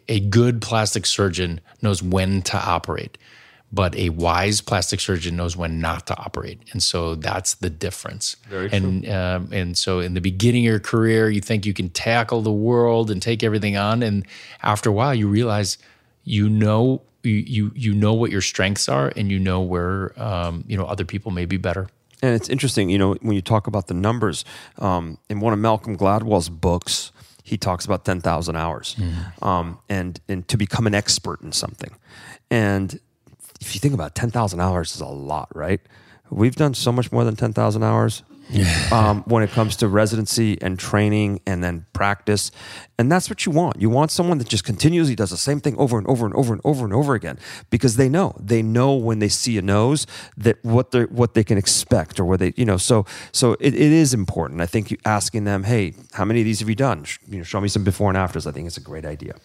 a 0.07 0.19
good 0.19 0.61
plastic 0.61 1.05
surgeon 1.05 1.61
knows 1.81 2.01
when 2.03 2.41
to 2.43 2.57
operate. 2.57 3.17
but 3.71 3.95
a 3.95 4.09
wise 4.09 4.61
plastic 4.61 4.99
surgeon 4.99 5.35
knows 5.35 5.55
when 5.55 5.79
not 5.79 6.07
to 6.07 6.17
operate, 6.17 6.59
and 6.71 6.81
so 6.81 7.13
that's 7.15 7.53
the 7.55 7.69
difference. 7.69 8.35
Very 8.49 8.69
and 8.71 9.07
um, 9.07 9.49
and 9.51 9.77
so 9.77 9.99
in 9.99 10.15
the 10.15 10.21
beginning 10.21 10.65
of 10.65 10.71
your 10.71 10.79
career, 10.79 11.29
you 11.29 11.41
think 11.41 11.65
you 11.65 11.73
can 11.73 11.89
tackle 11.89 12.41
the 12.41 12.51
world 12.51 13.11
and 13.11 13.21
take 13.21 13.43
everything 13.43 13.77
on, 13.77 14.01
and 14.01 14.25
after 14.63 14.89
a 14.89 14.93
while, 14.93 15.13
you 15.13 15.27
realize 15.27 15.77
you 16.23 16.49
know 16.49 17.03
you 17.21 17.33
you, 17.33 17.71
you 17.75 17.93
know 17.93 18.13
what 18.13 18.31
your 18.31 18.41
strengths 18.41 18.89
are, 18.89 19.13
and 19.15 19.29
you 19.29 19.37
know 19.37 19.61
where 19.61 20.19
um, 20.19 20.63
you 20.67 20.75
know 20.75 20.85
other 20.85 21.05
people 21.05 21.31
may 21.31 21.45
be 21.45 21.57
better. 21.57 21.87
And 22.21 22.35
it's 22.35 22.49
interesting, 22.49 22.89
you 22.89 22.97
know, 22.97 23.13
when 23.21 23.33
you 23.35 23.41
talk 23.41 23.65
about 23.67 23.87
the 23.87 23.93
numbers, 23.93 24.43
um, 24.79 25.19
in 25.29 25.39
one 25.39 25.53
of 25.53 25.59
Malcolm 25.59 25.95
Gladwell's 25.95 26.49
books, 26.49 27.13
he 27.49 27.57
talks 27.57 27.83
about 27.83 28.05
10,000 28.05 28.55
hours 28.55 28.95
mm-hmm. 28.95 29.43
um, 29.43 29.79
and, 29.89 30.19
and 30.29 30.47
to 30.47 30.55
become 30.55 30.85
an 30.85 30.93
expert 30.93 31.41
in 31.41 31.51
something. 31.51 31.89
And 32.51 32.99
if 33.59 33.73
you 33.73 33.79
think 33.79 33.95
about 33.95 34.11
it, 34.11 34.15
10,000 34.15 34.59
hours 34.59 34.93
is 34.93 35.01
a 35.01 35.07
lot, 35.07 35.49
right? 35.55 35.81
We've 36.29 36.55
done 36.55 36.75
so 36.75 36.91
much 36.91 37.11
more 37.11 37.23
than 37.23 37.35
10,000 37.35 37.81
hours 37.81 38.21
um, 38.91 39.23
when 39.27 39.43
it 39.43 39.51
comes 39.51 39.75
to 39.77 39.87
residency 39.87 40.61
and 40.61 40.79
training 40.79 41.41
and 41.45 41.63
then 41.63 41.85
practice. 41.93 42.51
And 42.97 43.11
that's 43.11 43.29
what 43.29 43.45
you 43.45 43.51
want. 43.51 43.81
You 43.81 43.89
want 43.89 44.11
someone 44.11 44.37
that 44.39 44.47
just 44.47 44.63
continuously 44.63 45.15
does 45.15 45.29
the 45.29 45.37
same 45.37 45.59
thing 45.59 45.77
over 45.77 45.97
and 45.97 46.07
over 46.07 46.25
and 46.25 46.35
over 46.35 46.53
and 46.53 46.61
over 46.65 46.83
and 46.83 46.93
over 46.93 47.13
again 47.13 47.39
because 47.69 47.95
they 47.95 48.09
know. 48.09 48.35
They 48.39 48.61
know 48.61 48.93
when 48.93 49.19
they 49.19 49.29
see 49.29 49.57
a 49.57 49.61
nose 49.61 50.05
that 50.37 50.63
what 50.63 50.91
they 50.91 51.03
what 51.05 51.33
they 51.33 51.43
can 51.43 51.57
expect 51.57 52.19
or 52.19 52.25
where 52.25 52.37
they, 52.37 52.53
you 52.55 52.65
know, 52.65 52.77
so 52.77 53.05
so 53.31 53.53
it, 53.59 53.73
it 53.73 53.91
is 53.91 54.13
important. 54.13 54.61
I 54.61 54.65
think 54.65 54.91
you 54.91 54.97
asking 55.05 55.43
them, 55.43 55.63
hey, 55.63 55.93
how 56.13 56.25
many 56.25 56.41
of 56.41 56.45
these 56.45 56.59
have 56.59 56.69
you 56.69 56.75
done? 56.75 57.05
You 57.27 57.37
know, 57.37 57.43
show 57.43 57.61
me 57.61 57.67
some 57.67 57.83
before 57.83 58.09
and 58.09 58.17
afters. 58.17 58.47
I 58.47 58.51
think 58.51 58.67
it's 58.67 58.77
a 58.77 58.81
great 58.81 59.05
idea. 59.05 59.35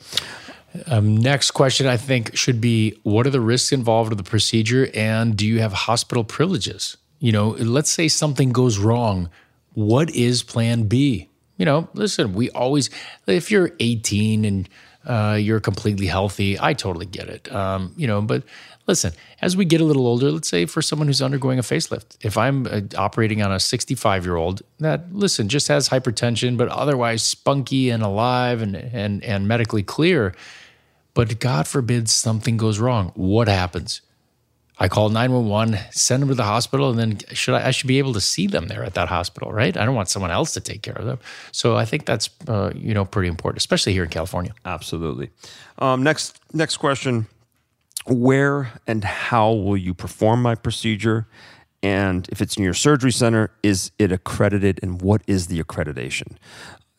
Um, 0.86 1.16
next 1.16 1.52
question, 1.52 1.86
I 1.86 1.96
think, 1.96 2.36
should 2.36 2.60
be 2.60 2.98
what 3.04 3.26
are 3.26 3.30
the 3.30 3.40
risks 3.40 3.70
involved 3.70 4.10
with 4.10 4.18
the 4.18 4.28
procedure 4.28 4.90
and 4.92 5.36
do 5.36 5.46
you 5.46 5.60
have 5.60 5.72
hospital 5.72 6.24
privileges? 6.24 6.96
You 7.24 7.32
know, 7.32 7.56
let's 7.58 7.88
say 7.88 8.08
something 8.08 8.52
goes 8.52 8.76
wrong. 8.76 9.30
What 9.72 10.10
is 10.10 10.42
plan 10.42 10.88
B? 10.88 11.30
You 11.56 11.64
know, 11.64 11.88
listen, 11.94 12.34
we 12.34 12.50
always, 12.50 12.90
if 13.26 13.50
you're 13.50 13.72
18 13.80 14.44
and 14.44 14.68
uh, 15.06 15.38
you're 15.40 15.58
completely 15.58 16.04
healthy, 16.04 16.60
I 16.60 16.74
totally 16.74 17.06
get 17.06 17.30
it. 17.30 17.50
Um, 17.50 17.94
you 17.96 18.06
know, 18.06 18.20
but 18.20 18.42
listen, 18.86 19.14
as 19.40 19.56
we 19.56 19.64
get 19.64 19.80
a 19.80 19.84
little 19.84 20.06
older, 20.06 20.30
let's 20.32 20.48
say 20.48 20.66
for 20.66 20.82
someone 20.82 21.08
who's 21.08 21.22
undergoing 21.22 21.58
a 21.58 21.62
facelift, 21.62 22.18
if 22.20 22.36
I'm 22.36 22.66
uh, 22.66 22.82
operating 22.98 23.40
on 23.40 23.50
a 23.52 23.58
65 23.58 24.26
year 24.26 24.36
old 24.36 24.60
that, 24.80 25.10
listen, 25.14 25.48
just 25.48 25.68
has 25.68 25.88
hypertension, 25.88 26.58
but 26.58 26.68
otherwise 26.68 27.22
spunky 27.22 27.88
and 27.88 28.02
alive 28.02 28.60
and, 28.60 28.76
and, 28.76 29.24
and 29.24 29.48
medically 29.48 29.82
clear, 29.82 30.34
but 31.14 31.40
God 31.40 31.66
forbid 31.66 32.10
something 32.10 32.58
goes 32.58 32.78
wrong, 32.78 33.12
what 33.14 33.48
happens? 33.48 34.02
I 34.78 34.88
call 34.88 35.08
911, 35.08 35.78
send 35.92 36.22
them 36.22 36.28
to 36.30 36.34
the 36.34 36.44
hospital, 36.44 36.90
and 36.90 36.98
then 36.98 37.18
should 37.32 37.54
I, 37.54 37.68
I, 37.68 37.70
should 37.70 37.86
be 37.86 37.98
able 37.98 38.12
to 38.14 38.20
see 38.20 38.48
them 38.48 38.66
there 38.66 38.82
at 38.82 38.94
that 38.94 39.08
hospital, 39.08 39.52
right? 39.52 39.76
I 39.76 39.84
don't 39.84 39.94
want 39.94 40.08
someone 40.08 40.32
else 40.32 40.52
to 40.54 40.60
take 40.60 40.82
care 40.82 40.96
of 40.96 41.04
them. 41.04 41.20
So 41.52 41.76
I 41.76 41.84
think 41.84 42.06
that's 42.06 42.28
uh, 42.48 42.72
you 42.74 42.92
know 42.92 43.04
pretty 43.04 43.28
important, 43.28 43.58
especially 43.58 43.92
here 43.92 44.02
in 44.02 44.10
California. 44.10 44.52
Absolutely. 44.64 45.30
Um, 45.78 46.02
next 46.02 46.40
next 46.52 46.78
question: 46.78 47.28
Where 48.06 48.72
and 48.86 49.04
how 49.04 49.52
will 49.52 49.76
you 49.76 49.94
perform 49.94 50.42
my 50.42 50.56
procedure? 50.56 51.28
And 51.84 52.28
if 52.32 52.40
it's 52.40 52.56
in 52.56 52.64
your 52.64 52.74
surgery 52.74 53.12
center, 53.12 53.50
is 53.62 53.92
it 53.98 54.10
accredited? 54.10 54.80
And 54.82 55.02
what 55.02 55.22
is 55.26 55.48
the 55.48 55.62
accreditation? 55.62 56.36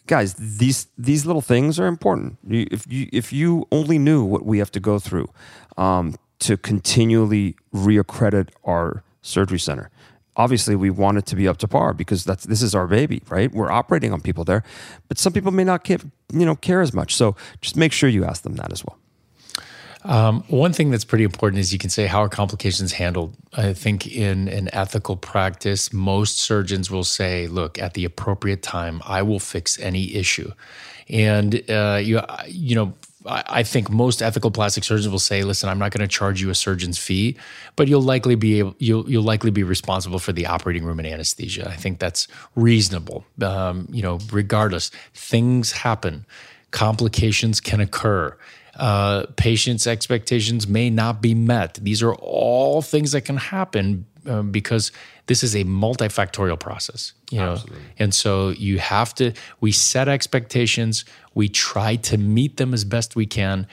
Guys, 0.07 0.36
these 0.36 0.88
these 0.97 1.26
little 1.26 1.41
things 1.41 1.78
are 1.78 1.88
important. 1.88 2.38
If 2.47 2.88
you 2.88 3.09
if 3.11 3.34
you 3.34 3.67
only 3.71 3.97
knew 3.97 4.23
what 4.23 4.45
we 4.45 4.59
have 4.59 4.71
to 4.71 4.80
go 4.80 4.97
through 4.97 5.28
um, 5.76 6.15
to 6.45 6.57
continually 6.57 7.55
reaccredit 7.73 8.49
our 8.63 9.03
surgery 9.21 9.59
center. 9.59 9.89
Obviously, 10.37 10.75
we 10.75 10.89
want 10.89 11.17
it 11.17 11.25
to 11.27 11.35
be 11.35 11.47
up 11.47 11.57
to 11.57 11.67
par 11.67 11.93
because 11.93 12.23
that's 12.23 12.43
this 12.43 12.61
is 12.61 12.75
our 12.75 12.87
baby, 12.87 13.21
right? 13.29 13.51
We're 13.51 13.71
operating 13.71 14.13
on 14.13 14.21
people 14.21 14.43
there, 14.43 14.63
but 15.07 15.17
some 15.17 15.33
people 15.33 15.51
may 15.51 15.63
not 15.63 15.83
care, 15.83 15.99
you 16.31 16.45
know, 16.45 16.55
care 16.55 16.81
as 16.81 16.93
much. 16.93 17.15
So 17.15 17.35
just 17.61 17.75
make 17.75 17.91
sure 17.91 18.09
you 18.09 18.25
ask 18.25 18.43
them 18.43 18.55
that 18.57 18.71
as 18.71 18.83
well. 18.85 18.97
Um, 20.03 20.43
one 20.49 20.71
thing 20.71 20.91
that's 20.91 21.05
pretty 21.05 21.23
important 21.23 21.59
is 21.59 21.73
you 21.73 21.79
can 21.79 21.89
say 21.89 22.05
how 22.05 22.19
are 22.21 22.29
complications 22.29 22.93
handled. 22.93 23.35
I 23.53 23.73
think 23.73 24.05
in 24.05 24.47
an 24.49 24.69
ethical 24.71 25.17
practice, 25.17 25.91
most 25.91 26.37
surgeons 26.37 26.91
will 26.91 27.03
say, 27.03 27.47
"Look, 27.47 27.79
at 27.79 27.95
the 27.95 28.05
appropriate 28.05 28.61
time, 28.61 29.01
I 29.03 29.23
will 29.23 29.39
fix 29.39 29.79
any 29.79 30.13
issue." 30.13 30.51
And 31.09 31.67
uh, 31.69 31.99
you, 32.03 32.21
you 32.47 32.75
know, 32.75 32.93
I 33.28 33.63
think 33.63 33.89
most 33.89 34.21
ethical 34.21 34.51
plastic 34.51 34.84
surgeons 34.84 35.09
will 35.09 35.19
say, 35.19 35.43
"Listen, 35.43 35.69
I'm 35.69 35.80
not 35.80 35.91
going 35.91 36.07
to 36.07 36.07
charge 36.07 36.41
you 36.41 36.49
a 36.49 36.55
surgeon's 36.55 36.97
fee, 36.97 37.38
but 37.76 37.88
you'll 37.88 38.01
likely 38.01 38.36
be 38.36 38.59
able, 38.59 38.76
you'll 38.78 39.09
you'll 39.09 39.23
likely 39.23 39.51
be 39.51 39.63
responsible 39.63 40.19
for 40.19 40.32
the 40.32 40.45
operating 40.45 40.84
room 40.84 40.99
and 40.99 41.07
anesthesia." 41.07 41.69
I 41.69 41.76
think 41.76 41.99
that's 41.99 42.28
reasonable. 42.55 43.26
Um, 43.41 43.88
you 43.91 44.01
know, 44.01 44.19
regardless, 44.32 44.91
things 45.13 45.71
happen, 45.71 46.26
complications 46.71 47.59
can 47.59 47.80
occur. 47.82 48.38
Uh, 48.76 49.26
patients' 49.38 49.88
expectations 49.88 50.67
may 50.67 50.89
not 50.89 51.21
be 51.21 51.34
met. 51.34 51.80
These 51.82 52.03
are 52.03 52.13
all 52.15 52.82
things 52.82 53.13
that 53.13 53.21
can 53.21 53.38
happen 53.38 54.05
um, 54.28 54.51
because 54.51 54.91
this 55.28 55.43
is 55.43 55.55
a 55.55 55.63
multifactorial 55.63 56.59
process 56.59 57.13
you 57.32 57.39
know? 57.39 57.53
Absolutely. 57.53 57.82
and 57.99 58.13
so 58.13 58.49
you 58.49 58.80
have 58.80 59.13
to 59.15 59.34
we 59.59 59.71
set 59.71 60.07
expectations. 60.07 61.05
We 61.34 61.49
try 61.49 61.95
to 61.97 62.17
meet 62.17 62.57
them 62.57 62.73
as 62.73 62.86
best 62.86 63.15
we 63.15 63.26
can. 63.26 63.67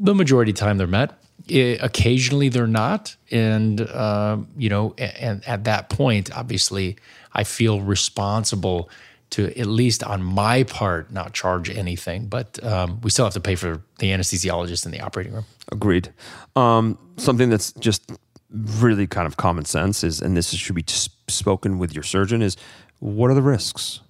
The 0.00 0.14
majority 0.14 0.52
of 0.52 0.56
the 0.56 0.60
time 0.60 0.78
they're 0.78 0.86
met. 0.86 1.18
It, 1.48 1.80
occasionally 1.82 2.48
they're 2.48 2.66
not. 2.66 3.16
And 3.30 3.80
uh, 3.80 4.38
you 4.56 4.68
know 4.68 4.94
and 4.98 5.46
at 5.46 5.64
that 5.64 5.88
point 5.88 6.36
obviously 6.36 6.96
i 7.32 7.44
feel 7.44 7.80
responsible 7.80 8.88
to 9.28 9.46
at 9.58 9.66
least 9.66 10.04
on 10.04 10.22
my 10.22 10.62
part 10.62 11.12
not 11.12 11.32
charge 11.32 11.68
anything. 11.68 12.26
But 12.26 12.62
um, 12.64 13.00
we 13.02 13.10
still 13.10 13.24
have 13.24 13.34
to 13.34 13.40
pay 13.40 13.56
for 13.56 13.82
the 13.98 14.10
anesthesiologist 14.10 14.86
in 14.86 14.92
the 14.92 15.00
operating 15.00 15.34
room. 15.34 15.44
Agreed. 15.72 16.12
Um, 16.54 16.96
something 17.16 17.50
that's 17.50 17.72
just 17.72 18.12
really 18.50 19.06
kind 19.06 19.26
of 19.26 19.36
common 19.36 19.64
sense 19.64 20.04
is, 20.04 20.20
and 20.20 20.36
this 20.36 20.50
should 20.50 20.74
be 20.74 20.84
spoken 21.28 21.78
with 21.78 21.94
your 21.94 22.02
surgeon, 22.02 22.42
is 22.42 22.56
what 22.98 23.30
are 23.30 23.34
the 23.34 23.42
risks? 23.42 24.00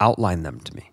Outline 0.00 0.42
them 0.42 0.60
to 0.60 0.74
me. 0.74 0.90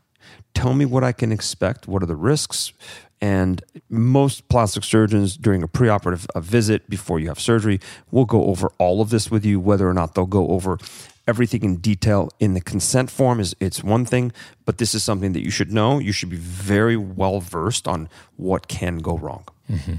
Tell 0.53 0.73
me 0.73 0.85
what 0.85 1.03
I 1.03 1.11
can 1.11 1.31
expect. 1.31 1.87
What 1.87 2.03
are 2.03 2.07
the 2.07 2.15
risks? 2.15 2.73
And 3.21 3.63
most 3.89 4.49
plastic 4.49 4.83
surgeons 4.83 5.37
during 5.37 5.61
a 5.61 5.67
preoperative 5.67 6.25
a 6.35 6.41
visit 6.41 6.89
before 6.89 7.19
you 7.19 7.27
have 7.27 7.39
surgery 7.39 7.79
will 8.09 8.25
go 8.25 8.45
over 8.45 8.71
all 8.79 8.99
of 8.99 9.11
this 9.11 9.29
with 9.29 9.45
you. 9.45 9.59
Whether 9.59 9.87
or 9.87 9.93
not 9.93 10.15
they'll 10.15 10.25
go 10.25 10.49
over 10.49 10.79
everything 11.27 11.63
in 11.63 11.77
detail 11.77 12.29
in 12.39 12.55
the 12.55 12.61
consent 12.61 13.11
form 13.11 13.39
is 13.39 13.55
it's 13.59 13.83
one 13.83 14.05
thing, 14.05 14.31
but 14.65 14.79
this 14.79 14.95
is 14.95 15.03
something 15.03 15.33
that 15.33 15.43
you 15.43 15.51
should 15.51 15.71
know. 15.71 15.99
You 15.99 16.11
should 16.11 16.29
be 16.29 16.37
very 16.37 16.97
well 16.97 17.39
versed 17.39 17.87
on 17.87 18.09
what 18.37 18.67
can 18.67 18.97
go 18.97 19.17
wrong. 19.17 19.45
Mm-hmm. 19.69 19.93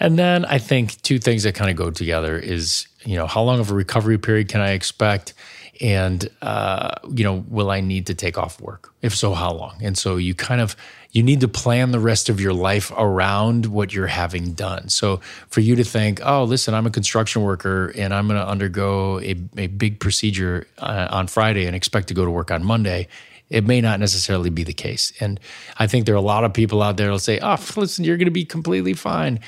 And 0.00 0.18
then 0.18 0.44
I 0.44 0.58
think 0.58 1.00
two 1.02 1.18
things 1.18 1.44
that 1.44 1.54
kind 1.54 1.70
of 1.70 1.76
go 1.76 1.90
together 1.90 2.38
is, 2.38 2.86
you 3.04 3.16
know, 3.16 3.26
how 3.26 3.42
long 3.42 3.60
of 3.60 3.70
a 3.70 3.74
recovery 3.74 4.18
period 4.18 4.48
can 4.48 4.60
I 4.60 4.70
expect? 4.70 5.34
And, 5.80 6.28
uh, 6.40 6.94
you 7.12 7.24
know, 7.24 7.44
will 7.48 7.70
I 7.70 7.80
need 7.80 8.06
to 8.06 8.14
take 8.14 8.38
off 8.38 8.60
work? 8.60 8.92
If 9.02 9.14
so, 9.14 9.34
how 9.34 9.52
long? 9.52 9.76
And 9.82 9.98
so 9.98 10.16
you 10.16 10.34
kind 10.34 10.60
of, 10.60 10.76
you 11.10 11.22
need 11.22 11.40
to 11.40 11.48
plan 11.48 11.90
the 11.90 11.98
rest 11.98 12.28
of 12.28 12.40
your 12.40 12.52
life 12.52 12.92
around 12.96 13.66
what 13.66 13.92
you're 13.92 14.06
having 14.06 14.54
done. 14.54 14.88
So 14.88 15.18
for 15.48 15.60
you 15.60 15.74
to 15.76 15.84
think, 15.84 16.20
oh, 16.24 16.44
listen, 16.44 16.74
I'm 16.74 16.86
a 16.86 16.90
construction 16.90 17.42
worker 17.42 17.92
and 17.96 18.14
I'm 18.14 18.28
going 18.28 18.38
to 18.38 18.46
undergo 18.46 19.20
a, 19.20 19.36
a 19.56 19.66
big 19.66 20.00
procedure 20.00 20.66
uh, 20.78 21.08
on 21.10 21.26
Friday 21.26 21.66
and 21.66 21.74
expect 21.74 22.08
to 22.08 22.14
go 22.14 22.24
to 22.24 22.30
work 22.30 22.50
on 22.50 22.64
Monday 22.64 23.08
it 23.50 23.66
may 23.66 23.80
not 23.80 24.00
necessarily 24.00 24.50
be 24.50 24.64
the 24.64 24.72
case. 24.72 25.12
And 25.20 25.38
I 25.76 25.86
think 25.86 26.06
there 26.06 26.14
are 26.14 26.18
a 26.18 26.22
lot 26.22 26.44
of 26.44 26.52
people 26.52 26.82
out 26.82 26.96
there 26.96 27.08
who'll 27.08 27.18
say, 27.18 27.38
oh, 27.40 27.58
listen, 27.76 28.04
you're 28.04 28.16
going 28.16 28.26
to 28.26 28.32
be 28.32 28.44
completely 28.44 28.94
fine. 28.94 29.40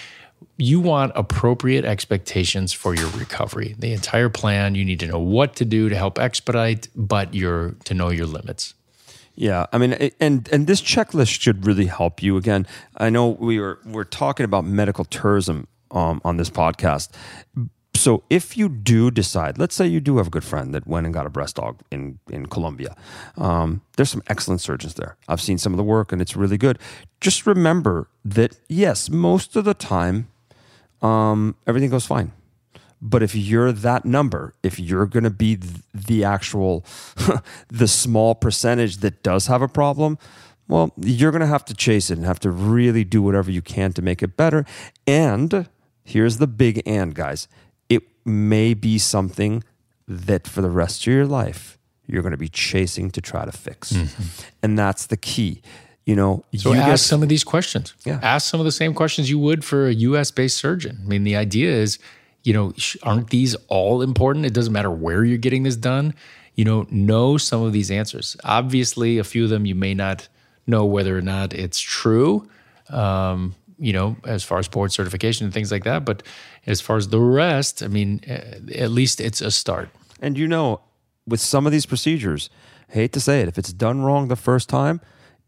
You 0.59 0.81
want 0.81 1.13
appropriate 1.15 1.85
expectations 1.85 2.73
for 2.73 2.95
your 2.95 3.09
recovery. 3.11 3.75
The 3.79 3.93
entire 3.93 4.29
plan, 4.29 4.75
you 4.75 4.85
need 4.85 5.01
to 5.01 5.07
know 5.07 5.19
what 5.19 5.57
to 5.57 5.65
do 5.65 5.89
to 5.89 5.97
help 5.97 6.19
expedite, 6.19 6.89
but 6.95 7.35
you're 7.35 7.77
to 7.85 7.95
know 7.95 8.11
your 8.11 8.27
limits. 8.27 8.75
Yeah, 9.35 9.67
I 9.71 9.79
mean, 9.79 9.93
and 10.19 10.49
and 10.51 10.67
this 10.67 10.81
checklist 10.81 11.41
should 11.41 11.67
really 11.67 11.87
help 11.87 12.23
you. 12.23 12.39
Again, 12.39 12.67
I 12.97 13.11
know 13.11 13.29
we 13.29 13.61
were 13.61 13.79
we're 13.85 14.05
talking 14.05 14.45
about 14.45 14.65
medical 14.65 15.05
tourism 15.05 15.69
um, 15.91 16.23
on 16.25 16.39
this 16.39 16.49
podcast, 16.49 17.11
so 18.07 18.23
if 18.31 18.57
you 18.57 18.69
do 18.69 19.11
decide, 19.11 19.59
let's 19.59 19.75
say 19.75 19.85
you 19.85 19.99
do 19.99 20.19
have 20.19 20.29
a 20.29 20.31
good 20.31 20.45
friend 20.45 20.73
that 20.73 20.87
went 20.87 21.07
and 21.07 21.13
got 21.13 21.27
a 21.27 21.29
breast 21.29 21.57
aug 21.57 21.81
in 21.91 22.21
in 22.31 22.47
Colombia, 22.47 22.95
um, 23.37 23.83
there's 23.97 24.11
some 24.11 24.23
excellent 24.29 24.61
surgeons 24.61 24.95
there. 24.95 25.17
I've 25.27 25.41
seen 25.41 25.59
some 25.59 25.73
of 25.73 25.77
the 25.77 25.83
work, 25.83 26.13
and 26.13 26.23
it's 26.23 26.37
really 26.37 26.57
good. 26.57 26.79
Just 27.21 27.49
remember 27.49 28.09
that 28.25 28.61
yes, 28.69 29.11
most 29.11 29.57
of 29.57 29.65
the 29.65 29.75
time, 29.75 30.29
um, 31.03 31.57
everything 31.67 31.91
goes 31.91 32.07
fine. 32.07 32.31
But 33.03 33.25
if 33.25 33.35
you're 33.35 33.73
that 33.73 34.05
number, 34.05 34.55
if 34.63 34.79
you're 34.79 35.07
going 35.07 35.25
to 35.25 35.37
be 35.47 35.59
the 35.93 36.23
actual, 36.23 36.85
the 37.69 37.89
small 37.89 38.37
percentage 38.37 38.99
that 38.99 39.25
does 39.25 39.49
have 39.49 39.63
a 39.63 39.69
problem, 39.69 40.17
well, 40.69 40.93
you're 40.97 41.33
going 41.33 41.41
to 41.41 41.49
have 41.49 41.65
to 41.65 41.75
chase 41.75 42.09
it 42.09 42.19
and 42.19 42.25
have 42.25 42.39
to 42.47 42.53
really 42.53 43.03
do 43.03 43.21
whatever 43.21 43.51
you 43.51 43.63
can 43.63 43.93
to 43.95 44.01
make 44.01 44.23
it 44.23 44.37
better. 44.37 44.65
And 45.09 45.67
here's 46.05 46.39
the 46.39 46.47
big 46.47 46.85
and, 46.87 47.13
guys. 47.13 47.49
May 48.27 48.75
be 48.75 48.99
something 48.99 49.63
that 50.09 50.47
for 50.47 50.61
the 50.61 50.71
rest 50.71 51.07
of 51.07 51.13
your 51.13 51.27
life, 51.27 51.79
you're 52.07 52.23
going 52.23 52.33
to 52.33 52.39
be 52.39 52.49
chasing 52.49 53.11
to 53.11 53.21
try 53.21 53.45
to 53.45 53.53
fix. 53.53 53.93
Mm-hmm. 53.93 54.49
And 54.63 54.79
that's 54.79 55.07
the 55.07 55.17
key. 55.17 55.63
You 56.05 56.15
know, 56.15 56.45
so 56.57 56.73
you 56.73 56.79
ask 56.79 56.89
get, 56.89 56.99
some 56.99 57.23
of 57.25 57.29
these 57.29 57.43
questions. 57.43 57.95
Yeah. 58.05 58.21
Ask 58.23 58.49
some 58.49 58.61
of 58.61 58.65
the 58.65 58.73
same 58.73 58.95
questions 58.95 59.29
you 59.29 59.41
would 59.41 59.65
for 59.65 59.89
a 59.89 59.93
US 59.93 60.31
based 60.31 60.57
surgeon. 60.57 61.01
I 61.03 61.07
mean, 61.07 61.25
the 61.25 61.35
idea 61.35 61.73
is, 61.73 61.99
you 62.45 62.53
know, 62.53 62.73
aren't 63.03 63.31
these 63.31 63.57
all 63.67 64.03
important? 64.03 64.47
It 64.47 64.55
doesn't 64.55 64.73
matter 64.73 64.91
where 64.91 65.25
you're 65.25 65.37
getting 65.37 65.65
this 65.65 65.75
done. 65.75 66.15
You 66.55 66.65
know, 66.65 66.87
know 66.91 67.39
some 67.39 67.63
of 67.63 67.73
these 67.73 67.91
answers. 67.91 68.37
Obviously, 68.45 69.19
a 69.19 69.25
few 69.25 69.45
of 69.45 69.51
them 69.51 69.67
you 69.67 69.75
may 69.75 69.95
not 69.95 70.29
know 70.65 70.85
whether 70.85 71.19
or 71.19 71.23
not 71.23 71.53
it's 71.53 71.81
true. 71.81 72.49
Um, 72.89 73.57
you 73.79 73.93
know, 73.93 74.17
as 74.25 74.43
far 74.43 74.59
as 74.59 74.69
board 74.69 74.93
certification 74.93 75.45
and 75.45 75.55
things 75.55 75.71
like 75.71 75.85
that. 75.85 76.05
But 76.05 76.23
as 76.67 76.81
far 76.81 76.97
as 76.97 77.09
the 77.09 77.21
rest, 77.21 77.83
I 77.83 77.89
mean, 77.89 78.21
at 78.27 78.91
least 78.91 79.21
it's 79.21 79.41
a 79.41 79.51
start. 79.51 79.91
And 80.21 80.39
you 80.39 80.49
know, 80.49 80.81
with 81.27 81.41
some 81.41 81.67
of 81.67 81.73
these 81.73 81.87
procedures, 81.87 82.51
I 82.91 82.95
hate 82.95 83.13
to 83.13 83.21
say 83.21 83.43
it, 83.43 83.49
if 83.49 83.59
it's 83.59 83.73
done 83.73 84.03
wrong 84.03 84.29
the 84.29 84.37
first 84.37 84.69
time, 84.69 85.01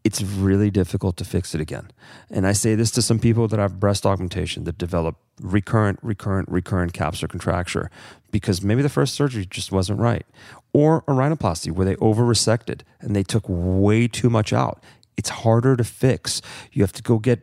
it's 0.04 0.22
really 0.22 0.70
difficult 0.70 1.16
to 1.18 1.24
fix 1.24 1.54
it 1.54 1.60
again. 1.60 1.90
And 2.30 2.46
I 2.46 2.52
say 2.52 2.74
this 2.74 2.90
to 2.92 3.02
some 3.02 3.18
people 3.18 3.48
that 3.48 3.58
have 3.58 3.80
breast 3.80 4.06
augmentation 4.06 4.64
that 4.64 4.78
develop 4.78 5.16
recurrent, 5.40 5.98
recurrent, 6.02 6.48
recurrent 6.48 6.92
capsular 6.92 7.28
contracture 7.28 7.90
because 8.30 8.62
maybe 8.62 8.82
the 8.82 8.88
first 8.88 9.14
surgery 9.14 9.44
just 9.44 9.72
wasn't 9.72 10.00
right. 10.00 10.24
Or 10.72 10.98
a 11.08 11.12
rhinoplasty 11.12 11.72
where 11.72 11.84
they 11.84 11.96
over 11.96 12.22
resected 12.22 12.82
and 13.00 13.14
they 13.14 13.22
took 13.22 13.44
way 13.48 14.08
too 14.08 14.30
much 14.30 14.52
out. 14.52 14.82
It's 15.16 15.30
harder 15.30 15.76
to 15.76 15.84
fix. 15.84 16.40
You 16.72 16.82
have 16.82 16.92
to 16.92 17.02
go 17.02 17.18
get 17.18 17.42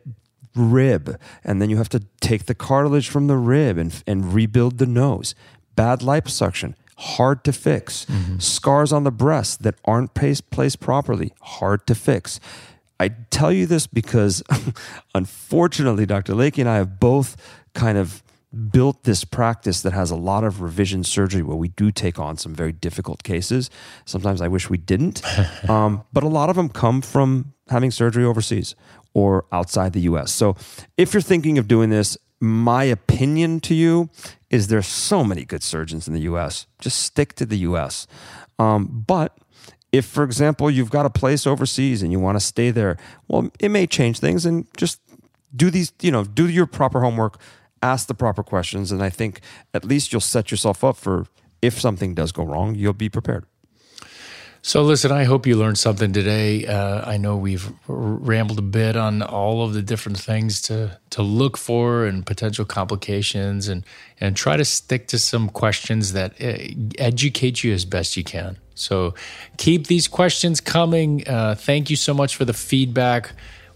rib, 0.56 1.18
and 1.44 1.60
then 1.60 1.70
you 1.70 1.76
have 1.76 1.88
to 1.90 2.02
take 2.20 2.46
the 2.46 2.54
cartilage 2.54 3.08
from 3.08 3.26
the 3.26 3.36
rib 3.36 3.78
and, 3.78 4.02
and 4.06 4.32
rebuild 4.32 4.78
the 4.78 4.86
nose. 4.86 5.34
Bad 5.74 6.00
liposuction, 6.00 6.74
hard 6.98 7.44
to 7.44 7.52
fix. 7.52 8.06
Mm-hmm. 8.06 8.38
Scars 8.38 8.92
on 8.92 9.04
the 9.04 9.10
breast 9.10 9.62
that 9.62 9.74
aren't 9.84 10.14
placed, 10.14 10.50
placed 10.50 10.80
properly, 10.80 11.32
hard 11.40 11.86
to 11.86 11.94
fix. 11.94 12.40
I 12.98 13.08
tell 13.30 13.52
you 13.52 13.66
this 13.66 13.86
because 13.86 14.42
unfortunately, 15.14 16.06
Dr. 16.06 16.32
Layke 16.32 16.58
and 16.58 16.68
I 16.68 16.76
have 16.76 16.98
both 16.98 17.36
kind 17.74 17.98
of 17.98 18.22
built 18.70 19.04
this 19.04 19.24
practice 19.24 19.82
that 19.82 19.92
has 19.92 20.10
a 20.10 20.16
lot 20.16 20.44
of 20.44 20.62
revision 20.62 21.04
surgery 21.04 21.42
where 21.42 21.56
we 21.56 21.68
do 21.68 21.90
take 21.92 22.18
on 22.18 22.38
some 22.38 22.54
very 22.54 22.72
difficult 22.72 23.22
cases. 23.22 23.68
Sometimes 24.06 24.40
I 24.40 24.48
wish 24.48 24.70
we 24.70 24.78
didn't, 24.78 25.22
um, 25.68 26.04
but 26.12 26.22
a 26.22 26.28
lot 26.28 26.48
of 26.48 26.56
them 26.56 26.68
come 26.68 27.02
from 27.02 27.52
having 27.68 27.90
surgery 27.90 28.24
overseas 28.24 28.74
or 29.16 29.46
outside 29.50 29.94
the 29.94 30.00
US. 30.00 30.30
So 30.30 30.56
if 30.98 31.14
you're 31.14 31.22
thinking 31.22 31.56
of 31.56 31.66
doing 31.66 31.88
this, 31.88 32.18
my 32.38 32.84
opinion 32.84 33.60
to 33.60 33.74
you 33.74 34.10
is 34.50 34.68
there's 34.68 34.86
so 34.86 35.24
many 35.24 35.46
good 35.46 35.62
surgeons 35.62 36.06
in 36.06 36.12
the 36.12 36.20
US. 36.32 36.66
Just 36.80 37.00
stick 37.00 37.34
to 37.36 37.46
the 37.46 37.56
US. 37.70 38.06
Um, 38.58 39.04
but 39.06 39.34
if, 39.90 40.04
for 40.04 40.22
example, 40.22 40.70
you've 40.70 40.90
got 40.90 41.06
a 41.06 41.10
place 41.10 41.46
overseas 41.46 42.02
and 42.02 42.12
you 42.12 42.20
want 42.20 42.36
to 42.36 42.44
stay 42.44 42.70
there, 42.70 42.98
well, 43.26 43.50
it 43.58 43.70
may 43.70 43.86
change 43.86 44.18
things 44.18 44.44
and 44.44 44.66
just 44.76 45.00
do 45.54 45.70
these, 45.70 45.94
you 46.02 46.10
know, 46.10 46.24
do 46.24 46.46
your 46.46 46.66
proper 46.66 47.00
homework, 47.00 47.40
ask 47.80 48.08
the 48.08 48.14
proper 48.14 48.42
questions. 48.42 48.92
And 48.92 49.02
I 49.02 49.08
think 49.08 49.40
at 49.72 49.82
least 49.82 50.12
you'll 50.12 50.20
set 50.20 50.50
yourself 50.50 50.84
up 50.84 50.98
for 50.98 51.24
if 51.62 51.80
something 51.80 52.14
does 52.14 52.32
go 52.32 52.44
wrong, 52.44 52.74
you'll 52.74 52.92
be 52.92 53.08
prepared. 53.08 53.46
So, 54.66 54.82
listen, 54.82 55.12
I 55.12 55.22
hope 55.22 55.46
you 55.46 55.54
learned 55.54 55.78
something 55.78 56.12
today. 56.12 56.66
Uh, 56.66 57.08
I 57.08 57.18
know 57.18 57.36
we've 57.36 57.70
rambled 57.86 58.58
a 58.58 58.62
bit 58.62 58.96
on 58.96 59.22
all 59.22 59.64
of 59.64 59.74
the 59.74 59.80
different 59.80 60.18
things 60.18 60.60
to 60.62 60.98
to 61.10 61.22
look 61.22 61.56
for 61.56 62.04
and 62.04 62.26
potential 62.26 62.64
complications, 62.64 63.68
and 63.68 63.84
and 64.18 64.36
try 64.36 64.56
to 64.56 64.64
stick 64.64 65.06
to 65.06 65.20
some 65.20 65.50
questions 65.50 66.14
that 66.14 66.32
uh, 66.42 66.58
educate 66.98 67.62
you 67.62 67.72
as 67.74 67.84
best 67.84 68.16
you 68.16 68.24
can. 68.24 68.58
So, 68.74 69.14
keep 69.56 69.86
these 69.86 70.08
questions 70.08 70.60
coming. 70.60 71.22
Uh, 71.28 71.54
thank 71.54 71.88
you 71.88 71.94
so 71.94 72.12
much 72.12 72.34
for 72.34 72.44
the 72.44 72.52
feedback. 72.52 73.30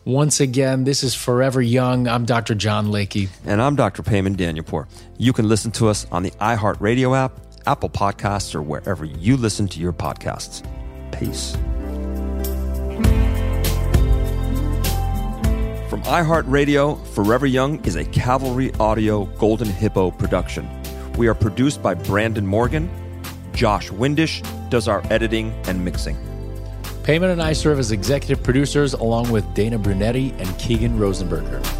Once 0.04 0.40
again, 0.40 0.82
this 0.82 1.04
is 1.04 1.14
Forever 1.14 1.62
Young. 1.62 2.08
I'm 2.08 2.24
Dr. 2.24 2.56
John 2.56 2.88
Layke. 2.88 3.28
And 3.44 3.62
I'm 3.62 3.76
Dr. 3.76 4.02
Payman 4.02 4.34
Danielpour. 4.34 4.88
You 5.18 5.32
can 5.32 5.48
listen 5.48 5.70
to 5.72 5.86
us 5.86 6.04
on 6.10 6.24
the 6.24 6.32
iHeartRadio 6.32 7.16
app, 7.16 7.38
Apple 7.68 7.90
Podcasts, 7.90 8.56
or 8.56 8.62
wherever 8.62 9.04
you 9.04 9.36
listen 9.36 9.68
to 9.68 9.78
your 9.78 9.92
podcasts. 9.92 10.66
Peace. 11.12 11.56
From 15.90 16.02
iHeartRadio, 16.02 17.04
Forever 17.08 17.46
Young 17.46 17.84
is 17.84 17.96
a 17.96 18.04
Cavalry 18.04 18.72
Audio 18.78 19.24
Golden 19.24 19.68
Hippo 19.68 20.10
production. 20.12 20.68
We 21.18 21.26
are 21.26 21.34
produced 21.34 21.82
by 21.82 21.94
Brandon 21.94 22.46
Morgan. 22.46 22.88
Josh 23.52 23.90
Windish 23.90 24.42
does 24.70 24.88
our 24.88 25.02
editing 25.10 25.52
and 25.66 25.84
mixing. 25.84 26.16
Payman 27.02 27.32
and 27.32 27.42
I 27.42 27.52
serve 27.54 27.78
as 27.78 27.92
executive 27.92 28.42
producers 28.42 28.92
along 28.92 29.30
with 29.30 29.52
Dana 29.54 29.78
Brunetti 29.78 30.32
and 30.38 30.58
Keegan 30.58 30.98
Rosenberger. 30.98 31.79